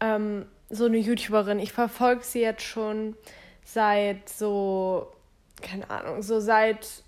ähm, 0.00 0.46
so 0.70 0.84
eine 0.84 0.98
YouTuberin, 0.98 1.58
ich 1.58 1.72
verfolge 1.72 2.24
sie 2.24 2.40
jetzt 2.40 2.62
schon 2.62 3.16
seit 3.64 4.28
so, 4.28 5.12
keine 5.62 5.88
Ahnung, 5.90 6.22
so 6.22 6.40
seit 6.40 7.02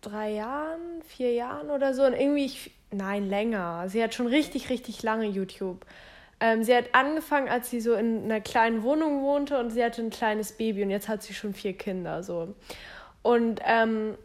drei 0.00 0.32
Jahren, 0.32 1.02
vier 1.06 1.32
Jahren 1.32 1.70
oder 1.70 1.94
so. 1.94 2.04
Und 2.04 2.14
irgendwie, 2.14 2.46
ich, 2.46 2.72
nein, 2.90 3.28
länger. 3.28 3.88
Sie 3.88 4.02
hat 4.02 4.14
schon 4.14 4.26
richtig, 4.26 4.70
richtig 4.70 5.02
lange 5.02 5.26
YouTube. 5.26 5.84
Ähm, 6.40 6.64
sie 6.64 6.74
hat 6.74 6.86
angefangen, 6.92 7.48
als 7.48 7.70
sie 7.70 7.80
so 7.80 7.94
in 7.94 8.24
einer 8.24 8.40
kleinen 8.40 8.82
Wohnung 8.82 9.22
wohnte 9.22 9.58
und 9.58 9.70
sie 9.70 9.84
hatte 9.84 10.02
ein 10.02 10.10
kleines 10.10 10.52
Baby 10.52 10.82
und 10.82 10.90
jetzt 10.90 11.08
hat 11.08 11.22
sie 11.22 11.34
schon 11.34 11.54
vier 11.54 11.74
Kinder 11.74 12.22
so. 12.22 12.54
Und 13.22 13.60
ähm, 13.64 14.16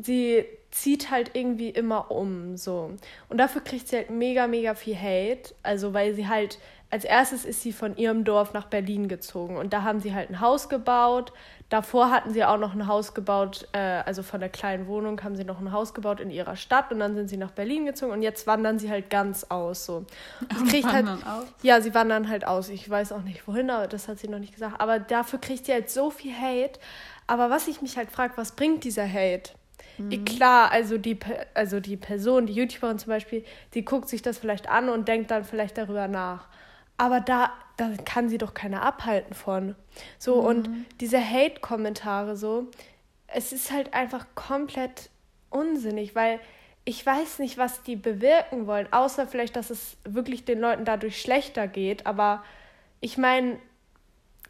sie 0.00 0.44
zieht 0.70 1.10
halt 1.10 1.32
irgendwie 1.34 1.70
immer 1.70 2.10
um 2.10 2.56
so. 2.56 2.92
Und 3.28 3.38
dafür 3.38 3.62
kriegt 3.62 3.88
sie 3.88 3.96
halt 3.96 4.10
mega, 4.10 4.46
mega 4.46 4.74
viel 4.74 4.96
Hate. 4.96 5.54
Also 5.62 5.92
weil 5.92 6.14
sie 6.14 6.28
halt, 6.28 6.58
als 6.90 7.04
erstes 7.04 7.44
ist 7.44 7.62
sie 7.62 7.72
von 7.72 7.96
ihrem 7.96 8.24
Dorf 8.24 8.52
nach 8.52 8.66
Berlin 8.66 9.08
gezogen 9.08 9.56
und 9.56 9.72
da 9.72 9.82
haben 9.82 10.00
sie 10.00 10.14
halt 10.14 10.30
ein 10.30 10.40
Haus 10.40 10.68
gebaut. 10.68 11.32
Davor 11.68 12.12
hatten 12.12 12.32
sie 12.32 12.44
auch 12.44 12.58
noch 12.58 12.74
ein 12.74 12.86
Haus 12.86 13.12
gebaut, 13.12 13.66
äh, 13.72 13.78
also 13.78 14.22
von 14.22 14.38
der 14.38 14.48
kleinen 14.48 14.86
Wohnung 14.86 15.20
haben 15.24 15.34
sie 15.34 15.42
noch 15.42 15.60
ein 15.60 15.72
Haus 15.72 15.94
gebaut 15.94 16.20
in 16.20 16.30
ihrer 16.30 16.54
Stadt 16.54 16.92
und 16.92 17.00
dann 17.00 17.16
sind 17.16 17.28
sie 17.28 17.36
nach 17.36 17.50
Berlin 17.50 17.86
gezogen 17.86 18.12
und 18.12 18.22
jetzt 18.22 18.46
wandern 18.46 18.78
sie 18.78 18.88
halt 18.88 19.10
ganz 19.10 19.44
aus 19.44 19.84
so. 19.84 20.04
Sie 20.56 20.64
kriegt 20.70 20.92
halt, 20.92 21.08
aus? 21.08 21.46
ja, 21.62 21.80
sie 21.80 21.92
wandern 21.92 22.28
halt 22.28 22.46
aus. 22.46 22.68
Ich 22.68 22.88
weiß 22.88 23.10
auch 23.10 23.22
nicht 23.22 23.48
wohin, 23.48 23.68
aber 23.70 23.88
das 23.88 24.06
hat 24.06 24.20
sie 24.20 24.28
noch 24.28 24.38
nicht 24.38 24.54
gesagt. 24.54 24.80
Aber 24.80 25.00
dafür 25.00 25.40
kriegt 25.40 25.66
sie 25.66 25.72
halt 25.72 25.90
so 25.90 26.10
viel 26.10 26.32
Hate. 26.34 26.78
Aber 27.26 27.50
was 27.50 27.66
ich 27.66 27.82
mich 27.82 27.96
halt 27.96 28.12
frage, 28.12 28.34
was 28.36 28.52
bringt 28.52 28.84
dieser 28.84 29.12
Hate? 29.12 29.50
Eh, 30.10 30.18
Klar, 30.18 30.70
also 30.70 30.98
die, 30.98 31.18
also 31.54 31.80
die 31.80 31.96
Person, 31.96 32.46
die 32.46 32.52
YouTuberin 32.52 32.98
zum 32.98 33.08
Beispiel, 33.08 33.44
die 33.74 33.84
guckt 33.84 34.08
sich 34.08 34.22
das 34.22 34.38
vielleicht 34.38 34.68
an 34.68 34.88
und 34.88 35.08
denkt 35.08 35.30
dann 35.30 35.44
vielleicht 35.44 35.78
darüber 35.78 36.06
nach. 36.06 36.46
Aber 36.96 37.20
da, 37.20 37.52
da 37.76 37.90
kann 38.04 38.28
sie 38.28 38.38
doch 38.38 38.54
keiner 38.54 38.82
abhalten 38.82 39.34
von. 39.34 39.74
So, 40.18 40.34
und 40.34 40.68
diese 41.00 41.20
Hate-Kommentare 41.20 42.36
so, 42.36 42.68
es 43.26 43.52
ist 43.52 43.70
halt 43.70 43.94
einfach 43.94 44.26
komplett 44.34 45.10
unsinnig, 45.50 46.14
weil 46.14 46.40
ich 46.84 47.04
weiß 47.04 47.40
nicht, 47.40 47.58
was 47.58 47.82
die 47.82 47.96
bewirken 47.96 48.66
wollen, 48.66 48.92
außer 48.92 49.26
vielleicht, 49.26 49.56
dass 49.56 49.70
es 49.70 49.96
wirklich 50.04 50.44
den 50.44 50.60
Leuten 50.60 50.84
dadurch 50.84 51.20
schlechter 51.20 51.66
geht. 51.66 52.06
Aber 52.06 52.44
ich 53.00 53.18
meine, 53.18 53.58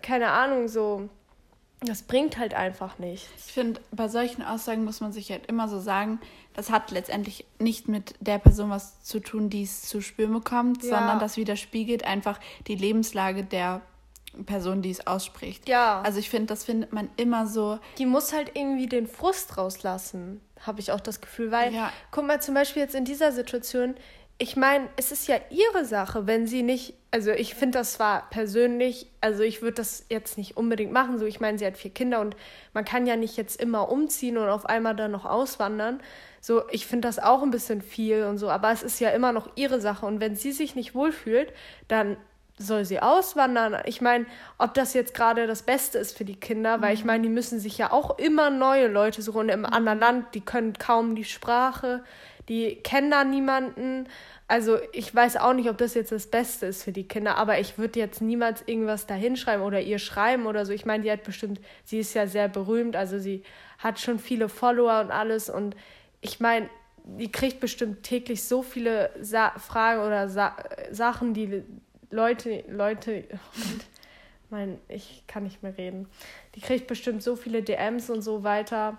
keine 0.03 0.31
Ahnung, 0.31 0.69
so, 0.69 1.09
das 1.81 2.03
bringt 2.03 2.39
halt 2.39 2.55
einfach 2.55 2.99
nichts. 2.99 3.29
Ich 3.47 3.53
finde, 3.53 3.81
bei 3.91 4.09
solchen 4.09 4.43
Aussagen 4.43 4.85
muss 4.85 5.01
man 5.01 5.13
sich 5.13 5.31
halt 5.31 5.47
immer 5.47 5.69
so 5.69 5.79
sagen, 5.79 6.21
das 6.55 6.71
hat 6.71 6.91
letztendlich 6.91 7.45
nicht 7.59 7.87
mit 7.89 8.15
der 8.21 8.39
Person 8.39 8.71
was 8.71 9.03
zu 9.03 9.21
tun, 9.21 9.51
die 9.51 9.63
es 9.63 9.83
zu 9.83 10.01
spüren 10.01 10.33
bekommt, 10.33 10.83
Ja. 10.83 10.91
sondern 10.99 11.19
das 11.19 11.37
widerspiegelt 11.37 12.05
einfach 12.05 12.41
die 12.67 12.77
Lebenslage 12.77 13.45
der 13.45 13.83
Person, 14.47 14.83
die 14.83 14.91
es 14.91 15.07
ausspricht. 15.07 15.69
Ja. 15.69 16.01
Also 16.03 16.19
ich 16.19 16.29
finde, 16.31 16.47
das 16.47 16.65
findet 16.65 16.93
man 16.93 17.09
immer 17.17 17.47
so, 17.47 17.79
die 17.99 18.07
muss 18.07 18.33
halt 18.33 18.53
irgendwie 18.55 18.87
den 18.87 19.07
Frust 19.07 19.57
rauslassen, 19.57 20.41
habe 20.61 20.81
ich 20.81 20.93
auch 20.93 21.01
das 21.01 21.21
Gefühl. 21.21 21.51
Weil, 21.51 21.73
Ja. 21.75 21.91
guck 22.11 22.27
mal, 22.27 22.41
zum 22.43 22.55
Beispiel 22.55 22.83
jetzt 22.83 22.95
in 22.95 23.05
dieser 23.05 23.33
Situation, 23.33 23.95
ich 24.39 24.55
meine, 24.57 24.89
es 24.97 25.13
ist 25.13 25.29
ja 25.29 25.37
ihre 25.51 25.87
Sache, 25.87 26.27
wenn 26.27 26.47
sie 26.47 26.63
nicht, 26.63 26.95
also 27.11 27.31
ich 27.31 27.55
finde 27.55 27.79
das 27.79 27.95
zwar 27.95 28.29
persönlich, 28.29 29.07
also 29.23 29.43
ich 29.43 29.63
würde 29.63 29.77
das 29.77 30.05
jetzt 30.11 30.37
nicht 30.37 30.59
unbedingt 30.59 30.93
machen, 30.93 31.19
so 31.19 31.25
ich 31.25 31.41
meine, 31.41 31.59
sie 31.59 31.67
hat 31.67 31.79
vier 31.79 31.91
Kinder 31.91 32.21
und 32.21 32.37
man 32.75 32.85
kann 32.85 33.07
ja 33.07 33.17
nicht 33.17 33.39
jetzt 33.39 33.59
immer 33.59 33.91
umziehen 33.91 34.37
und 34.37 34.49
auf 34.49 34.67
einmal 34.67 34.95
dann 34.95 35.13
noch 35.13 35.25
auswandern. 35.25 36.01
So, 36.43 36.65
ich 36.71 36.87
finde 36.87 37.09
das 37.09 37.19
auch 37.19 37.43
ein 37.43 37.51
bisschen 37.51 37.81
viel 37.81 38.25
und 38.25 38.37
so, 38.37 38.51
aber 38.51 38.71
es 38.73 38.83
ist 38.83 39.01
ja 39.01 39.09
immer 39.11 39.33
noch 39.33 39.49
ihre 39.57 39.81
Sache 39.81 40.05
und 40.05 40.21
wenn 40.21 40.37
sie 40.37 40.53
sich 40.53 40.75
nicht 40.75 40.95
wohlfühlt, 40.95 41.53
dann 41.89 42.19
soll 42.59 42.85
sie 42.85 43.01
auswandern. 43.01 43.83
Ich 43.87 44.01
meine, 44.01 44.27
ob 44.59 44.75
das 44.75 44.95
jetzt 44.95 45.15
gerade 45.15 45.47
das 45.47 45.63
Beste 45.63 45.99
ist 45.99 46.17
für 46.17 46.25
die 46.25 46.39
Kinder, 46.39 46.81
weil 46.83 46.95
ich 46.95 47.05
meine, 47.05 47.23
die 47.23 47.29
müssen 47.29 47.59
sich 47.59 47.79
ja 47.79 47.93
auch 47.93 48.19
immer 48.19 48.51
neue 48.51 48.89
Leute 48.89 49.23
suchen 49.23 49.49
im 49.49 49.67
anderen 49.67 49.99
Land, 49.99 50.35
die 50.35 50.41
können 50.41 50.75
kaum 50.75 51.17
die 51.17 51.25
Sprache, 51.25 52.03
die 52.49 52.77
kennen 52.77 53.11
da 53.11 53.25
niemanden. 53.25 54.09
Also 54.49 54.79
ich 54.93 55.13
weiß 55.13 55.39
auch 55.39 55.53
nicht, 55.53 55.69
ob 55.69 55.79
das 55.79 55.95
jetzt 55.95 56.13
das 56.13 56.29
Beste 56.29 56.67
ist 56.67 56.85
für 56.85 56.93
die 56.93 57.09
Kinder, 57.09 57.37
aber 57.37 57.59
ich 57.59 57.79
würde 57.79 57.99
jetzt 57.99 58.23
niemals 58.23 58.63
irgendwas 58.67 59.07
da 59.07 59.15
hinschreiben 59.15 59.65
oder 59.65 59.81
ihr 59.81 59.99
schreiben 59.99 60.47
oder 60.47 60.65
so. 60.65 60.73
Ich 60.73 60.87
meine, 60.87 61.03
die 61.03 61.11
hat 61.11 61.25
bestimmt, 61.25 61.61
sie 61.85 61.99
ist 61.99 62.15
ja 62.15 62.27
sehr 62.27 62.49
berühmt, 62.49 62.95
also 62.95 63.19
sie 63.19 63.43
hat 63.79 63.99
schon 63.99 64.19
viele 64.19 64.49
Follower 64.49 65.01
und 65.01 65.11
alles 65.11 65.51
und 65.51 65.75
ich 66.21 66.41
meine, 66.41 66.69
die 67.07 67.31
kriegt 67.31 67.61
bestimmt 67.61 68.03
täglich 68.03 68.45
so 68.45 68.63
viele 68.63 69.11
Sa 69.21 69.53
Fragen 69.59 70.03
oder 70.03 70.29
Sa 70.29 70.57
Sachen, 70.91 71.35
die 71.35 71.63
Leute, 72.11 72.65
Leute, 72.69 73.25
mein, 74.51 74.79
ich 74.89 75.25
kann 75.27 75.45
nicht 75.45 75.63
mehr 75.63 75.77
reden. 75.77 76.09
Die 76.55 76.61
kriegt 76.61 76.87
bestimmt 76.87 77.23
so 77.23 77.37
viele 77.37 77.63
DMs 77.63 78.11
und 78.11 78.23
so 78.23 78.43
weiter. 78.43 78.99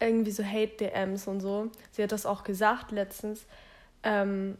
Irgendwie 0.00 0.30
so 0.30 0.44
Hate-DMs 0.44 1.26
und 1.28 1.40
so. 1.40 1.70
Sie 1.92 2.02
hat 2.02 2.12
das 2.12 2.26
auch 2.26 2.44
gesagt 2.44 2.90
letztens. 2.90 3.46
Ähm, 4.02 4.56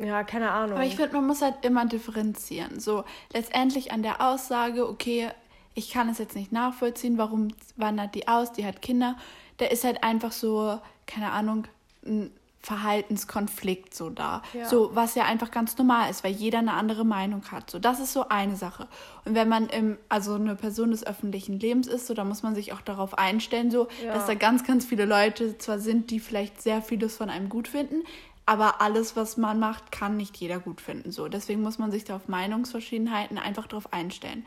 ja, 0.00 0.24
keine 0.24 0.50
Ahnung. 0.50 0.76
aber 0.76 0.86
ich 0.86 0.96
finde, 0.96 1.12
man 1.12 1.26
muss 1.26 1.42
halt 1.42 1.64
immer 1.64 1.86
differenzieren. 1.86 2.80
So, 2.80 3.04
letztendlich 3.32 3.92
an 3.92 4.02
der 4.02 4.20
Aussage, 4.20 4.88
okay, 4.88 5.30
ich 5.74 5.90
kann 5.90 6.08
es 6.08 6.18
jetzt 6.18 6.34
nicht 6.34 6.52
nachvollziehen, 6.52 7.18
warum 7.18 7.48
wandert 7.76 8.14
die 8.14 8.26
aus, 8.26 8.52
die 8.52 8.64
hat 8.64 8.82
Kinder. 8.82 9.16
Da 9.58 9.66
ist 9.66 9.84
halt 9.84 10.02
einfach 10.02 10.32
so, 10.32 10.80
keine 11.06 11.30
Ahnung, 11.30 11.66
ein 12.04 12.32
Verhaltenskonflikt 12.64 13.94
so 13.94 14.08
da. 14.08 14.42
Ja. 14.54 14.68
So, 14.68 14.90
was 14.94 15.14
ja 15.14 15.24
einfach 15.24 15.50
ganz 15.50 15.76
normal 15.76 16.10
ist, 16.10 16.24
weil 16.24 16.32
jeder 16.32 16.60
eine 16.60 16.72
andere 16.72 17.04
Meinung 17.04 17.42
hat. 17.50 17.70
So, 17.70 17.78
das 17.78 18.00
ist 18.00 18.14
so 18.14 18.28
eine 18.30 18.56
Sache. 18.56 18.88
Und 19.26 19.34
wenn 19.34 19.48
man 19.48 19.68
im, 19.68 19.98
also 20.08 20.34
eine 20.34 20.56
Person 20.56 20.90
des 20.90 21.06
öffentlichen 21.06 21.60
Lebens 21.60 21.86
ist, 21.86 22.06
so, 22.06 22.14
da 22.14 22.24
muss 22.24 22.42
man 22.42 22.54
sich 22.54 22.72
auch 22.72 22.80
darauf 22.80 23.18
einstellen, 23.18 23.70
so, 23.70 23.88
ja. 24.02 24.14
dass 24.14 24.26
da 24.26 24.34
ganz, 24.34 24.64
ganz 24.64 24.86
viele 24.86 25.04
Leute 25.04 25.58
zwar 25.58 25.78
sind, 25.78 26.10
die 26.10 26.20
vielleicht 26.20 26.62
sehr 26.62 26.80
vieles 26.80 27.18
von 27.18 27.28
einem 27.28 27.50
gut 27.50 27.68
finden, 27.68 28.02
aber 28.46 28.80
alles, 28.80 29.16
was 29.16 29.36
man 29.36 29.58
macht, 29.58 29.90
kann 29.90 30.16
nicht 30.16 30.36
jeder 30.36 30.58
gut 30.58 30.80
finden. 30.80 31.12
So, 31.12 31.28
deswegen 31.28 31.62
muss 31.62 31.78
man 31.78 31.90
sich 31.90 32.04
da 32.04 32.16
auf 32.16 32.28
Meinungsverschiedenheiten 32.28 33.38
einfach 33.38 33.66
darauf 33.66 33.92
einstellen. 33.92 34.44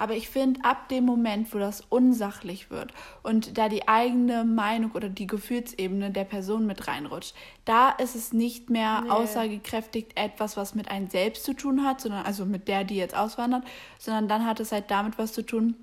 Aber 0.00 0.14
ich 0.14 0.30
finde, 0.30 0.64
ab 0.64 0.88
dem 0.88 1.04
Moment, 1.04 1.52
wo 1.52 1.58
das 1.58 1.82
unsachlich 1.82 2.70
wird 2.70 2.94
und 3.22 3.58
da 3.58 3.68
die 3.68 3.86
eigene 3.86 4.46
Meinung 4.46 4.92
oder 4.92 5.10
die 5.10 5.26
Gefühlsebene 5.26 6.10
der 6.10 6.24
Person 6.24 6.64
mit 6.64 6.88
reinrutscht, 6.88 7.34
da 7.66 7.90
ist 7.90 8.16
es 8.16 8.32
nicht 8.32 8.70
mehr 8.70 9.02
nee. 9.02 9.10
aussagekräftig 9.10 10.06
etwas, 10.14 10.56
was 10.56 10.74
mit 10.74 10.90
einem 10.90 11.10
selbst 11.10 11.44
zu 11.44 11.52
tun 11.52 11.84
hat, 11.84 12.00
sondern 12.00 12.24
also 12.24 12.46
mit 12.46 12.66
der, 12.66 12.84
die 12.84 12.96
jetzt 12.96 13.14
auswandert, 13.14 13.64
sondern 13.98 14.26
dann 14.26 14.46
hat 14.46 14.58
es 14.58 14.72
halt 14.72 14.90
damit 14.90 15.18
was 15.18 15.34
zu 15.34 15.44
tun, 15.44 15.74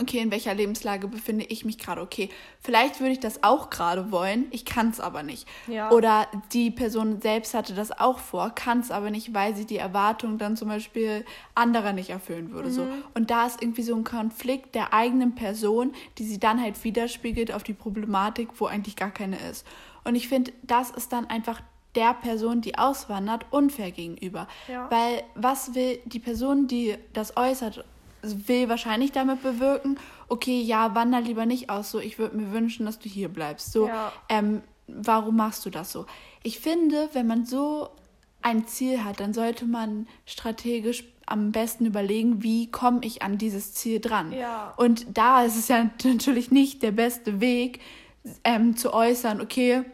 okay, 0.00 0.18
in 0.18 0.30
welcher 0.30 0.54
Lebenslage 0.54 1.08
befinde 1.08 1.44
ich 1.44 1.64
mich 1.64 1.78
gerade? 1.78 2.00
Okay, 2.00 2.28
vielleicht 2.60 3.00
würde 3.00 3.12
ich 3.12 3.20
das 3.20 3.42
auch 3.42 3.70
gerade 3.70 4.10
wollen, 4.10 4.46
ich 4.50 4.64
kann 4.64 4.90
es 4.90 5.00
aber 5.00 5.22
nicht. 5.22 5.46
Ja. 5.66 5.90
Oder 5.90 6.26
die 6.52 6.70
Person 6.70 7.20
selbst 7.20 7.54
hatte 7.54 7.74
das 7.74 7.98
auch 7.98 8.18
vor, 8.18 8.50
kann 8.50 8.80
es 8.80 8.90
aber 8.90 9.10
nicht, 9.10 9.34
weil 9.34 9.54
sie 9.54 9.64
die 9.64 9.78
Erwartung 9.78 10.38
dann 10.38 10.56
zum 10.56 10.68
Beispiel 10.68 11.24
anderer 11.54 11.92
nicht 11.92 12.10
erfüllen 12.10 12.52
würde. 12.52 12.68
Mhm. 12.68 12.74
So. 12.74 12.86
Und 13.14 13.30
da 13.30 13.46
ist 13.46 13.62
irgendwie 13.62 13.82
so 13.82 13.94
ein 13.94 14.04
Konflikt 14.04 14.74
der 14.74 14.92
eigenen 14.92 15.34
Person, 15.34 15.92
die 16.18 16.24
sie 16.24 16.38
dann 16.38 16.60
halt 16.60 16.82
widerspiegelt 16.84 17.52
auf 17.52 17.62
die 17.62 17.74
Problematik, 17.74 18.48
wo 18.58 18.66
eigentlich 18.66 18.96
gar 18.96 19.10
keine 19.10 19.38
ist. 19.48 19.66
Und 20.04 20.14
ich 20.14 20.28
finde, 20.28 20.52
das 20.62 20.90
ist 20.90 21.12
dann 21.12 21.26
einfach 21.26 21.60
der 21.96 22.14
Person, 22.14 22.60
die 22.60 22.78
auswandert, 22.78 23.46
unfair 23.50 23.90
gegenüber. 23.90 24.46
Ja. 24.68 24.90
Weil 24.90 25.24
was 25.34 25.74
will 25.74 25.98
die 26.04 26.20
Person, 26.20 26.66
die 26.68 26.96
das 27.14 27.36
äußert 27.36 27.84
will 28.48 28.68
wahrscheinlich 28.68 29.12
damit 29.12 29.42
bewirken, 29.42 29.98
okay, 30.28 30.60
ja, 30.60 30.94
wander 30.94 31.20
lieber 31.20 31.46
nicht 31.46 31.70
aus, 31.70 31.90
so, 31.90 32.00
ich 32.00 32.18
würde 32.18 32.36
mir 32.36 32.52
wünschen, 32.52 32.86
dass 32.86 32.98
du 32.98 33.08
hier 33.08 33.28
bleibst. 33.28 33.72
So, 33.72 33.88
ja. 33.88 34.12
ähm, 34.28 34.62
warum 34.86 35.36
machst 35.36 35.64
du 35.66 35.70
das 35.70 35.92
so? 35.92 36.06
Ich 36.42 36.60
finde, 36.60 37.08
wenn 37.12 37.26
man 37.26 37.46
so 37.46 37.88
ein 38.42 38.66
Ziel 38.66 39.04
hat, 39.04 39.20
dann 39.20 39.34
sollte 39.34 39.64
man 39.64 40.06
strategisch 40.24 41.04
am 41.26 41.50
besten 41.50 41.86
überlegen, 41.86 42.42
wie 42.42 42.70
komme 42.70 43.00
ich 43.02 43.22
an 43.22 43.36
dieses 43.36 43.74
Ziel 43.74 44.00
dran. 44.00 44.32
Ja. 44.32 44.74
Und 44.76 45.06
da 45.16 45.42
ist 45.42 45.56
es 45.56 45.68
ja 45.68 45.90
natürlich 46.04 46.50
nicht 46.50 46.82
der 46.82 46.92
beste 46.92 47.40
Weg, 47.40 47.80
ähm, 48.44 48.76
zu 48.76 48.92
äußern, 48.92 49.40
okay, 49.40 49.84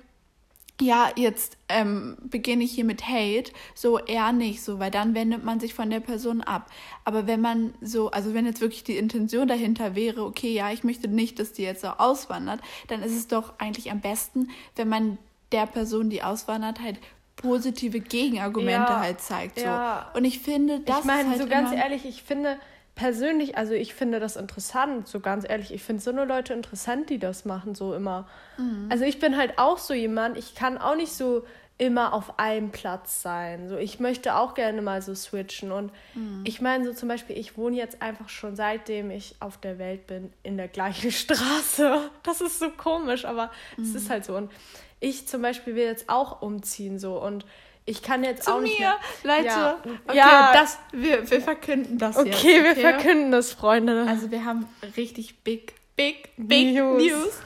ja, 0.82 1.10
jetzt 1.16 1.56
ähm, 1.68 2.16
beginne 2.24 2.64
ich 2.64 2.72
hier 2.72 2.84
mit 2.84 3.06
Hate, 3.06 3.52
so 3.74 3.98
eher 3.98 4.32
nicht, 4.32 4.62
so, 4.62 4.78
weil 4.78 4.90
dann 4.90 5.14
wendet 5.14 5.44
man 5.44 5.60
sich 5.60 5.74
von 5.74 5.88
der 5.90 6.00
Person 6.00 6.40
ab. 6.40 6.70
Aber 7.04 7.26
wenn 7.26 7.40
man 7.40 7.74
so, 7.80 8.10
also 8.10 8.34
wenn 8.34 8.46
jetzt 8.46 8.60
wirklich 8.60 8.84
die 8.84 8.96
Intention 8.96 9.48
dahinter 9.48 9.94
wäre, 9.94 10.24
okay, 10.24 10.52
ja, 10.52 10.70
ich 10.70 10.84
möchte 10.84 11.08
nicht, 11.08 11.38
dass 11.38 11.52
die 11.52 11.62
jetzt 11.62 11.82
so 11.82 11.88
auswandert, 11.88 12.60
dann 12.88 13.02
ist 13.02 13.16
es 13.16 13.28
doch 13.28 13.54
eigentlich 13.58 13.90
am 13.90 14.00
besten, 14.00 14.50
wenn 14.76 14.88
man 14.88 15.18
der 15.52 15.66
Person, 15.66 16.10
die 16.10 16.22
auswandert, 16.22 16.80
halt 16.80 16.98
positive 17.36 18.00
Gegenargumente 18.00 18.92
ja, 18.92 19.00
halt 19.00 19.20
zeigt. 19.20 19.58
So. 19.58 19.66
Ja. 19.66 20.10
Und 20.14 20.24
ich 20.24 20.40
finde, 20.40 20.80
das 20.80 21.00
ich 21.00 21.04
meine, 21.04 21.30
halt 21.30 21.40
so 21.40 21.46
ganz 21.46 21.72
ehrlich, 21.72 22.04
ich 22.04 22.22
finde, 22.22 22.58
persönlich, 22.94 23.56
also 23.56 23.72
ich 23.72 23.94
finde 23.94 24.20
das 24.20 24.36
interessant, 24.36 25.08
so 25.08 25.20
ganz 25.20 25.48
ehrlich. 25.48 25.72
Ich 25.72 25.82
finde 25.82 26.02
so 26.02 26.10
eine 26.10 26.24
Leute 26.24 26.52
interessant, 26.52 27.10
die 27.10 27.18
das 27.18 27.44
machen, 27.44 27.74
so 27.74 27.94
immer. 27.94 28.28
Mhm. 28.58 28.88
Also 28.90 29.04
ich 29.04 29.18
bin 29.18 29.36
halt 29.36 29.58
auch 29.58 29.78
so 29.78 29.94
jemand, 29.94 30.36
ich 30.36 30.54
kann 30.54 30.78
auch 30.78 30.96
nicht 30.96 31.12
so 31.12 31.44
immer 31.78 32.12
auf 32.12 32.38
einem 32.38 32.70
Platz 32.70 33.22
sein. 33.22 33.68
So, 33.68 33.76
ich 33.76 33.98
möchte 33.98 34.36
auch 34.36 34.54
gerne 34.54 34.82
mal 34.82 35.02
so 35.02 35.14
switchen. 35.14 35.72
Und 35.72 35.90
mhm. 36.14 36.42
ich 36.44 36.60
meine, 36.60 36.84
so 36.84 36.92
zum 36.92 37.08
Beispiel, 37.08 37.36
ich 37.36 37.56
wohne 37.56 37.76
jetzt 37.76 38.02
einfach 38.02 38.28
schon 38.28 38.54
seitdem 38.54 39.10
ich 39.10 39.36
auf 39.40 39.58
der 39.58 39.78
Welt 39.78 40.06
bin, 40.06 40.32
in 40.42 40.56
der 40.56 40.68
gleichen 40.68 41.10
Straße. 41.10 42.10
Das 42.22 42.40
ist 42.40 42.58
so 42.58 42.70
komisch, 42.70 43.24
aber 43.24 43.50
mhm. 43.76 43.84
es 43.84 43.94
ist 43.94 44.10
halt 44.10 44.24
so. 44.24 44.36
Und 44.36 44.52
ich 45.00 45.26
zum 45.26 45.42
Beispiel 45.42 45.74
will 45.74 45.84
jetzt 45.84 46.08
auch 46.08 46.42
umziehen 46.42 46.98
so 46.98 47.20
und 47.20 47.44
ich 47.84 48.02
kann 48.02 48.22
jetzt 48.22 48.44
Zu 48.44 48.54
auch 48.54 48.60
nicht. 48.60 48.78
Mehr, 48.78 48.96
Leute, 49.24 49.46
ja. 49.46 49.78
okay, 50.06 50.16
ja. 50.16 50.52
Das, 50.52 50.78
wir, 50.92 51.28
wir 51.28 51.40
verkünden 51.40 51.98
das 51.98 52.16
okay, 52.16 52.28
jetzt. 52.28 52.38
Okay, 52.38 52.64
wir 52.64 52.76
verkünden 52.76 53.32
das, 53.32 53.52
Freunde. 53.52 54.06
Also 54.08 54.30
wir 54.30 54.44
haben 54.44 54.68
richtig 54.96 55.42
big, 55.42 55.74
big, 55.96 56.30
big 56.36 56.74
News. 56.74 57.02
News. 57.02 57.38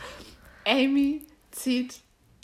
Amy 0.66 1.24
zieht 1.52 1.94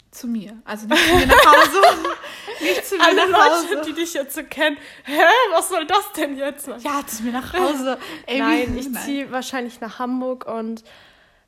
zu 0.09 0.27
mir. 0.27 0.57
Also 0.65 0.87
nicht 0.87 1.05
zu 1.05 1.15
mir 1.15 1.27
nach 1.27 1.45
Hause. 1.45 1.81
nicht 2.61 2.85
zu 2.85 2.97
mir 2.97 3.03
Alle 3.03 3.29
nach 3.29 3.51
Hause. 3.51 3.75
Leute, 3.75 3.85
die 3.87 3.93
dich 3.93 4.13
jetzt 4.15 4.35
so 4.35 4.43
kennen. 4.43 4.77
Hä, 5.03 5.21
was 5.51 5.69
soll 5.69 5.85
das 5.85 6.11
denn 6.13 6.35
jetzt? 6.35 6.67
Ja, 6.67 7.05
zu 7.05 7.23
mir 7.23 7.31
nach 7.31 7.53
Hause. 7.53 7.99
Amy, 8.27 8.39
nein, 8.39 8.77
ich 8.77 8.91
ziehe 9.01 9.31
wahrscheinlich 9.31 9.81
nach 9.81 9.99
Hamburg 9.99 10.47
und 10.47 10.83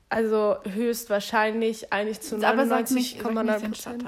also 0.09 0.57
höchstwahrscheinlich 0.63 1.91
eigentlich 1.91 2.21
zu 2.21 2.35
99,9 2.35 3.59
Prozent. 3.67 4.05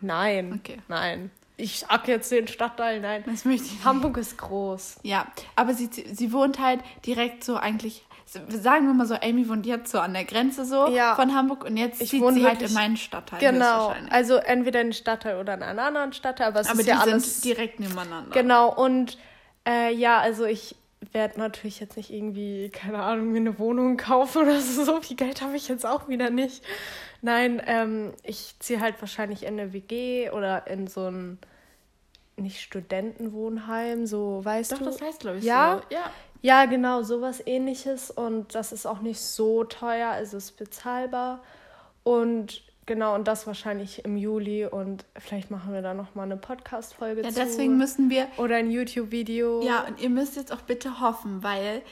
Nein. 0.00 0.60
Okay. 0.60 0.78
Nein 0.86 1.32
ich 1.56 1.80
sag 1.80 2.08
jetzt 2.08 2.30
den 2.30 2.48
Stadtteil, 2.48 3.00
nein. 3.00 3.22
Das 3.26 3.44
möchte 3.44 3.66
ich 3.66 3.84
Hamburg 3.84 4.16
ist 4.16 4.38
groß. 4.38 5.00
Ja, 5.02 5.26
aber 5.56 5.74
sie, 5.74 5.88
sie 5.88 6.32
wohnt 6.32 6.58
halt 6.58 6.80
direkt 7.04 7.44
so 7.44 7.56
eigentlich, 7.56 8.04
sagen 8.48 8.86
wir 8.86 8.94
mal 8.94 9.06
so, 9.06 9.14
Amy 9.14 9.48
wohnt 9.48 9.66
jetzt 9.66 9.92
so 9.92 10.00
an 10.00 10.14
der 10.14 10.24
Grenze 10.24 10.64
so 10.64 10.88
ja. 10.88 11.14
von 11.14 11.34
Hamburg 11.34 11.64
und 11.64 11.76
jetzt 11.76 12.00
ich 12.00 12.10
zieht 12.10 12.22
wohne 12.22 12.40
sie 12.40 12.46
halt 12.46 12.62
in 12.62 12.72
meinen 12.72 12.96
Stadtteil. 12.96 13.38
Genau, 13.40 13.94
also 14.10 14.36
entweder 14.36 14.80
in 14.80 14.88
den 14.88 14.92
Stadtteil 14.92 15.38
oder 15.38 15.54
in 15.54 15.62
einen 15.62 15.78
anderen 15.78 16.12
Stadtteil, 16.12 16.48
aber 16.48 16.60
es 16.60 16.68
aber 16.68 16.80
ist 16.80 16.86
ja 16.86 16.98
alles 16.98 17.40
direkt 17.42 17.80
nebeneinander. 17.80 18.32
Genau, 18.32 18.72
und 18.74 19.18
äh, 19.66 19.94
ja, 19.94 20.18
also 20.18 20.44
ich 20.44 20.76
werde 21.12 21.38
natürlich 21.38 21.80
jetzt 21.80 21.96
nicht 21.96 22.10
irgendwie, 22.10 22.70
keine 22.70 23.02
Ahnung, 23.02 23.32
mir 23.32 23.38
eine 23.38 23.58
Wohnung 23.58 23.96
kaufen 23.96 24.42
oder 24.42 24.60
so. 24.60 24.84
So 24.92 25.00
viel 25.00 25.16
Geld 25.16 25.42
habe 25.42 25.56
ich 25.56 25.68
jetzt 25.68 25.86
auch 25.86 26.08
wieder 26.08 26.30
nicht. 26.30 26.64
Nein, 27.22 27.62
ähm, 27.66 28.12
ich 28.24 28.56
ziehe 28.58 28.80
halt 28.80 29.00
wahrscheinlich 29.00 29.44
in 29.44 29.58
eine 29.58 29.72
WG 29.72 30.30
oder 30.30 30.66
in 30.66 30.88
so 30.88 31.06
ein 31.06 31.38
nicht 32.36 32.60
Studentenwohnheim, 32.60 34.06
so 34.06 34.44
weißt 34.44 34.72
Doch, 34.72 34.78
du. 34.78 34.84
Doch, 34.84 34.92
das 34.92 35.00
heißt, 35.00 35.20
glaube 35.20 35.38
ich, 35.38 35.44
ja? 35.44 35.80
so. 35.88 35.94
Ja. 35.94 36.10
Ja, 36.44 36.64
genau, 36.64 37.02
sowas 37.02 37.40
ähnliches. 37.46 38.10
Und 38.10 38.56
das 38.56 38.72
ist 38.72 38.84
auch 38.84 39.00
nicht 39.00 39.20
so 39.20 39.62
teuer, 39.62 40.08
also 40.08 40.36
ist 40.36 40.56
bezahlbar. 40.56 41.40
Und 42.02 42.64
genau, 42.84 43.14
und 43.14 43.28
das 43.28 43.46
wahrscheinlich 43.46 44.04
im 44.04 44.16
Juli. 44.16 44.66
Und 44.66 45.04
vielleicht 45.16 45.52
machen 45.52 45.72
wir 45.72 45.82
da 45.82 45.94
nochmal 45.94 46.26
eine 46.26 46.36
Podcast-Folge 46.36 47.22
ja, 47.22 47.30
zu. 47.30 47.38
Ja, 47.38 47.44
deswegen 47.44 47.78
müssen 47.78 48.10
wir. 48.10 48.26
Oder 48.38 48.56
ein 48.56 48.72
YouTube-Video. 48.72 49.62
Ja, 49.62 49.86
und 49.86 50.00
ihr 50.00 50.10
müsst 50.10 50.34
jetzt 50.34 50.52
auch 50.52 50.62
bitte 50.62 51.00
hoffen, 51.00 51.44
weil 51.44 51.82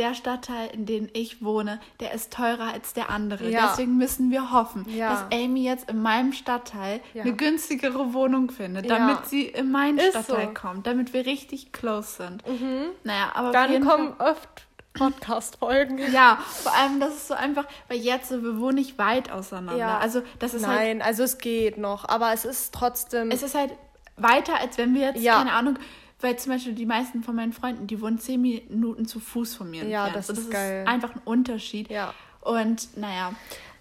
der 0.00 0.14
Stadtteil, 0.14 0.70
in 0.72 0.86
dem 0.86 1.10
ich 1.12 1.44
wohne, 1.44 1.78
der 2.00 2.14
ist 2.14 2.32
teurer 2.32 2.72
als 2.72 2.94
der 2.94 3.10
andere. 3.10 3.50
Ja. 3.50 3.68
Deswegen 3.68 3.98
müssen 3.98 4.30
wir 4.30 4.50
hoffen, 4.50 4.86
ja. 4.88 5.10
dass 5.10 5.24
Amy 5.38 5.62
jetzt 5.62 5.90
in 5.90 6.00
meinem 6.00 6.32
Stadtteil 6.32 7.00
ja. 7.12 7.22
eine 7.22 7.34
günstigere 7.34 8.14
Wohnung 8.14 8.50
findet, 8.50 8.88
damit 8.88 9.26
sie 9.26 9.44
in 9.44 9.70
meinen 9.70 9.98
ist 9.98 10.10
Stadtteil 10.10 10.48
so. 10.48 10.54
kommt, 10.54 10.86
damit 10.86 11.12
wir 11.12 11.26
richtig 11.26 11.72
close 11.72 12.22
sind. 12.22 12.48
Mhm. 12.48 12.86
Naja, 13.04 13.30
aber 13.34 13.52
dann 13.52 13.86
kommen 13.86 14.14
Fall, 14.16 14.30
oft 14.30 14.66
Podcast-Folgen. 14.94 15.98
Ja, 16.12 16.38
vor 16.62 16.74
allem, 16.74 16.98
das 16.98 17.10
ist 17.10 17.28
so 17.28 17.34
einfach, 17.34 17.66
weil 17.88 17.98
jetzt 17.98 18.30
wir 18.30 18.58
wohnen 18.58 18.76
nicht 18.76 18.96
weit 18.96 19.30
auseinander. 19.30 19.76
Ja. 19.76 19.98
Also 19.98 20.22
das 20.38 20.54
ist 20.54 20.66
halt 20.66 20.78
Nein, 20.78 20.98
halt, 21.00 21.06
also 21.08 21.24
es 21.24 21.36
geht 21.36 21.76
noch, 21.76 22.08
aber 22.08 22.32
es 22.32 22.46
ist 22.46 22.72
trotzdem. 22.74 23.30
Es 23.30 23.42
ist 23.42 23.54
halt 23.54 23.72
weiter, 24.16 24.58
als 24.58 24.78
wenn 24.78 24.94
wir 24.94 25.12
jetzt, 25.12 25.22
keine 25.24 25.52
Ahnung, 25.52 25.78
weil 26.20 26.36
zum 26.38 26.52
Beispiel 26.52 26.74
die 26.74 26.86
meisten 26.86 27.22
von 27.22 27.34
meinen 27.34 27.52
Freunden, 27.52 27.86
die 27.86 28.00
wohnen 28.00 28.18
zehn 28.18 28.40
Minuten 28.40 29.06
zu 29.06 29.20
Fuß 29.20 29.54
von 29.54 29.70
mir 29.70 29.84
ja, 29.84 30.06
entfernt. 30.06 30.08
Ja, 30.08 30.14
das, 30.14 30.28
ist 30.30 30.38
das 30.38 30.50
geil. 30.50 30.82
ist 30.82 30.88
einfach 30.88 31.14
ein 31.14 31.22
Unterschied. 31.24 31.90
Ja. 31.90 32.14
Und 32.40 32.96
naja. 32.96 33.32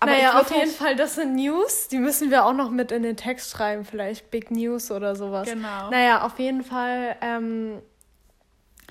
Aber 0.02 0.12
naja, 0.12 0.40
auf 0.40 0.50
jeden 0.50 0.62
halt 0.62 0.72
Fall, 0.72 0.96
das 0.96 1.16
sind 1.16 1.36
News. 1.36 1.90
Die 1.90 1.98
müssen 1.98 2.32
wir 2.32 2.46
auch 2.46 2.54
noch 2.54 2.72
mit 2.72 2.92
in 2.92 3.04
den 3.04 3.18
Text 3.18 3.52
schreiben, 3.52 3.84
vielleicht 3.84 4.32
Big 4.32 4.52
News 4.52 4.92
oder 4.92 5.16
sowas. 5.16 5.50
Genau. 5.50 5.90
Naja, 5.90 6.26
auf 6.26 6.40
jeden 6.40 6.64
Fall 6.64 7.18
ähm, 7.22 7.82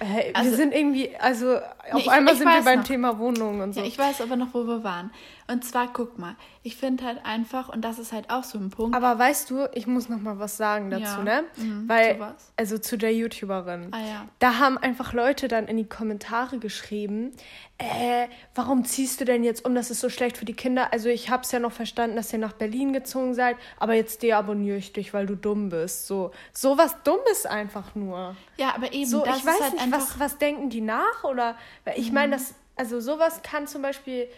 Hey, 0.01 0.30
also, 0.32 0.51
wir 0.51 0.57
sind 0.57 0.74
irgendwie, 0.74 1.16
also 1.16 1.59
auf 1.93 2.01
ich, 2.01 2.11
einmal 2.11 2.34
ich 2.34 2.41
sind 2.41 2.49
wir 2.49 2.62
beim 2.62 2.80
noch. 2.80 2.86
Thema 2.86 3.18
Wohnungen 3.18 3.61
und 3.61 3.74
so. 3.74 3.80
Ja, 3.80 3.86
ich 3.86 3.99
weiß 3.99 4.20
aber 4.20 4.36
noch, 4.36 4.53
wo 4.53 4.66
wir 4.66 4.84
waren. 4.84 5.11
Und 5.51 5.64
zwar, 5.64 5.91
guck 5.93 6.18
mal, 6.18 6.36
ich 6.62 6.76
finde 6.76 7.05
halt 7.05 7.24
einfach, 7.24 7.70
und 7.70 7.82
das 7.82 7.99
ist 7.99 8.12
halt 8.12 8.28
auch 8.28 8.45
so 8.45 8.59
ein 8.59 8.68
Punkt. 8.68 8.95
Aber 8.95 9.18
weißt 9.18 9.49
du, 9.49 9.66
ich 9.72 9.86
muss 9.86 10.11
noch 10.11 10.20
mal 10.20 10.39
was 10.39 10.59
sagen 10.59 10.91
dazu, 10.91 11.05
ja. 11.05 11.22
ne? 11.22 11.45
Mhm, 11.57 11.89
Weil, 11.89 12.18
zu 12.18 12.34
also 12.57 12.78
zu 12.78 12.99
der 12.99 13.14
YouTuberin. 13.14 13.89
Ah, 13.93 14.01
ja. 14.01 14.28
Da 14.41 14.59
haben 14.59 14.76
einfach 14.76 15.14
Leute 15.14 15.49
dann 15.49 15.66
in 15.66 15.78
die 15.78 15.89
Kommentare 15.89 16.59
geschrieben, 16.59 17.32
äh, 17.78 18.26
warum 18.57 18.84
ziehst 18.84 19.20
du 19.20 19.24
denn 19.24 19.45
jetzt 19.45 19.64
um? 19.64 19.74
Das 19.74 19.91
ist 19.91 20.01
so 20.01 20.11
schlecht 20.11 20.36
für 20.36 20.45
die 20.45 20.53
Kinder. 20.53 20.93
Also 20.93 21.09
ich 21.09 21.30
habe 21.30 21.45
es 21.45 21.53
ja 21.53 21.61
noch 21.61 21.72
verstanden, 21.72 22.16
dass 22.16 22.32
ihr 22.32 22.41
nach 22.41 22.53
Berlin 22.53 22.93
gezogen 22.93 23.34
seid, 23.34 23.57
aber 23.78 23.95
jetzt 23.95 24.22
deabonniere 24.22 24.76
ich 24.76 24.93
dich, 24.93 25.14
weil 25.14 25.26
du 25.26 25.36
dumm 25.36 25.68
bist. 25.68 26.09
So, 26.09 26.32
so 26.53 26.76
was 26.76 27.03
Dummes 27.05 27.47
einfach 27.47 27.95
nur. 27.95 28.34
Ja, 28.57 28.74
aber 28.74 28.93
eben. 28.93 29.07
So, 29.07 29.24
ich 29.24 29.47
weiß 29.47 29.61
halt 29.62 29.72
nicht, 29.74 29.93
was, 29.93 30.18
was 30.18 30.39
denken 30.39 30.70
die 30.70 30.80
nach? 30.80 31.22
Oder, 31.22 31.55
ich 31.96 32.08
mhm. 32.08 32.14
meine, 32.14 32.32
das, 32.32 32.54
also 32.76 33.00
sowas 33.00 33.42
kann 33.42 33.66
zum 33.66 33.82
Beispiel 33.82 34.28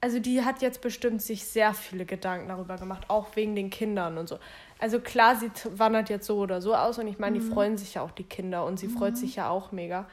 also 0.00 0.20
die 0.20 0.44
hat 0.44 0.62
jetzt 0.62 0.80
bestimmt 0.80 1.22
sich 1.22 1.44
sehr 1.44 1.74
viele 1.74 2.04
Gedanken 2.04 2.48
darüber 2.48 2.76
gemacht, 2.76 3.06
auch 3.08 3.34
wegen 3.34 3.56
den 3.56 3.70
Kindern 3.70 4.16
und 4.16 4.28
so. 4.28 4.38
Also 4.78 5.00
klar, 5.00 5.36
sie 5.36 5.50
wandert 5.76 6.08
jetzt 6.08 6.26
so 6.26 6.38
oder 6.38 6.60
so 6.60 6.74
aus 6.74 6.98
und 6.98 7.08
ich 7.08 7.18
meine, 7.18 7.38
die 7.38 7.44
Mhm. 7.44 7.52
freuen 7.52 7.76
sich 7.76 7.94
ja 7.94 8.02
auch 8.02 8.12
die 8.12 8.24
Kinder 8.24 8.64
und 8.64 8.78
sie 8.78 8.88
freut 8.88 9.16
sich 9.16 9.36
ja 9.36 9.48
auch 9.50 9.72
mega. 9.72 10.06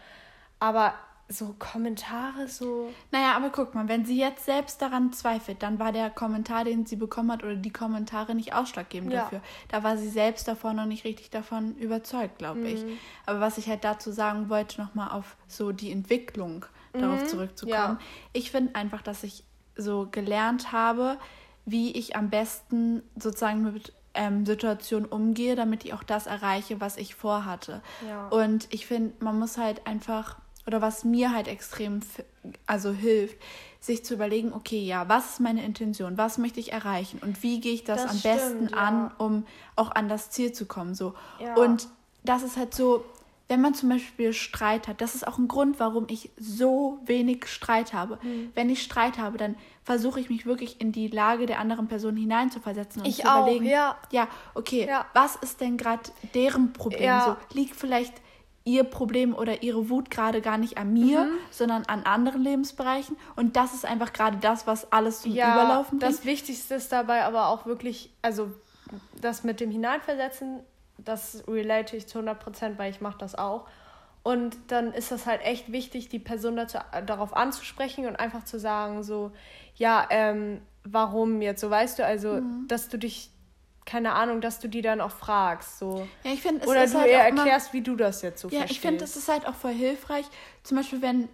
Aber 0.60 0.94
so 1.28 1.56
Kommentare, 1.58 2.48
so. 2.48 2.92
Naja, 3.12 3.34
aber 3.36 3.50
guck 3.50 3.74
mal, 3.76 3.88
wenn 3.88 4.06
sie 4.06 4.18
jetzt 4.18 4.46
selbst 4.46 4.82
daran 4.82 5.12
zweifelt, 5.12 5.62
dann 5.64 5.80
war 5.80 5.92
der 5.92 6.10
Kommentar, 6.10 6.64
den 6.64 6.86
sie 6.86 6.96
bekommen 6.96 7.32
hat, 7.32 7.44
oder 7.44 7.56
die 7.56 7.72
Kommentare 7.74 8.36
nicht 8.36 8.54
ausschlaggebend 8.54 9.12
Ja. 9.12 9.22
dafür. 9.24 9.42
Da 9.70 9.84
war 9.84 9.98
sie 9.98 10.10
selbst 10.10 10.48
davon 10.48 10.76
noch 10.76 10.86
nicht 10.86 11.04
richtig 11.04 11.32
davon 11.32 11.76
überzeugt, 11.78 12.38
glaube 12.40 12.68
ich. 12.68 12.84
Aber 13.26 13.40
was 13.40 13.58
ich 13.58 13.68
halt 13.70 13.84
dazu 13.84 14.12
sagen 14.12 14.50
wollte, 14.50 14.82
nochmal 14.82 15.10
auf 15.12 15.36
so 15.48 15.72
die 15.72 15.92
Entwicklung 15.92 16.66
darauf 17.02 17.26
zurückzukommen. 17.28 17.74
Ja. 17.74 18.00
Ich 18.34 18.52
finde 18.52 18.76
einfach, 18.76 19.02
dass 19.02 19.24
ich 19.24 19.44
so 19.76 20.08
gelernt 20.10 20.72
habe, 20.72 21.18
wie 21.66 21.92
ich 21.92 22.16
am 22.16 22.30
besten 22.30 23.02
sozusagen 23.16 23.64
mit 23.64 23.94
ähm, 24.14 24.46
Situationen 24.46 25.08
umgehe, 25.08 25.56
damit 25.56 25.86
ich 25.86 25.94
auch 25.94 26.04
das 26.04 26.28
erreiche, 26.28 26.80
was 26.80 26.98
ich 26.98 27.16
vorhatte. 27.16 27.82
Ja. 28.08 28.28
Und 28.30 28.68
ich 28.74 28.86
finde, 28.86 29.14
man 29.24 29.38
muss 29.38 29.58
halt 29.58 29.86
einfach, 29.86 30.38
oder 30.66 30.82
was 30.82 31.04
mir 31.04 31.34
halt 31.34 31.48
extrem 31.48 32.02
also 32.66 32.92
hilft, 32.92 33.38
sich 33.80 34.04
zu 34.04 34.16
überlegen, 34.16 34.54
okay, 34.54 34.80
ja, 34.80 35.08
was 35.10 35.32
ist 35.32 35.40
meine 35.40 35.64
Intention, 35.64 36.18
was 36.18 36.38
möchte 36.38 36.60
ich 36.60 36.72
erreichen 36.72 37.20
und 37.22 37.44
wie 37.44 37.60
gehe 37.60 37.74
ich 37.74 37.84
das, 37.84 38.04
Das 38.04 38.12
am 38.12 38.18
stimmt, 38.18 38.36
besten 38.36 38.68
ja. 38.70 38.78
an, 38.78 39.12
um 39.18 39.46
auch 39.76 39.92
an 39.92 40.10
das 40.10 40.32
Ziel 40.32 40.54
zu 40.54 40.66
kommen. 40.66 40.96
So. 40.96 41.14
Ja. 41.40 41.56
Und 41.56 41.88
das 42.24 42.42
ist 42.42 42.58
halt 42.58 42.74
so, 42.74 43.06
wenn 43.48 43.62
man 43.62 43.74
zum 43.76 43.90
Beispiel 43.90 44.34
Streit 44.34 44.88
hat, 44.88 45.02
das 45.02 45.14
ist 45.14 45.28
auch 45.28 45.38
ein 45.38 45.48
Grund, 45.48 45.80
warum 45.80 46.08
ich 46.10 46.32
so 46.38 47.00
wenig 47.06 47.46
Streit 47.48 47.94
habe. 47.94 48.18
Hm. 48.22 48.52
Wenn 48.56 48.70
ich 48.72 48.82
Streit 48.82 49.20
habe, 49.20 49.38
dann 49.38 49.56
versuche 49.84 50.20
ich 50.20 50.30
mich 50.32 50.48
wirklich 50.48 50.82
in 50.82 50.92
die 50.92 51.08
Lage 51.10 51.46
der 51.46 51.60
anderen 51.60 51.88
Person 51.88 52.18
hineinzuversetzen 52.18 53.04
und 53.04 53.08
Ich 53.08 53.18
zu 53.18 53.28
auch, 53.32 53.44
überlegen, 53.44 53.66
ja. 53.66 53.98
ja, 54.12 54.28
okay, 54.56 54.88
Ja. 54.90 55.06
was 55.14 55.36
ist 55.36 55.62
denn 55.62 55.78
gerade 55.78 56.02
deren 56.34 56.74
Problem? 56.74 57.04
Ja. 57.04 57.38
So, 57.52 57.56
liegt 57.56 57.76
vielleicht 57.76 58.14
ihr 58.68 58.84
Problem 58.84 59.36
oder 59.36 59.62
ihre 59.62 59.92
Wut 59.92 60.10
gerade 60.10 60.42
gar 60.42 60.58
nicht 60.58 60.80
an 60.80 60.92
mir, 60.92 61.26
Mhm. 61.26 61.38
sondern 61.52 61.84
an 61.86 62.02
anderen 62.02 62.42
Lebensbereichen. 62.42 63.16
Und 63.36 63.56
das 63.58 63.76
ist 63.76 63.86
einfach 63.86 64.12
gerade 64.12 64.38
das, 64.38 64.66
was 64.66 64.92
alles 64.92 65.22
zum 65.22 65.34
Ja, 65.36 65.54
Überlaufen 65.54 66.00
bringt. 66.00 66.12
das 66.12 66.26
Wichtigste 66.26 66.74
ist 66.74 66.92
dabei 66.92 67.26
aber 67.26 67.50
auch 67.50 67.68
wirklich, 67.68 68.12
also 68.24 68.50
das 69.22 69.44
mit 69.44 69.60
dem 69.60 69.70
Hineinversetzen, 69.70 70.62
das 71.06 71.44
relate 71.48 71.96
ich 71.96 72.08
zu 72.08 72.18
100 72.20 72.40
Prozent, 72.40 72.78
weil 72.78 72.92
ich 72.92 73.02
mache 73.02 73.18
das 73.18 73.36
auch. 73.36 73.68
Und 74.24 74.58
dann 74.70 74.92
ist 74.92 75.12
das 75.12 75.28
halt 75.28 75.42
echt 75.44 75.72
wichtig, 75.72 76.10
die 76.10 76.18
Person 76.20 76.56
dazu, 76.56 76.80
darauf 77.06 77.36
anzusprechen 77.36 78.08
und 78.08 78.16
einfach 78.16 78.44
zu 78.44 78.60
sagen, 78.60 79.04
so, 79.04 79.32
ja, 79.76 80.08
ähm, 80.10 80.62
warum 80.84 81.42
jetzt, 81.44 81.62
so 81.62 81.70
weißt 81.70 82.00
du, 82.00 82.06
also, 82.06 82.34
Mhm. 82.42 82.68
dass 82.68 82.90
du 82.90 82.98
dich, 82.98 83.30
keine 83.86 84.14
Ahnung, 84.14 84.42
dass 84.42 84.60
du 84.60 84.68
die 84.68 84.82
dann 84.82 85.00
auch 85.00 85.12
fragst, 85.12 85.78
so. 85.78 86.08
ja, 86.24 86.32
ich 86.32 86.42
finde, 86.42 86.62
es 86.64 86.68
Oder 86.68 86.88
du 86.88 86.94
halt 86.98 87.12
ihr 87.12 87.20
auch 87.22 87.28
immer- 87.28 87.38
erklärst, 87.42 87.74
wie 87.74 87.82
du 87.82 87.96
das 87.96 88.24
jetzt 88.24 88.42
so 88.42 88.48
Ja, 88.48 88.60
verstehst. 88.60 88.72
ich 88.72 88.82
finde, 88.82 89.00
das 89.02 89.16
ist 89.16 89.30
halt 89.30 89.48
auch 89.48 89.54
voll 89.54 89.74
hilfreich. 89.74 90.26
Zum 90.64 90.78
Beispiel, 90.78 91.02
wenn. 91.04 91.30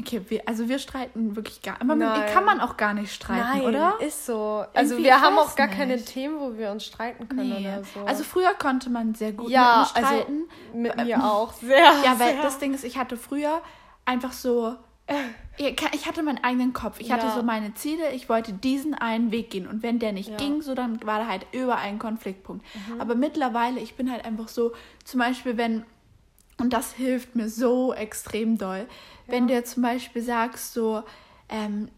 Okay, 0.00 0.20
wir, 0.28 0.42
also 0.46 0.68
wir 0.68 0.78
streiten 0.78 1.34
wirklich 1.36 1.62
gar. 1.62 1.76
Aber 1.76 1.94
mit 1.94 2.06
mir 2.08 2.18
Nein. 2.18 2.32
kann 2.32 2.44
man 2.44 2.60
auch 2.60 2.76
gar 2.76 2.92
nicht 2.94 3.12
streiten, 3.14 3.60
Nein, 3.60 3.62
oder? 3.62 3.94
ist 4.00 4.26
so. 4.26 4.64
Also 4.74 4.94
Irgendwie, 4.94 5.04
wir 5.08 5.20
haben 5.20 5.38
auch 5.38 5.54
gar 5.56 5.68
keine 5.68 5.94
nicht. 5.94 6.08
Themen, 6.08 6.38
wo 6.40 6.58
wir 6.58 6.70
uns 6.72 6.84
streiten 6.84 7.28
können 7.28 7.48
Nee. 7.48 7.60
oder 7.60 7.84
so. 7.84 8.00
Also 8.04 8.24
früher 8.24 8.52
konnte 8.54 8.90
man 8.90 9.14
sehr 9.14 9.32
gut 9.32 9.48
ja, 9.50 9.86
mit 9.94 10.04
mir 10.04 10.08
streiten. 10.08 10.42
also 10.72 10.78
mit 10.78 10.96
mir 11.06 11.24
auch 11.24 11.52
sehr. 11.54 11.78
ja, 12.04 12.18
weil 12.18 12.34
sehr. 12.34 12.42
das 12.42 12.58
Ding 12.58 12.74
ist, 12.74 12.84
ich 12.84 12.98
hatte 12.98 13.16
früher 13.16 13.62
einfach 14.04 14.32
so. 14.32 14.74
Ich 15.58 15.76
ich 15.92 16.06
hatte 16.08 16.22
meinen 16.22 16.42
eigenen 16.42 16.72
Kopf. 16.72 16.98
Ich 16.98 17.12
hatte 17.12 17.26
Ja. 17.26 17.34
so 17.34 17.42
meine 17.42 17.74
Ziele. 17.74 18.10
Ich 18.12 18.28
wollte 18.28 18.52
diesen 18.52 18.94
einen 18.94 19.30
Weg 19.32 19.50
gehen. 19.50 19.66
Und 19.68 19.82
wenn 19.82 19.98
der 19.98 20.12
nicht 20.12 20.30
Ja. 20.30 20.36
ging, 20.36 20.60
so 20.62 20.74
dann 20.74 20.98
war 21.06 21.20
da 21.20 21.26
halt 21.28 21.46
überall 21.52 21.84
ein 21.88 21.98
Konfliktpunkt. 21.98 22.64
Mhm. 22.88 23.00
Aber 23.00 23.14
mittlerweile, 23.14 23.80
ich 23.80 23.94
bin 23.96 24.10
halt 24.10 24.24
einfach 24.24 24.48
so, 24.48 24.72
zum 25.04 25.20
Beispiel, 25.20 25.56
wenn, 25.56 25.84
und 26.58 26.72
das 26.72 26.92
hilft 26.92 27.34
mir 27.36 27.48
so 27.48 27.92
extrem 27.92 28.58
doll, 28.58 28.86
wenn 29.26 29.48
du 29.48 29.54
jetzt 29.54 29.74
zum 29.74 29.82
Beispiel 29.82 30.22
sagst, 30.22 30.74
so, 30.74 31.02
ähm, 31.48 31.88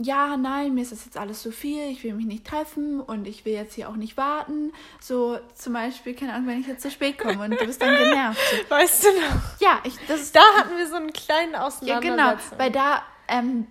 ja, 0.00 0.36
nein, 0.36 0.74
mir 0.74 0.82
ist 0.82 0.92
das 0.92 1.04
jetzt 1.04 1.16
alles 1.16 1.42
so 1.42 1.50
viel, 1.50 1.90
ich 1.90 2.02
will 2.02 2.14
mich 2.14 2.26
nicht 2.26 2.46
treffen 2.46 3.00
und 3.00 3.26
ich 3.26 3.44
will 3.44 3.52
jetzt 3.52 3.74
hier 3.74 3.88
auch 3.88 3.96
nicht 3.96 4.16
warten. 4.16 4.72
So 5.00 5.38
zum 5.54 5.74
Beispiel, 5.74 6.14
keine 6.14 6.34
Ahnung, 6.34 6.48
wenn 6.48 6.60
ich 6.60 6.66
jetzt 6.66 6.82
zu 6.82 6.90
spät 6.90 7.18
komme 7.18 7.44
und 7.44 7.52
du 7.52 7.64
bist 7.64 7.80
dann 7.80 7.96
genervt. 7.96 8.40
Weißt 8.68 9.04
du 9.04 9.08
noch? 9.20 9.60
ja, 9.60 9.80
ich, 9.84 9.94
das 10.08 10.22
ist 10.22 10.36
Da 10.36 10.42
hatten 10.56 10.76
wir 10.76 10.86
so 10.88 10.96
einen 10.96 11.12
kleinen 11.12 11.52
ja, 11.52 12.00
genau, 12.00 12.14
Auseinandersetzung. 12.14 12.58
weil 12.58 12.70
da, 12.70 13.02
ähm, 13.28 13.66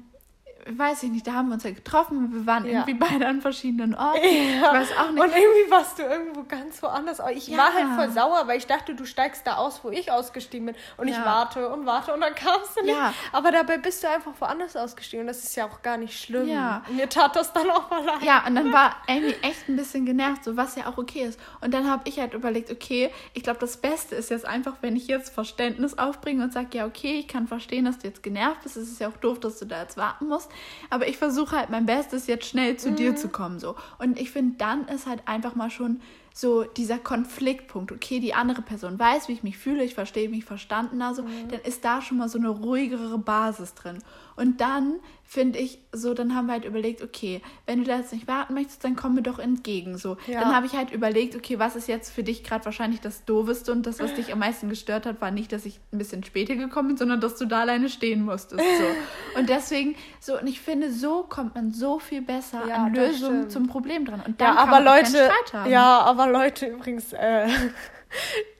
weiß 0.69 1.03
ich 1.03 1.11
nicht, 1.11 1.25
da 1.27 1.33
haben 1.33 1.47
wir 1.47 1.55
uns 1.55 1.63
ja 1.63 1.71
getroffen, 1.71 2.31
wir 2.33 2.45
waren 2.45 2.65
Ja. 2.65 2.85
irgendwie 2.85 2.93
beide 2.93 3.27
an 3.27 3.41
verschiedenen 3.41 3.95
Orten. 3.95 4.19
Ja. 4.23 4.29
Ich 4.29 4.61
weiß 4.61 4.97
auch 4.97 5.11
nicht. 5.11 5.23
Und 5.23 5.29
irgendwie 5.35 5.71
warst 5.71 5.99
du 5.99 6.03
irgendwo 6.03 6.43
ganz 6.43 6.81
woanders. 6.83 7.19
Aber 7.19 7.31
ich 7.31 7.47
Ja. 7.47 7.57
war 7.57 7.73
halt 7.73 7.87
voll 7.95 8.09
sauer, 8.11 8.47
weil 8.47 8.57
ich 8.57 8.67
dachte, 8.67 8.93
du 8.95 9.05
steigst 9.05 9.45
da 9.47 9.55
aus, 9.55 9.83
wo 9.83 9.89
ich 9.89 10.11
ausgestiegen 10.11 10.65
bin. 10.67 10.75
Und 10.97 11.07
ich 11.07 11.17
warte 11.17 11.69
und 11.69 11.85
warte 11.85 12.13
und 12.13 12.21
dann 12.21 12.35
kamst 12.35 12.77
du 12.77 12.83
nicht. 12.83 12.95
Ja. 12.95 13.13
Aber 13.31 13.51
dabei 13.51 13.77
bist 13.77 14.03
du 14.03 14.09
einfach 14.09 14.31
woanders 14.39 14.75
ausgestiegen. 14.75 15.21
Und 15.21 15.27
das 15.27 15.43
ist 15.43 15.55
ja 15.55 15.65
auch 15.65 15.81
gar 15.81 15.97
nicht 15.97 16.19
schlimm. 16.19 16.47
Ja. 16.47 16.83
Mir 16.89 17.09
tat 17.09 17.35
das 17.35 17.53
dann 17.53 17.69
auch 17.69 17.89
mal 17.89 18.03
leid. 18.03 18.21
Ja, 18.23 18.45
und 18.45 18.55
dann 18.55 18.71
war 18.71 18.95
Amy 19.07 19.35
echt 19.41 19.67
ein 19.69 19.75
bisschen 19.75 20.05
genervt, 20.05 20.43
so 20.43 20.57
was 20.57 20.75
ja 20.75 20.87
auch 20.87 20.97
okay 20.97 21.23
ist. 21.23 21.39
Und 21.61 21.73
dann 21.73 21.89
habe 21.89 22.03
ich 22.07 22.19
halt 22.19 22.33
überlegt, 22.33 22.71
okay, 22.71 23.11
ich 23.33 23.43
glaube, 23.43 23.59
das 23.59 23.77
Beste 23.77 24.15
ist 24.15 24.29
jetzt 24.29 24.45
einfach, 24.45 24.75
wenn 24.81 24.95
ich 24.95 25.07
jetzt 25.07 25.33
Verständnis 25.33 25.97
aufbringe 25.97 26.43
und 26.43 26.53
sage, 26.53 26.67
ja, 26.77 26.85
okay, 26.85 27.19
ich 27.19 27.27
kann 27.27 27.47
verstehen, 27.47 27.85
dass 27.85 27.99
du 27.99 28.07
jetzt 28.07 28.23
genervt 28.23 28.61
bist. 28.63 28.77
Es 28.77 28.89
ist 28.89 28.99
ja 28.99 29.07
auch 29.07 29.17
doof, 29.17 29.39
dass 29.39 29.59
du 29.59 29.65
da 29.65 29.81
jetzt 29.81 29.97
warten 29.97 30.27
musst. 30.27 30.50
Aber 30.89 31.07
ich 31.07 31.17
versuche 31.17 31.55
halt 31.55 31.69
mein 31.69 31.85
Bestes, 31.85 32.27
jetzt 32.27 32.45
schnell 32.45 32.77
zu 32.77 32.91
dir 32.91 33.15
zu 33.15 33.29
kommen. 33.29 33.59
so. 33.59 33.75
Und 33.99 34.19
ich 34.19 34.31
finde, 34.31 34.57
dann 34.57 34.87
ist 34.87 35.07
halt 35.07 35.27
einfach 35.27 35.55
mal 35.55 35.69
schon 35.69 36.01
so 36.33 36.63
dieser 36.63 36.97
Konfliktpunkt. 36.97 37.91
Okay, 37.91 38.19
die 38.19 38.33
andere 38.33 38.61
Person 38.61 38.97
weiß, 38.97 39.27
wie 39.27 39.33
ich 39.33 39.43
mich 39.43 39.57
fühle, 39.57 39.83
ich 39.83 39.95
verstehe 39.95 40.29
mich 40.29 40.45
verstanden, 40.45 41.01
also 41.01 41.23
dann 41.49 41.59
ist 41.61 41.83
da 41.83 42.01
schon 42.01 42.17
mal 42.17 42.29
so 42.29 42.39
eine 42.39 42.49
ruhigere 42.49 43.17
Basis 43.17 43.73
drin. 43.73 43.99
Und 44.35 44.61
dann 44.61 44.99
finde 45.23 45.59
ich 45.59 45.79
so, 45.93 46.13
dann 46.13 46.35
haben 46.35 46.47
wir 46.47 46.53
halt 46.53 46.65
überlegt, 46.65 47.01
okay, 47.01 47.41
wenn 47.65 47.79
du 47.79 47.85
da 47.85 47.97
jetzt 47.97 48.11
nicht 48.11 48.27
warten 48.27 48.53
möchtest, 48.53 48.83
dann 48.83 48.95
komm 48.97 49.15
mir 49.15 49.21
doch 49.21 49.39
entgegen. 49.39 49.97
So, 49.97 50.17
Ja. 50.27 50.41
dann 50.41 50.53
habe 50.55 50.65
ich 50.65 50.73
halt 50.73 50.91
überlegt, 50.91 51.35
okay, 51.35 51.57
was 51.59 51.75
ist 51.77 51.87
jetzt 51.87 52.11
für 52.11 52.23
dich 52.23 52.43
gerade 52.43 52.65
wahrscheinlich 52.65 52.99
das 52.99 53.23
Doofeste 53.25 53.71
und 53.71 53.85
das, 53.85 53.99
was 53.99 54.13
dich 54.13 54.33
am 54.33 54.39
meisten 54.39 54.67
gestört 54.67 55.05
hat, 55.05 55.21
war 55.21 55.31
nicht, 55.31 55.51
dass 55.53 55.65
ich 55.65 55.79
ein 55.93 55.97
bisschen 55.97 56.23
später 56.23 56.55
gekommen 56.55 56.89
bin, 56.89 56.97
sondern 56.97 57.21
dass 57.21 57.37
du 57.37 57.45
da 57.45 57.61
alleine 57.61 57.87
stehen 57.89 58.25
musstest. 58.25 58.63
So. 58.77 58.83
Und 59.39 59.47
deswegen, 59.49 59.95
so, 60.19 60.37
und 60.37 60.47
ich 60.47 60.59
finde, 60.59 60.91
so 60.91 61.23
kommt 61.23 61.55
man 61.55 61.71
so 61.71 61.99
viel 61.99 62.21
besser 62.21 62.67
Ja, 62.67 62.75
an 62.83 62.93
Lösungen 62.93 63.37
stimmt. 63.43 63.51
zum 63.51 63.67
Problem 63.67 64.03
dran. 64.05 64.19
Und 64.19 64.41
Ja, 64.41 64.47
dann 64.47 64.55
kann 64.57 64.69
aber 64.69 64.81
Leute, 64.81 65.29
ja, 65.69 65.99
aber 66.01 66.27
Leute 66.27 66.65
übrigens, 66.65 67.13
äh, 67.13 67.47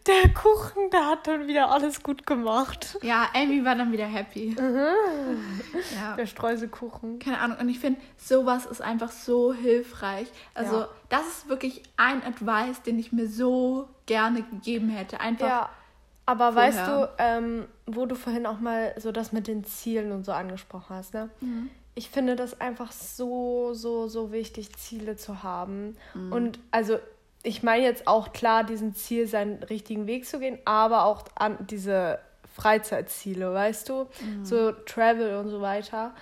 der 0.08 0.30
Kuchen, 0.34 0.90
der 0.92 1.06
hat 1.08 1.28
dann 1.28 1.48
wieder 1.48 1.70
alles 1.72 2.02
gut 2.02 2.26
gemacht. 2.26 2.98
Ja, 3.02 3.28
Amy 3.36 3.64
war 3.64 3.76
dann 3.76 3.92
wieder 3.92 4.06
happy. 4.06 4.56
Ja. 5.96 6.16
Der 6.16 6.26
Streuselkuchen. 6.26 7.20
Keine 7.20 7.40
Ahnung. 7.40 7.58
Und 7.60 7.70
ich 7.70 7.80
finde, 7.80 8.00
sowas 8.18 8.66
ist 8.66 8.82
einfach 8.82 9.12
so 9.12 9.54
hilfreich. 9.54 10.28
Also, 10.54 10.78
Ja. 10.80 10.90
das 11.10 11.28
ist 11.28 11.50
wirklich 11.50 11.84
ein 11.98 12.24
Advice, 12.24 12.82
den 12.82 12.98
ich 13.00 13.12
mir 13.12 13.28
so 13.28 13.88
gerne 14.06 14.42
gegeben 14.44 14.90
hätte. 14.90 15.20
Einfach. 15.20 15.48
Ja, 15.48 15.70
aber 16.26 16.54
vorher. 16.54 16.70
weißt 16.70 16.88
du, 16.88 17.10
ähm, 17.20 17.66
wo 17.86 18.06
du 18.06 18.16
vorhin 18.16 18.46
auch 18.46 18.60
mal 18.60 18.94
so 18.98 19.12
das 19.12 19.32
mit 19.32 19.48
den 19.48 19.64
Zielen 19.66 20.12
und 20.12 20.26
so 20.26 20.32
angesprochen 20.32 20.96
hast, 20.96 21.14
ne? 21.14 21.30
Mhm. 21.42 21.70
Ich 21.94 22.10
finde 22.10 22.38
das 22.38 22.60
einfach 22.62 22.92
so, 22.94 23.74
so, 23.74 24.08
so 24.08 24.32
wichtig, 24.32 24.74
Ziele 24.78 25.18
zu 25.18 25.44
haben. 25.44 25.98
Mhm. 26.14 26.32
Und 26.32 26.60
also, 26.72 26.98
ich 27.44 27.64
meine 27.64 27.84
jetzt 27.84 28.08
auch 28.08 28.34
klar, 28.34 28.64
diesen 28.64 28.94
Ziel 28.94 29.28
seinen 29.28 29.64
richtigen 29.64 30.08
Weg 30.08 30.26
zu 30.26 30.40
gehen, 30.40 30.60
aber 30.66 31.06
auch 31.06 31.26
an 31.36 31.58
diese 31.70 32.20
Freizeitziele, 32.56 33.54
weißt 33.54 33.90
du? 33.90 34.08
Mhm. 34.22 34.46
So 34.46 34.72
Travel 34.72 35.38
und 35.38 35.50
so 35.50 35.62
weiter. 35.62 36.14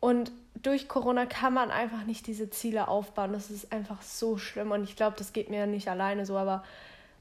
Und 0.00 0.32
durch 0.62 0.88
Corona 0.88 1.26
kann 1.26 1.54
man 1.54 1.70
einfach 1.70 2.04
nicht 2.04 2.26
diese 2.26 2.50
Ziele 2.50 2.88
aufbauen. 2.88 3.32
Das 3.32 3.50
ist 3.50 3.72
einfach 3.72 4.02
so 4.02 4.38
schlimm. 4.38 4.70
Und 4.70 4.84
ich 4.84 4.96
glaube, 4.96 5.16
das 5.18 5.32
geht 5.32 5.50
mir 5.50 5.60
ja 5.60 5.66
nicht 5.66 5.88
alleine 5.88 6.24
so, 6.24 6.36
aber 6.36 6.62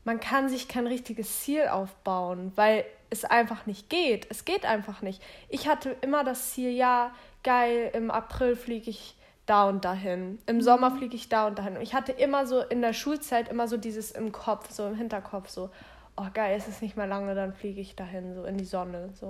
man 0.04 0.20
kann 0.20 0.50
sich 0.50 0.68
kein 0.68 0.88
richtiges 0.88 1.42
Ziel 1.42 1.68
aufbauen, 1.68 2.52
weil 2.56 2.86
es 3.10 3.26
einfach 3.26 3.66
nicht 3.66 3.90
geht. 3.90 4.28
Es 4.30 4.46
geht 4.46 4.66
einfach 4.66 5.02
nicht. 5.02 5.22
Ich 5.50 5.68
hatte 5.68 5.96
immer 6.02 6.24
das 6.24 6.52
Ziel, 6.52 6.72
ja, 6.72 7.14
geil, 7.44 7.92
im 7.94 8.10
April 8.10 8.56
fliege 8.56 8.90
ich 8.90 9.16
da 9.52 9.68
und 9.68 9.84
dahin. 9.84 10.40
Im 10.46 10.62
Sommer 10.62 10.92
fliege 10.92 11.14
ich 11.16 11.28
da 11.28 11.46
und 11.46 11.60
dahin. 11.60 11.76
Und 11.76 11.82
ich 11.82 11.94
hatte 11.94 12.14
immer 12.14 12.48
so 12.48 12.62
in 12.62 12.82
der 12.82 12.94
Schulzeit 12.94 13.50
immer 13.50 13.68
so 13.68 13.76
dieses 13.76 14.12
im 14.12 14.32
Kopf, 14.32 14.72
so 14.72 14.88
im 14.88 14.96
Hinterkopf, 14.96 15.50
so, 15.50 15.70
oh 16.16 16.28
geil, 16.34 16.56
es 16.58 16.70
ist 16.70 16.82
nicht 16.82 16.96
mehr 16.96 17.06
lange, 17.08 17.36
dann 17.36 17.54
fliege 17.54 17.82
ich 17.82 17.98
dahin, 17.98 18.34
so 18.34 18.46
in 18.46 18.58
die 18.58 18.64
Sonne. 18.64 19.10
So. 19.20 19.30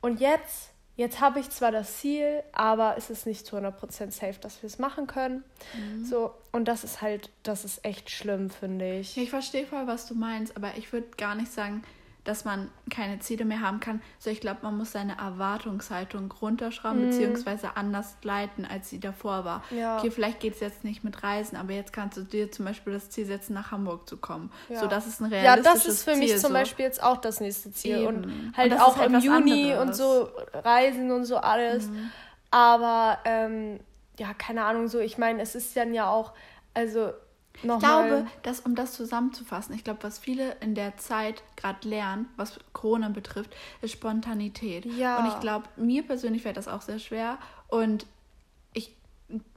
Und 0.00 0.20
jetzt, 0.20 0.70
jetzt 0.96 1.20
habe 1.20 1.38
ich 1.38 1.50
zwar 1.50 1.70
das 1.70 1.98
Ziel, 1.98 2.42
aber 2.52 2.94
es 2.96 3.10
ist 3.10 3.26
nicht 3.26 3.44
zu 3.44 3.58
100% 3.58 4.10
safe, 4.10 4.40
dass 4.40 4.62
wir 4.62 4.68
es 4.68 4.78
machen 4.78 5.06
können. 5.06 5.44
So, 6.02 6.32
und 6.52 6.66
das 6.66 6.82
ist 6.82 7.02
halt, 7.02 7.28
das 7.42 7.66
ist 7.66 7.84
echt 7.84 8.08
schlimm, 8.08 8.48
finde 8.48 9.00
ich. 9.00 9.18
Ich 9.18 9.28
verstehe 9.28 9.66
voll, 9.66 9.86
was 9.86 10.06
du 10.06 10.14
meinst, 10.14 10.56
aber 10.56 10.78
ich 10.78 10.94
würde 10.94 11.08
gar 11.18 11.34
nicht 11.34 11.52
sagen, 11.52 11.82
dass 12.26 12.44
man 12.44 12.70
keine 12.90 13.18
Ziele 13.20 13.44
mehr 13.44 13.60
haben 13.60 13.80
kann. 13.80 14.02
So, 14.18 14.28
ich 14.30 14.40
glaube, 14.40 14.58
man 14.62 14.76
muss 14.76 14.92
seine 14.92 15.16
Erwartungshaltung 15.18 16.32
runterschrauben, 16.42 17.00
Mhm. 17.06 17.10
beziehungsweise 17.10 17.76
anders 17.76 18.16
leiten, 18.22 18.64
als 18.64 18.90
sie 18.90 19.00
davor 19.00 19.44
war. 19.44 19.62
Ja. 19.70 19.98
Okay, 19.98 20.10
vielleicht 20.10 20.40
geht 20.40 20.54
es 20.54 20.60
jetzt 20.60 20.84
nicht 20.84 21.04
mit 21.04 21.22
Reisen, 21.22 21.56
aber 21.56 21.72
jetzt 21.72 21.92
kannst 21.92 22.16
du 22.16 22.22
dir 22.22 22.50
zum 22.52 22.64
Beispiel 22.64 22.92
das 22.92 23.10
Ziel 23.10 23.26
setzen, 23.26 23.54
nach 23.54 23.70
Hamburg 23.70 24.08
zu 24.08 24.16
kommen. 24.16 24.50
Ja. 24.68 24.80
So, 24.80 24.86
das 24.86 25.06
ist 25.06 25.20
ein 25.20 25.30
Ja, 25.30 25.38
realistisches 25.54 25.84
das 25.84 25.86
ist 25.94 26.02
für 26.04 26.16
mich 26.16 26.30
Ziel, 26.30 26.38
zum 26.38 26.48
so. 26.48 26.54
Beispiel 26.54 26.84
jetzt 26.84 27.02
auch 27.02 27.16
das 27.18 27.40
nächste 27.40 27.72
Ziel. 27.72 27.98
Eben. 27.98 28.06
Und 28.08 28.24
Und 28.24 28.56
halt 28.56 28.72
das 28.72 28.80
auch 28.82 28.96
halt 28.98 29.12
im 29.12 29.20
Juni 29.20 29.72
und 29.72 29.78
anderes. 29.78 29.98
Mhm. 29.98 30.02
so 30.02 30.28
Reisen 30.52 31.10
und 31.12 31.24
so 31.24 31.36
alles. 31.38 31.88
Aber 32.50 33.18
ähm, 33.24 33.80
ja, 34.18 34.32
keine 34.34 34.64
Ahnung, 34.64 34.88
so, 34.88 34.98
ich 35.00 35.18
meine, 35.18 35.42
es 35.42 35.54
ist 35.54 35.76
dann 35.76 35.92
ja 35.94 36.08
auch, 36.08 36.32
also 36.74 37.12
Ich 37.56 37.64
nochmal. 37.64 38.08
glaube, 38.08 38.26
dass, 38.42 38.60
um 38.60 38.74
das 38.74 38.92
zusammenzufassen, 38.94 39.74
ich 39.74 39.84
glaube, 39.84 40.02
was 40.02 40.18
viele 40.18 40.56
in 40.60 40.74
der 40.74 40.96
Zeit 40.96 41.42
gerade 41.56 41.88
lernen, 41.88 42.28
was 42.36 42.58
Corona 42.72 43.08
betrifft, 43.08 43.54
ist 43.82 43.92
Spontanität. 43.92 44.84
Ja. 44.86 45.18
Und 45.18 45.26
ich 45.26 45.40
glaube, 45.40 45.66
mir 45.76 46.02
persönlich 46.02 46.42
fällt 46.42 46.56
das 46.56 46.68
auch 46.68 46.82
sehr 46.82 46.98
schwer. 46.98 47.38
Und 47.68 48.06
ich 48.72 48.94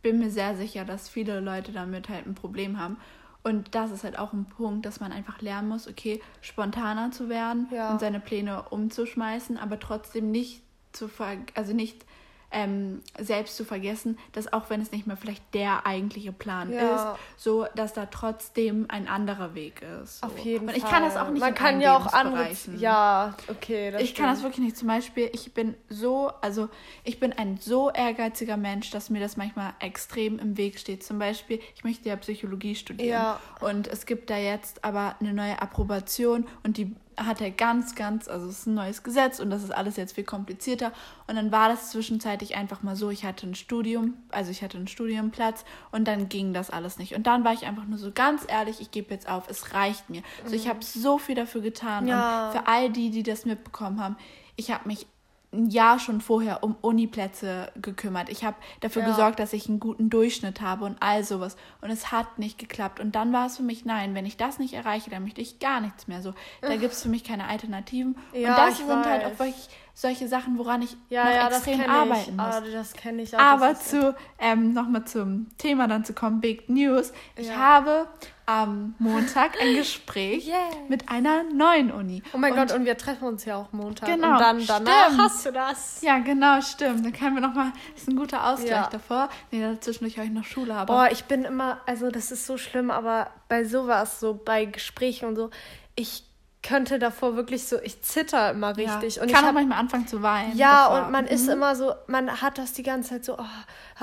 bin 0.02 0.20
mir 0.20 0.32
sehr 0.32 0.56
sicher, 0.56 0.86
dass 0.86 1.10
viele 1.10 1.40
Leute 1.42 1.72
damit 1.72 2.10
halt 2.10 2.26
ein 2.26 2.36
Problem 2.36 2.80
haben. 2.80 2.98
Und 3.44 3.74
das 3.76 3.92
ist 3.92 4.04
halt 4.04 4.20
auch 4.20 4.34
ein 4.34 4.46
Punkt, 4.46 4.86
dass 4.86 5.00
man 5.00 5.12
einfach 5.12 5.42
lernen 5.42 5.70
muss, 5.70 5.88
okay, 5.88 6.22
spontaner 6.42 7.12
zu 7.12 7.30
werden 7.30 7.68
Ja. 7.72 7.92
und 7.92 8.00
seine 8.00 8.20
Pläne 8.20 8.64
umzuschmeißen, 8.70 9.58
aber 9.58 9.80
trotzdem 9.80 10.32
nicht 10.32 10.62
zu 10.92 11.08
ver 11.08 11.38
also 11.56 11.74
nicht 11.74 12.06
ähm, 12.52 13.02
selbst 13.20 13.56
zu 13.58 13.64
vergessen, 13.66 14.18
dass 14.32 14.52
auch 14.52 14.70
wenn 14.70 14.82
es 14.82 14.92
nicht 14.92 15.06
mehr 15.08 15.18
vielleicht 15.18 15.54
der 15.54 15.86
eigentliche 15.86 16.32
Plan 16.32 16.72
Ja. 16.72 17.14
ist, 17.14 17.20
so 17.38 17.68
dass 17.76 17.94
da 17.94 18.08
trotzdem 18.08 18.86
ein 18.90 19.08
anderer 19.08 19.54
Weg 19.56 19.82
ist. 20.04 20.20
So. 20.22 20.28
Auf 20.28 20.38
jeden 20.40 20.68
und 20.68 20.70
Fall. 20.70 20.78
ich 20.78 20.86
kann 20.86 21.04
das 21.04 21.16
auch 21.16 21.30
nicht 21.30 21.40
Man 21.42 21.54
kann 21.54 21.82
ja 21.82 21.96
auch 21.98 22.12
andere. 22.14 22.50
Ja, 22.78 23.36
okay. 23.48 23.94
Ich 24.00 24.16
kann 24.16 24.26
das 24.26 24.40
stimmt. 24.40 24.52
wirklich 24.56 24.66
nicht. 24.66 24.78
Zum 24.78 24.88
Beispiel, 24.88 25.30
ich 25.34 25.54
bin 25.54 25.76
so, 25.90 26.32
also 26.42 26.70
ich 27.04 27.20
bin 27.20 27.34
ein 27.34 27.58
so 27.58 27.90
ehrgeiziger 27.92 28.58
Mensch, 28.58 28.90
dass 28.92 29.10
mir 29.10 29.20
das 29.20 29.38
manchmal 29.38 29.74
extrem 29.80 30.40
im 30.40 30.58
Weg 30.58 30.80
steht. 30.80 31.04
Zum 31.04 31.20
Beispiel, 31.20 31.60
ich 31.76 31.84
möchte 31.84 32.10
ja 32.10 32.16
Psychologie 32.16 32.76
studieren. 32.76 33.10
Ja. 33.10 33.40
Und 33.60 33.88
es 33.88 34.06
gibt 34.06 34.30
da 34.30 34.38
jetzt 34.38 34.84
aber 34.84 35.16
eine 35.20 35.34
neue 35.34 35.62
Approbation 35.62 36.48
und 36.64 36.78
die 36.78 36.96
hat 37.26 37.42
er 37.42 37.52
ganz, 37.52 37.96
ganz, 37.96 38.28
also 38.28 38.48
es 38.48 38.60
ist 38.60 38.68
ein 38.68 38.76
neues 38.76 39.04
Gesetz 39.04 39.40
und 39.40 39.50
das 39.50 39.64
ist 39.64 39.72
alles 39.72 39.98
jetzt 39.98 40.16
viel 40.16 40.24
komplizierter. 40.24 40.92
Und 41.28 41.36
dann 41.36 41.52
war 41.52 41.70
das 41.70 41.92
zwischenzeitlich 41.92 42.56
einfach 42.56 42.82
mal 42.82 42.96
so, 42.96 43.10
ich 43.10 43.26
hatte 43.26 43.48
ein 43.48 43.56
Studium, 43.56 44.16
also 44.30 44.52
ich 44.52 44.64
hatte 44.64 44.78
einen 44.78 44.88
Studienplatz 44.88 45.66
und 45.92 46.08
dann 46.08 46.30
ging 46.30 46.54
das 46.54 46.70
alles 46.70 46.98
nicht. 46.98 47.16
Und 47.16 47.28
dann 47.28 47.44
war 47.44 47.54
ich 47.54 47.66
einfach 47.66 47.86
nur 47.86 47.98
so 47.98 48.12
ganz 48.12 48.44
ehrlich, 48.48 48.82
ich 48.82 48.92
gebe 48.92 49.14
jetzt 49.14 49.28
auf, 49.30 49.50
es 49.50 49.74
reicht 49.74 50.10
mir. 50.10 50.22
So, 50.46 50.56
ich 50.56 50.68
habe 50.68 50.84
so 50.84 51.18
viel 51.18 51.36
dafür 51.36 51.62
getan. 51.62 52.08
Ja. 52.08 52.48
Und 52.48 52.58
für 52.58 52.68
all 52.68 52.90
die, 52.90 53.12
die 53.12 53.24
das 53.24 53.46
mitbekommen 53.46 54.02
haben, 54.02 54.16
ich 54.56 54.72
habe 54.72 54.88
mich 54.88 55.08
ein 55.52 55.70
Jahr 55.70 55.98
schon 55.98 56.22
vorher 56.22 56.64
um 56.64 56.76
Uniplätze 56.82 57.72
gekümmert. 57.82 58.30
Ich 58.30 58.44
habe 58.44 58.56
dafür 58.82 59.02
Ja. 59.02 59.08
gesorgt, 59.10 59.40
dass 59.40 59.52
ich 59.54 59.68
einen 59.68 59.80
guten 59.80 60.10
Durchschnitt 60.12 60.62
habe 60.62 60.86
und 60.86 60.98
all 61.02 61.24
sowas. 61.24 61.58
Und 61.82 61.90
es 61.90 62.12
hat 62.12 62.38
nicht 62.38 62.60
geklappt. 62.60 63.00
Und 63.00 63.16
dann 63.16 63.34
war 63.34 63.48
es 63.48 63.58
für 63.58 63.64
mich, 63.64 63.84
nein, 63.84 64.14
wenn 64.14 64.28
ich 64.28 64.38
das 64.38 64.60
nicht 64.60 64.74
erreiche, 64.76 65.10
dann 65.10 65.24
möchte 65.24 65.42
ich 65.42 65.58
gar 65.60 65.82
nichts 65.82 66.08
mehr. 66.08 66.22
So, 66.22 66.34
da 66.62 66.76
gibt 66.76 66.94
es 66.94 67.02
für 67.02 67.10
mich 67.10 67.24
keine 67.24 67.48
Alternativen. 67.48 68.16
Ja, 68.32 68.50
und 68.50 68.58
das 68.58 68.78
sind 68.78 68.90
halt 68.90 69.24
weiß. 69.24 69.34
auch 69.34 69.40
wirklich 69.40 69.70
solche 69.96 70.28
Sachen, 70.28 70.58
woran 70.60 70.82
ich 70.84 70.96
Ja, 71.10 71.26
noch 71.26 71.32
ja, 71.32 71.48
extrem 71.48 71.82
arbeiten 71.90 72.22
ich. 72.30 72.32
muss. 72.36 72.46
Ah, 72.46 72.62
das 72.72 72.94
kenne 72.94 73.22
ich 73.24 73.36
auch. 73.36 73.40
Aber 73.42 73.74
zu, 73.76 74.16
ähm, 74.38 74.74
nochmal 74.74 75.06
zum 75.06 75.48
Thema 75.58 75.88
dann 75.88 76.06
zu 76.06 76.14
kommen, 76.14 76.42
Big 76.42 76.70
News. 76.70 77.12
Ich 77.36 77.54
habe 77.56 78.08
am 78.50 78.96
Montag 78.98 79.62
ein 79.62 79.76
Gespräch 79.76 80.48
Yeah. 80.48 80.58
mit 80.88 81.08
einer 81.10 81.44
neuen 81.44 81.92
Uni. 81.92 82.24
Oh 82.34 82.38
mein 82.40 82.54
Und- 82.54 82.58
Gott, 82.58 82.72
und 82.72 82.86
wir 82.86 82.98
treffen 82.98 83.26
uns 83.28 83.46
ja 83.46 83.58
auch 83.58 83.72
Montag. 83.72 84.10
Genau, 84.10 84.34
Und 84.34 84.40
dann 84.40 84.66
danach 84.66 85.06
stimmt. 85.08 85.22
hast 85.22 85.46
du 85.46 85.52
das. 85.52 86.02
Ja, 86.02 86.18
genau, 86.18 86.60
stimmt. 86.62 87.06
Dann 87.06 87.14
können 87.14 87.36
wir 87.36 87.42
nochmal, 87.42 87.72
das 87.94 88.02
ist 88.04 88.10
ein 88.10 88.16
guter 88.16 88.48
Ausgleich 88.48 88.72
Ja. 88.72 88.90
davor. 88.92 89.30
Nee, 89.52 89.62
dazwischendurch 89.62 90.18
habe 90.18 90.28
ich 90.28 90.34
noch 90.34 90.46
Schule, 90.46 90.74
aber. 90.74 90.94
Boah, 90.94 91.10
ich 91.12 91.26
bin 91.26 91.46
immer, 91.46 91.80
also 91.86 92.10
das 92.10 92.32
ist 92.32 92.48
so 92.48 92.58
schlimm, 92.58 92.90
aber 92.90 93.30
bei 93.50 93.64
sowas, 93.66 94.20
so 94.20 94.34
bei 94.34 94.66
Gesprächen 94.66 95.28
und 95.28 95.36
so, 95.36 95.52
ich 95.96 96.24
könnte 96.62 97.00
davor 97.00 97.38
wirklich 97.38 97.64
so, 97.64 97.78
ich 97.82 98.02
zitter 98.02 98.52
immer 98.52 98.78
ja. 98.78 98.96
richtig. 98.98 99.16
ich 99.18 99.22
Und 99.22 99.28
kann 99.32 99.36
ich 99.36 99.38
auch 99.44 99.48
hab, 99.48 99.54
manchmal 99.54 99.80
anfangen 99.80 100.08
zu 100.08 100.22
weinen. 100.22 100.58
ja, 100.58 100.88
davor. 100.90 101.06
und 101.06 101.12
man 101.14 101.26
ist 101.26 101.46
Mhm. 101.46 101.54
immer 101.54 101.76
so, 101.76 101.94
man 102.08 102.42
hat 102.42 102.58
das 102.58 102.74
die 102.74 102.84
ganze 102.84 103.12
Zeit 103.12 103.24
so, 103.26 103.38
oh, 103.40 103.46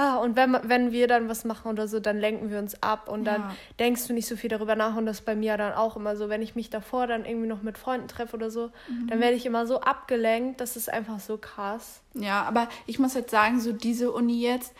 ah, 0.00 0.16
und 0.16 0.36
wenn, 0.36 0.56
wenn 0.62 0.90
wir 0.90 1.06
dann 1.06 1.28
was 1.28 1.44
machen 1.44 1.70
oder 1.70 1.86
so, 1.86 2.00
dann 2.00 2.18
lenken 2.18 2.48
wir 2.50 2.58
uns 2.58 2.82
ab 2.82 3.08
und 3.10 3.24
dann 3.24 3.42
Ja. 3.42 3.50
denkst 3.78 4.06
du 4.06 4.14
nicht 4.14 4.26
so 4.26 4.36
viel 4.36 4.48
darüber 4.48 4.74
nach 4.74 4.96
und 4.96 5.04
das 5.04 5.18
ist 5.18 5.26
bei 5.26 5.36
mir 5.36 5.56
dann 5.58 5.74
auch 5.74 5.96
immer 5.96 6.16
so, 6.16 6.30
wenn 6.30 6.40
ich 6.40 6.54
mich 6.54 6.70
davor 6.70 7.06
dann 7.06 7.26
irgendwie 7.26 7.46
noch 7.46 7.60
mit 7.62 7.76
Freunden 7.76 8.08
treffe 8.08 8.34
oder 8.36 8.50
so, 8.50 8.70
Mhm. 8.88 9.08
dann 9.08 9.20
werde 9.20 9.36
ich 9.36 9.44
immer 9.44 9.66
so 9.66 9.82
abgelenkt, 9.82 10.60
das 10.62 10.76
ist 10.76 10.90
einfach 10.90 11.20
so 11.20 11.36
krass. 11.36 12.00
Ja, 12.14 12.42
aber 12.44 12.68
ich 12.86 12.98
muss 12.98 13.12
jetzt 13.12 13.30
sagen, 13.30 13.60
so 13.60 13.72
diese 13.72 14.10
Uni 14.12 14.40
jetzt, 14.40 14.72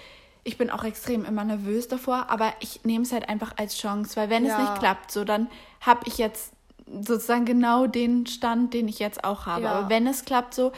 ich 0.45 0.57
bin 0.57 0.71
auch 0.71 0.85
extrem 0.85 1.27
immer 1.27 1.45
nervös 1.45 1.89
davor, 1.89 2.27
aber 2.31 2.55
ich 2.61 2.85
nehme 2.85 3.03
es 3.05 3.13
halt 3.13 3.29
einfach 3.29 3.53
als 3.59 3.77
Chance, 3.77 4.17
weil 4.17 4.31
wenn 4.31 4.45
es 4.47 4.53
Ja. 4.53 4.61
nicht 4.61 4.79
klappt, 4.79 5.11
so 5.11 5.25
dann 5.25 5.49
habe 5.83 6.01
ich 6.07 6.17
jetzt 6.17 6.53
sozusagen 6.87 7.45
genau 7.45 7.87
den 7.87 8.27
Stand, 8.27 8.75
den 8.75 8.89
ich 8.89 8.99
jetzt 8.99 9.25
auch 9.25 9.47
habe. 9.47 9.63
Ja. 9.65 9.73
Aber 9.73 9.89
wenn 9.89 10.07
es 10.07 10.25
klappt 10.25 10.55
so, 10.55 10.73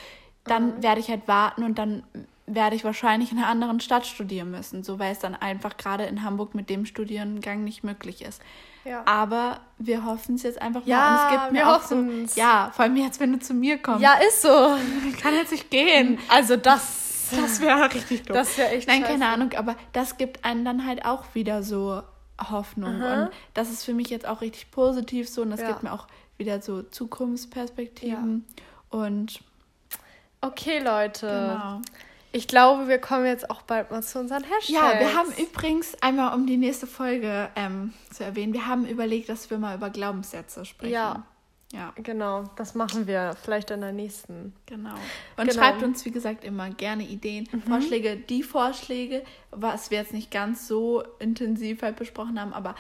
dann 0.45 0.83
werde 0.83 1.01
ich 1.01 1.09
halt 1.09 1.29
warten 1.29 1.63
und 1.63 1.79
dann 1.79 2.03
werde 2.47 2.77
ich 2.77 2.85
wahrscheinlich 2.85 3.31
in 3.31 3.39
einer 3.39 3.49
anderen 3.49 3.79
Stadt 3.81 4.07
studieren 4.07 4.51
müssen, 4.51 4.83
so 4.83 4.99
weil 4.99 5.13
es 5.13 5.19
dann 5.19 5.35
einfach 5.35 5.77
gerade 5.77 6.05
in 6.05 6.25
Hamburg 6.25 6.55
mit 6.55 6.71
dem 6.71 6.87
Studiengang 6.87 7.63
nicht 7.63 7.85
möglich 7.85 8.23
ist. 8.23 8.41
Ja. 8.85 9.03
Aber 9.05 9.61
wir 9.77 10.07
hoffen 10.07 10.37
es 10.37 10.45
jetzt 10.45 10.63
einfach 10.63 10.81
mal. 10.81 10.89
Ja, 10.89 11.09
und 11.11 11.27
es 11.27 11.41
gibt 11.41 11.53
mir 11.53 11.69
auch 11.69 11.83
so, 11.83 11.97
hoffen's. 11.97 12.37
ja, 12.37 12.71
vor 12.75 12.85
allem 12.87 12.97
jetzt, 12.97 13.21
wenn 13.21 13.33
du 13.33 13.39
zu 13.39 13.53
mir 13.53 13.77
kommst. 13.77 14.01
Ja, 14.01 14.15
ist 14.27 14.41
so. 14.41 14.49
kann 15.21 15.35
jetzt 15.35 15.53
nicht 15.53 15.71
gehen. 15.71 16.19
Also 16.29 16.57
das, 16.57 17.31
Das 17.37 17.61
wäre 17.61 17.93
richtig 17.93 18.23
doof. 18.23 18.35
das 18.35 18.57
wäre 18.57 18.71
echt 18.71 18.89
Nein, 18.89 19.03
scheiße. 19.03 19.13
keine 19.13 19.27
Ahnung, 19.27 19.53
aber 19.55 19.77
das 19.93 20.17
gibt 20.17 20.43
einem 20.47 20.65
dann 20.65 20.87
halt 20.87 21.05
auch 21.05 21.25
wieder 21.35 21.63
so 21.63 22.03
Hoffnung. 22.39 23.03
Aha. 23.03 23.24
Und 23.24 23.30
das 23.55 23.70
ist 23.70 23.84
für 23.84 23.95
mich 23.95 24.09
jetzt 24.11 24.26
auch 24.26 24.41
richtig 24.41 24.70
positiv 24.70 25.28
so 25.28 25.43
und 25.43 25.51
das 25.51 25.61
Ja. 25.61 25.68
gibt 25.68 25.82
mir 25.82 25.93
auch 25.93 26.07
wieder 26.36 26.61
so 26.62 26.82
Zukunftsperspektiven. 26.82 28.45
Und 28.91 29.41
Okay, 30.41 30.78
Leute. 30.78 31.26
genau. 31.26 31.80
Ich 32.30 32.47
glaube, 32.47 32.89
wir 32.89 32.99
kommen 33.01 33.24
jetzt 33.26 33.51
auch 33.51 33.62
bald 33.62 33.91
mal 33.91 34.03
zu 34.03 34.20
unseren 34.20 34.45
Hashtags. 34.45 34.68
Ja, 34.68 35.01
wir 35.01 35.14
haben 35.16 35.32
übrigens 35.39 35.95
einmal, 36.03 36.34
um 36.34 36.47
die 36.47 36.59
nächste 36.59 36.86
Folge 36.86 37.49
ähm, 37.57 37.95
zu 38.12 38.22
erwähnen, 38.22 38.53
wir 38.53 38.66
haben 38.66 38.86
überlegt, 38.86 39.28
dass 39.30 39.49
wir 39.51 39.59
mal 39.59 39.74
über 39.76 39.91
Glaubenssätze 39.91 40.64
sprechen. 40.64 40.93
Ja. 40.93 41.24
Ja, 41.73 41.93
Genau, 41.97 42.45
das 42.57 42.75
machen 42.75 43.07
wir 43.07 43.37
vielleicht 43.43 43.71
in 43.71 43.81
der 43.83 43.93
nächsten. 43.93 44.55
genau. 44.66 44.95
Und 45.37 45.49
Genau. 45.51 45.53
schreibt 45.53 45.83
uns, 45.83 46.05
wie 46.07 46.11
gesagt, 46.11 46.43
immer 46.45 46.71
gerne 46.71 47.03
Ideen, 47.03 47.47
Vorschläge, 47.66 48.16
die 48.16 48.43
Vorschläge, 48.43 49.23
was 49.51 49.91
wir 49.91 49.99
jetzt 49.99 50.14
nicht 50.14 50.31
ganz 50.31 50.66
so 50.66 51.03
intensiv 51.19 51.83
halt 51.83 51.97
besprochen 51.97 52.41
haben, 52.41 52.55
aber 52.55 52.75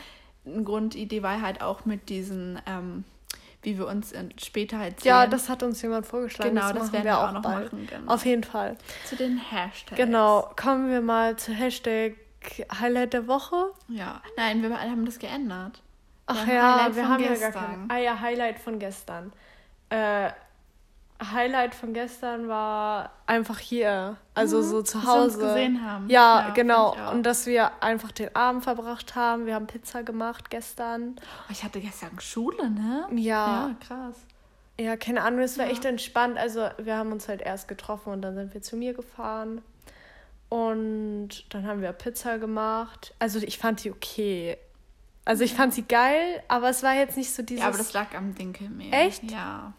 eine 0.46 0.62
Grundidee 0.62 1.22
war 1.22 1.42
halt 1.42 1.60
auch 1.60 1.84
mit 1.84 2.08
diesen, 2.08 2.58
ähm, 2.66 3.04
wie 3.60 3.76
wir 3.76 3.86
uns 3.88 4.14
später 4.40 4.78
halt 4.78 5.00
sehen. 5.00 5.08
Ja, 5.10 5.26
das 5.26 5.50
hat 5.50 5.62
uns 5.62 5.82
jemand 5.82 6.06
vorgeschlagen. 6.06 6.54
Genau, 6.54 6.68
das, 6.72 6.84
das 6.84 6.92
werden 6.92 7.04
wir 7.04 7.10
wir 7.12 7.18
auch 7.18 7.28
auch 7.28 7.32
noch 7.32 7.42
bald. 7.42 7.70
machen, 7.72 7.86
genau. 7.90 8.12
Auf 8.14 8.24
jeden 8.24 8.44
Fall. 8.44 8.78
zu 9.04 9.16
den 9.16 9.36
Hashtags. 9.36 10.00
Genau, 10.00 10.50
kommen 10.56 10.88
wir 10.88 11.02
mal 11.02 11.36
zu 11.36 11.52
Hashtag 11.52 12.14
Highlight 12.80 13.12
der 13.12 13.26
Woche. 13.26 13.72
Ja, 13.88 14.22
nein, 14.38 14.62
wir 14.62 14.80
haben 14.80 15.04
das 15.04 15.18
geändert. 15.18 15.82
Ach 16.30 16.46
Ja, 16.46 16.76
Highlight 16.78 16.96
wir 16.96 17.08
haben 17.08 17.22
ja 17.22 17.28
gar 17.30 17.36
gestern. 17.38 17.52
kein. 17.52 17.90
Ah 17.90 17.98
ja, 17.98 18.20
Highlight 18.20 18.58
von 18.58 18.78
gestern. 18.78 19.32
Äh, 19.90 20.30
Highlight 21.20 21.74
von 21.74 21.94
gestern 21.94 22.46
war 22.48 23.10
einfach 23.26 23.58
hier, 23.58 24.16
also 24.34 24.62
so 24.62 24.82
zu 24.82 24.98
Mhm. 24.98 25.02
dass 25.02 25.08
wir 25.14 25.22
uns 25.22 25.34
Hause. 25.34 25.46
gesehen 25.46 25.84
haben. 25.84 26.08
Ja, 26.08 26.48
Ja, 26.48 26.50
genau. 26.54 26.94
Und 27.10 27.24
dass 27.24 27.46
wir 27.46 27.82
einfach 27.82 28.12
den 28.12 28.36
Abend 28.36 28.62
verbracht 28.62 29.16
haben. 29.16 29.46
Wir 29.46 29.54
haben 29.56 29.66
Pizza 29.66 30.04
gemacht 30.04 30.48
gestern. 30.48 31.16
Oh, 31.18 31.50
ich 31.50 31.64
hatte 31.64 31.80
gestern 31.80 32.20
Schule, 32.20 32.70
ne? 32.70 33.06
Ja. 33.16 33.68
Ja, 33.68 33.74
krass. 33.84 34.14
Ja, 34.78 34.96
keine 34.96 35.22
Ahnung, 35.22 35.40
es 35.40 35.58
war 35.58 35.64
Ja. 35.66 35.72
echt 35.72 35.84
entspannt. 35.86 36.38
Also 36.38 36.68
wir 36.78 36.96
haben 36.96 37.10
uns 37.10 37.26
halt 37.26 37.40
erst 37.42 37.66
getroffen 37.66 38.12
und 38.12 38.22
dann 38.22 38.36
sind 38.36 38.54
wir 38.54 38.62
zu 38.62 38.76
mir 38.76 38.94
gefahren. 38.94 39.60
Und 40.48 41.52
dann 41.52 41.66
haben 41.66 41.82
wir 41.82 41.92
Pizza 41.92 42.38
gemacht. 42.38 43.12
Also 43.18 43.38
ich 43.40 43.58
fand 43.58 43.82
die 43.84 43.90
okay. 43.90 44.56
Also 45.28 45.44
ich 45.44 45.52
fand 45.52 45.74
sie 45.74 45.82
geil, 45.82 46.42
aber 46.48 46.70
es 46.70 46.82
war 46.82 46.94
jetzt 46.94 47.18
nicht 47.18 47.30
so 47.30 47.42
dieses... 47.42 47.60
Ja, 47.60 47.68
aber 47.68 47.76
das 47.76 47.92
lag 47.92 48.14
am 48.14 48.34
Dinkelmehl. 48.34 48.90
Echt? 48.94 49.30
Ja. 49.30 49.74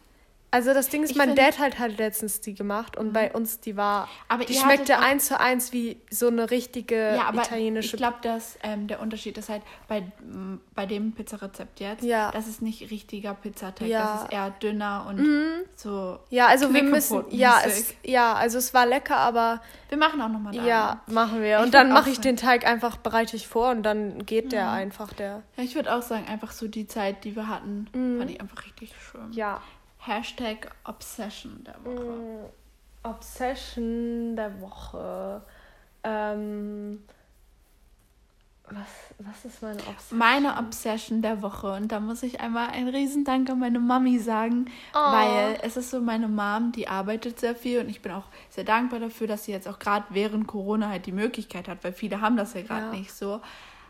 Also 0.52 0.74
das 0.74 0.90
Ding 0.90 1.04
ist, 1.04 1.12
Ich 1.12 1.18
mein 1.18 1.30
Mhm. 1.32 1.36
Dad 1.36 1.60
hat 1.60 1.78
halt 1.80 1.98
letztens 1.98 2.42
die 2.42 2.54
gemacht 2.56 2.98
und 2.98 3.14
bei 3.14 3.32
uns 3.32 3.60
die 3.60 3.78
war... 3.78 4.08
Aber 4.28 4.46
die 4.46 4.54
schmeckte 4.54 4.98
eins 5.00 5.28
zu 5.28 5.40
eins 5.40 5.72
wie 5.74 6.02
so 6.10 6.28
eine 6.28 6.50
richtige 6.50 7.16
Ja, 7.16 7.26
aber 7.28 7.42
italienische... 7.42 7.96
ich 7.96 8.02
glaube, 8.02 8.18
dass 8.22 8.58
ähm, 8.64 8.88
der 8.88 9.00
Unterschied 9.00 9.38
ist 9.38 9.50
halt 9.50 9.62
bei, 9.88 10.04
m, 10.22 10.60
bei 10.74 10.86
dem 10.86 11.12
Pizzarezept 11.14 11.80
jetzt, 11.80 12.04
Ja. 12.04 12.32
das 12.32 12.48
ist 12.48 12.62
nicht 12.62 12.90
richtiger 12.90 13.34
Pizzateig, 13.36 13.88
Ja. 13.88 14.00
Mhm. 14.00 14.08
das 14.14 14.24
ist 14.24 14.32
eher 14.34 14.50
dünner 14.52 15.06
und 15.08 15.66
so. 15.76 16.20
ja, 16.30 16.48
also 16.48 16.74
wir 16.74 16.84
müssen... 16.84 17.26
Ja, 17.30 17.60
es, 17.66 17.94
ja, 18.04 18.34
also 18.34 18.58
es 18.58 18.74
war 18.74 18.86
lecker, 18.86 19.18
aber... 19.18 19.62
Wir 19.90 19.98
machen 19.98 20.22
auch 20.22 20.30
nochmal 20.30 20.54
da. 20.54 20.64
Ja, 20.66 21.02
machen 21.08 21.42
wir. 21.42 21.60
Ich 21.60 21.64
Und 21.66 21.74
dann 21.74 21.92
mache 21.92 22.10
ich 22.10 22.20
den 22.20 22.38
Teig 22.38 22.66
einfach, 22.66 22.98
bereite 22.98 23.36
ich 23.36 23.48
vor 23.48 23.70
und 23.72 23.84
dann 23.84 24.26
geht 24.26 24.52
der 24.52 24.70
einfach, 24.72 25.14
der. 25.14 25.44
Ja, 25.58 25.64
ich 25.64 25.76
würde 25.76 25.94
auch 25.96 26.02
sagen, 26.02 26.26
einfach 26.28 26.52
so 26.52 26.68
die 26.68 26.88
Zeit, 26.88 27.24
die 27.24 27.36
wir 27.36 27.48
hatten, 27.48 27.88
fand 27.94 28.30
ich 28.32 28.40
einfach 28.42 28.66
richtig 28.66 28.94
schön. 29.12 29.32
Ja. 29.32 29.62
Hashtag 30.10 30.72
Obsession 30.86 31.64
der 31.66 31.76
Woche. 31.86 32.04
Mm, 32.04 32.46
Obsession 33.04 34.36
der 34.36 34.60
Woche. 34.62 35.42
Ähm, 36.04 37.04
was, 38.72 38.86
was 39.20 39.46
ist 39.46 39.62
meine 39.64 39.80
Obsession? 39.80 40.20
Meine 40.20 40.58
Obsession 40.58 41.22
der 41.24 41.42
Woche. 41.42 41.72
Und 41.74 41.92
da 41.92 42.00
muss 42.00 42.22
ich 42.22 42.40
einmal 42.40 42.70
einen 42.70 42.90
Riesendank 42.90 43.50
an 43.50 43.60
meine 43.60 43.80
Mami 43.80 44.20
sagen, 44.20 44.66
Oh. 44.94 44.98
weil 45.12 45.58
es 45.64 45.76
ist 45.76 45.90
so 45.90 46.00
meine 46.02 46.28
Mom, 46.28 46.72
die 46.72 46.88
arbeitet 46.88 47.40
sehr 47.40 47.56
viel 47.56 47.80
und 47.80 47.90
ich 47.90 48.02
bin 48.02 48.12
auch 48.12 48.26
sehr 48.50 48.64
dankbar 48.66 49.00
dafür, 49.00 49.26
dass 49.28 49.46
sie 49.46 49.52
jetzt 49.54 49.68
auch 49.68 49.80
gerade 49.80 50.06
während 50.10 50.46
Corona 50.48 50.90
halt 50.90 51.08
die 51.08 51.12
Möglichkeit 51.12 51.68
hat, 51.68 51.84
weil 51.84 51.94
viele 51.94 52.22
haben 52.22 52.38
das 52.38 52.54
ja 52.54 52.62
gerade 52.62 52.88
Ja. 52.88 52.92
nicht 52.92 53.12
so. 53.12 53.42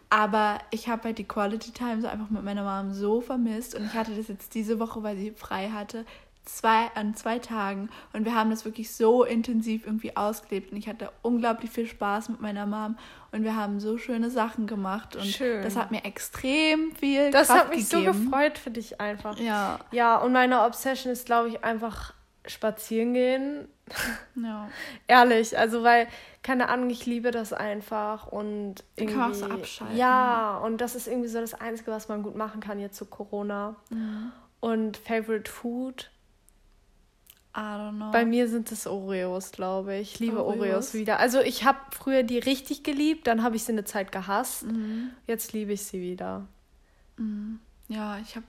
Aber 0.10 0.57
ich 0.72 0.88
habe 0.89 1.03
halt 1.03 1.18
die 1.20 1.28
Quality 1.28 1.72
Time 1.72 2.01
so 2.01 2.07
einfach 2.07 2.30
mit 2.30 2.43
meiner 2.43 2.64
Mom 2.64 2.93
so 2.93 3.22
vermisst 3.22 3.76
und 3.76 3.86
ich 3.86 3.93
hatte 3.93 4.16
das 4.16 4.28
jetzt 4.28 4.55
diese 4.55 4.80
Woche, 4.80 5.03
weil 5.03 5.16
sie 5.18 5.32
frei 5.32 5.70
hatte, 5.70 6.03
zwei 6.45 6.88
an 6.95 7.14
zwei 7.14 7.38
Tagen 7.38 7.89
und 8.14 8.26
wir 8.26 8.34
haben 8.34 8.49
das 8.49 8.66
wirklich 8.66 8.95
so 8.95 9.24
intensiv 9.24 9.86
irgendwie 9.86 10.18
ausgelebt 10.18 10.72
und 10.72 10.78
ich 10.80 10.89
hatte 10.89 11.12
unglaublich 11.22 11.70
viel 11.70 11.86
Spaß 11.86 12.30
mit 12.30 12.41
meiner 12.41 12.66
Mom 12.66 12.97
und 13.32 13.43
wir 13.43 13.55
haben 13.55 13.80
so 13.80 13.99
schöne 13.99 14.32
Sachen 14.32 14.66
gemacht 14.66 15.16
und 15.16 15.26
Schön. 15.28 15.62
das 15.62 15.76
hat 15.76 15.91
mir 15.91 16.03
extrem 16.05 16.91
viel 16.95 17.30
Das 17.30 17.47
Kraft 17.49 17.60
hat 17.60 17.70
mich 17.70 17.88
gegeben. 17.88 18.14
so 18.14 18.24
gefreut 18.24 18.57
für 18.57 18.72
dich 18.72 18.99
einfach. 18.99 19.38
Ja, 19.38 19.78
Ja, 19.91 20.18
und 20.18 20.32
meine 20.34 20.62
Obsession 20.64 21.14
ist, 21.14 21.28
glaube 21.28 21.49
ich, 21.49 21.64
einfach 21.64 22.14
spazieren 22.45 23.13
gehen. 23.13 23.67
ja. 24.35 24.69
Ehrlich, 25.07 25.57
also 25.57 25.83
weil, 25.83 26.07
keine 26.43 26.69
Ahnung, 26.69 26.89
ich 26.89 27.05
liebe 27.05 27.31
das 27.31 27.53
einfach 27.53 28.27
und 28.27 28.83
irgendwie. 28.95 29.13
kann 29.13 29.31
man 29.31 29.31
auch 29.31 29.35
so 29.35 29.45
abschalten. 29.45 29.97
Ja, 29.97 30.57
und 30.57 30.79
das 30.79 30.95
ist 30.95 31.07
irgendwie 31.07 31.29
so 31.29 31.39
das 31.39 31.53
Einzige, 31.53 31.91
was 31.91 32.07
man 32.07 32.23
gut 32.23 32.35
machen 32.35 32.61
kann 32.61 32.79
jetzt 32.79 32.97
zu 32.97 33.05
Corona. 33.05 33.75
Mhm. 33.89 34.31
Und 34.59 34.97
Favorite 34.97 35.49
Food. 35.49 36.11
I 37.55 37.61
don't 37.61 37.95
know. 37.95 38.11
Bei 38.11 38.25
mir 38.25 38.47
sind 38.47 38.71
es 38.71 38.85
Oreos, 38.85 39.51
glaube 39.51 39.95
ich. 39.95 40.13
Ich 40.13 40.19
liebe 40.19 40.43
Oreos, 40.45 40.59
Oreos? 40.59 40.93
wieder. 40.93 41.19
Also 41.19 41.39
ich 41.41 41.65
habe 41.65 41.79
früher 41.91 42.23
die 42.23 42.37
richtig 42.37 42.83
geliebt, 42.83 43.25
dann 43.27 43.43
habe 43.43 43.55
ich 43.55 43.63
sie 43.63 43.71
eine 43.71 43.85
Zeit 43.85 44.11
gehasst. 44.11 44.63
Mhm. 44.63 45.09
Jetzt 45.25 45.51
liebe 45.53 45.73
ich 45.73 45.83
sie 45.83 45.99
wieder. 45.99 46.47
Mhm. 47.17 47.59
Ja, 47.87 48.19
ich 48.19 48.35
habe 48.35 48.45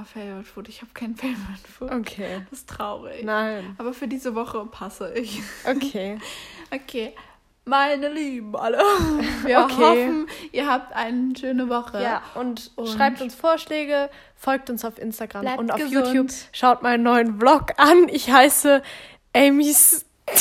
oh, 0.00 0.04
Favorite 0.04 0.44
Food. 0.44 0.68
Ich 0.68 0.80
habe 0.82 0.90
kein 0.94 1.14
Favorite 1.16 1.68
Food. 1.78 1.90
Okay. 1.92 2.42
Das 2.50 2.60
ist 2.60 2.68
traurig. 2.68 3.24
Nein. 3.24 3.74
Aber 3.78 3.92
für 3.94 4.08
diese 4.08 4.34
Woche 4.34 4.64
passe 4.66 5.12
ich. 5.14 5.40
Okay. 5.66 6.18
Okay. 6.70 7.14
Meine 7.66 8.08
Lieben 8.08 8.56
alle. 8.56 8.78
Wir 9.44 9.60
Okay. 9.60 9.74
hoffen, 9.76 10.26
ihr 10.50 10.66
habt 10.66 10.92
eine 10.92 11.34
schöne 11.38 11.68
Woche. 11.68 12.02
Ja, 12.02 12.22
und, 12.34 12.72
Und- 12.74 12.88
schreibt 12.88 13.20
uns 13.22 13.34
Vorschläge, 13.34 14.10
folgt 14.34 14.70
uns 14.70 14.84
auf 14.84 14.98
Instagram 14.98 15.46
und 15.58 15.70
auf 15.70 15.78
gesund. 15.78 16.06
YouTube. 16.08 16.30
Schaut 16.52 16.82
meinen 16.82 17.04
neuen 17.04 17.38
Vlog 17.38 17.72
an. 17.76 18.08
Ich 18.08 18.30
heiße 18.30 18.82
Amy's. 19.34 20.04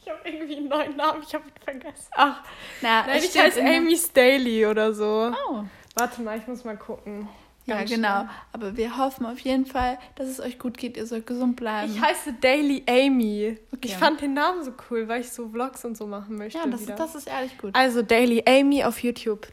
ich 0.00 0.10
habe 0.10 0.28
irgendwie 0.28 0.56
einen 0.56 0.68
neuen 0.68 0.96
Namen, 0.96 1.22
ich 1.26 1.34
habe 1.34 1.44
ihn 1.46 1.62
vergessen. 1.64 2.08
Ach, 2.16 2.42
na, 2.82 3.06
Nein, 3.06 3.22
ich 3.22 3.38
heiße 3.38 3.60
Amy's 3.60 4.12
Daily 4.12 4.66
oder 4.66 4.92
so. 4.92 5.32
Oh. 5.50 5.64
Warte 5.94 6.22
mal, 6.22 6.36
ich 6.38 6.46
muss 6.46 6.64
mal 6.64 6.76
gucken. 6.76 7.28
Ja, 7.68 7.84
genau. 7.84 8.20
schnell. 8.20 8.28
Aber 8.52 8.76
wir 8.76 8.96
hoffen 8.96 9.26
auf 9.26 9.38
jeden 9.40 9.66
Fall, 9.66 9.98
dass 10.16 10.28
es 10.28 10.40
euch 10.40 10.58
gut 10.58 10.76
geht. 10.78 10.96
Ihr 10.96 11.06
sollt 11.06 11.26
gesund 11.26 11.56
bleiben. 11.56 11.92
Ich 11.92 12.00
heiße 12.00 12.34
Daily 12.40 12.82
Amy. 12.88 13.58
Okay. 13.72 13.80
Ich 13.88 13.96
fand 13.96 14.20
den 14.20 14.34
Namen 14.34 14.64
so 14.64 14.72
cool, 14.90 15.06
weil 15.08 15.20
ich 15.20 15.30
so 15.30 15.48
Vlogs 15.48 15.84
und 15.84 15.96
so 15.96 16.06
machen 16.06 16.36
möchte. 16.36 16.58
ja, 16.58 16.66
das, 16.66 16.82
wieder. 16.82 16.96
das 16.96 17.14
ist 17.14 17.28
ehrlich 17.28 17.56
gut. 17.58 17.74
Also 17.74 18.02
Daily 18.02 18.42
Amy 18.46 18.82
auf 18.84 19.02
YouTube. 19.02 19.46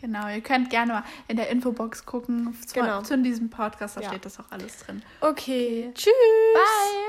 Genau, 0.00 0.28
ihr 0.28 0.40
könnt 0.42 0.70
gerne 0.70 0.92
mal 0.92 1.04
in 1.26 1.36
der 1.36 1.48
Infobox 1.50 2.06
gucken 2.06 2.56
zu, 2.64 2.72
Genau. 2.74 3.02
zu 3.02 3.18
diesem 3.18 3.50
Podcast, 3.50 3.96
da 3.96 4.00
Ja. 4.00 4.08
steht 4.10 4.24
das 4.24 4.38
auch 4.38 4.44
alles 4.50 4.78
drin. 4.78 5.02
Okay. 5.20 5.90
Tschüss. 5.94 6.12
Bye! 6.54 7.08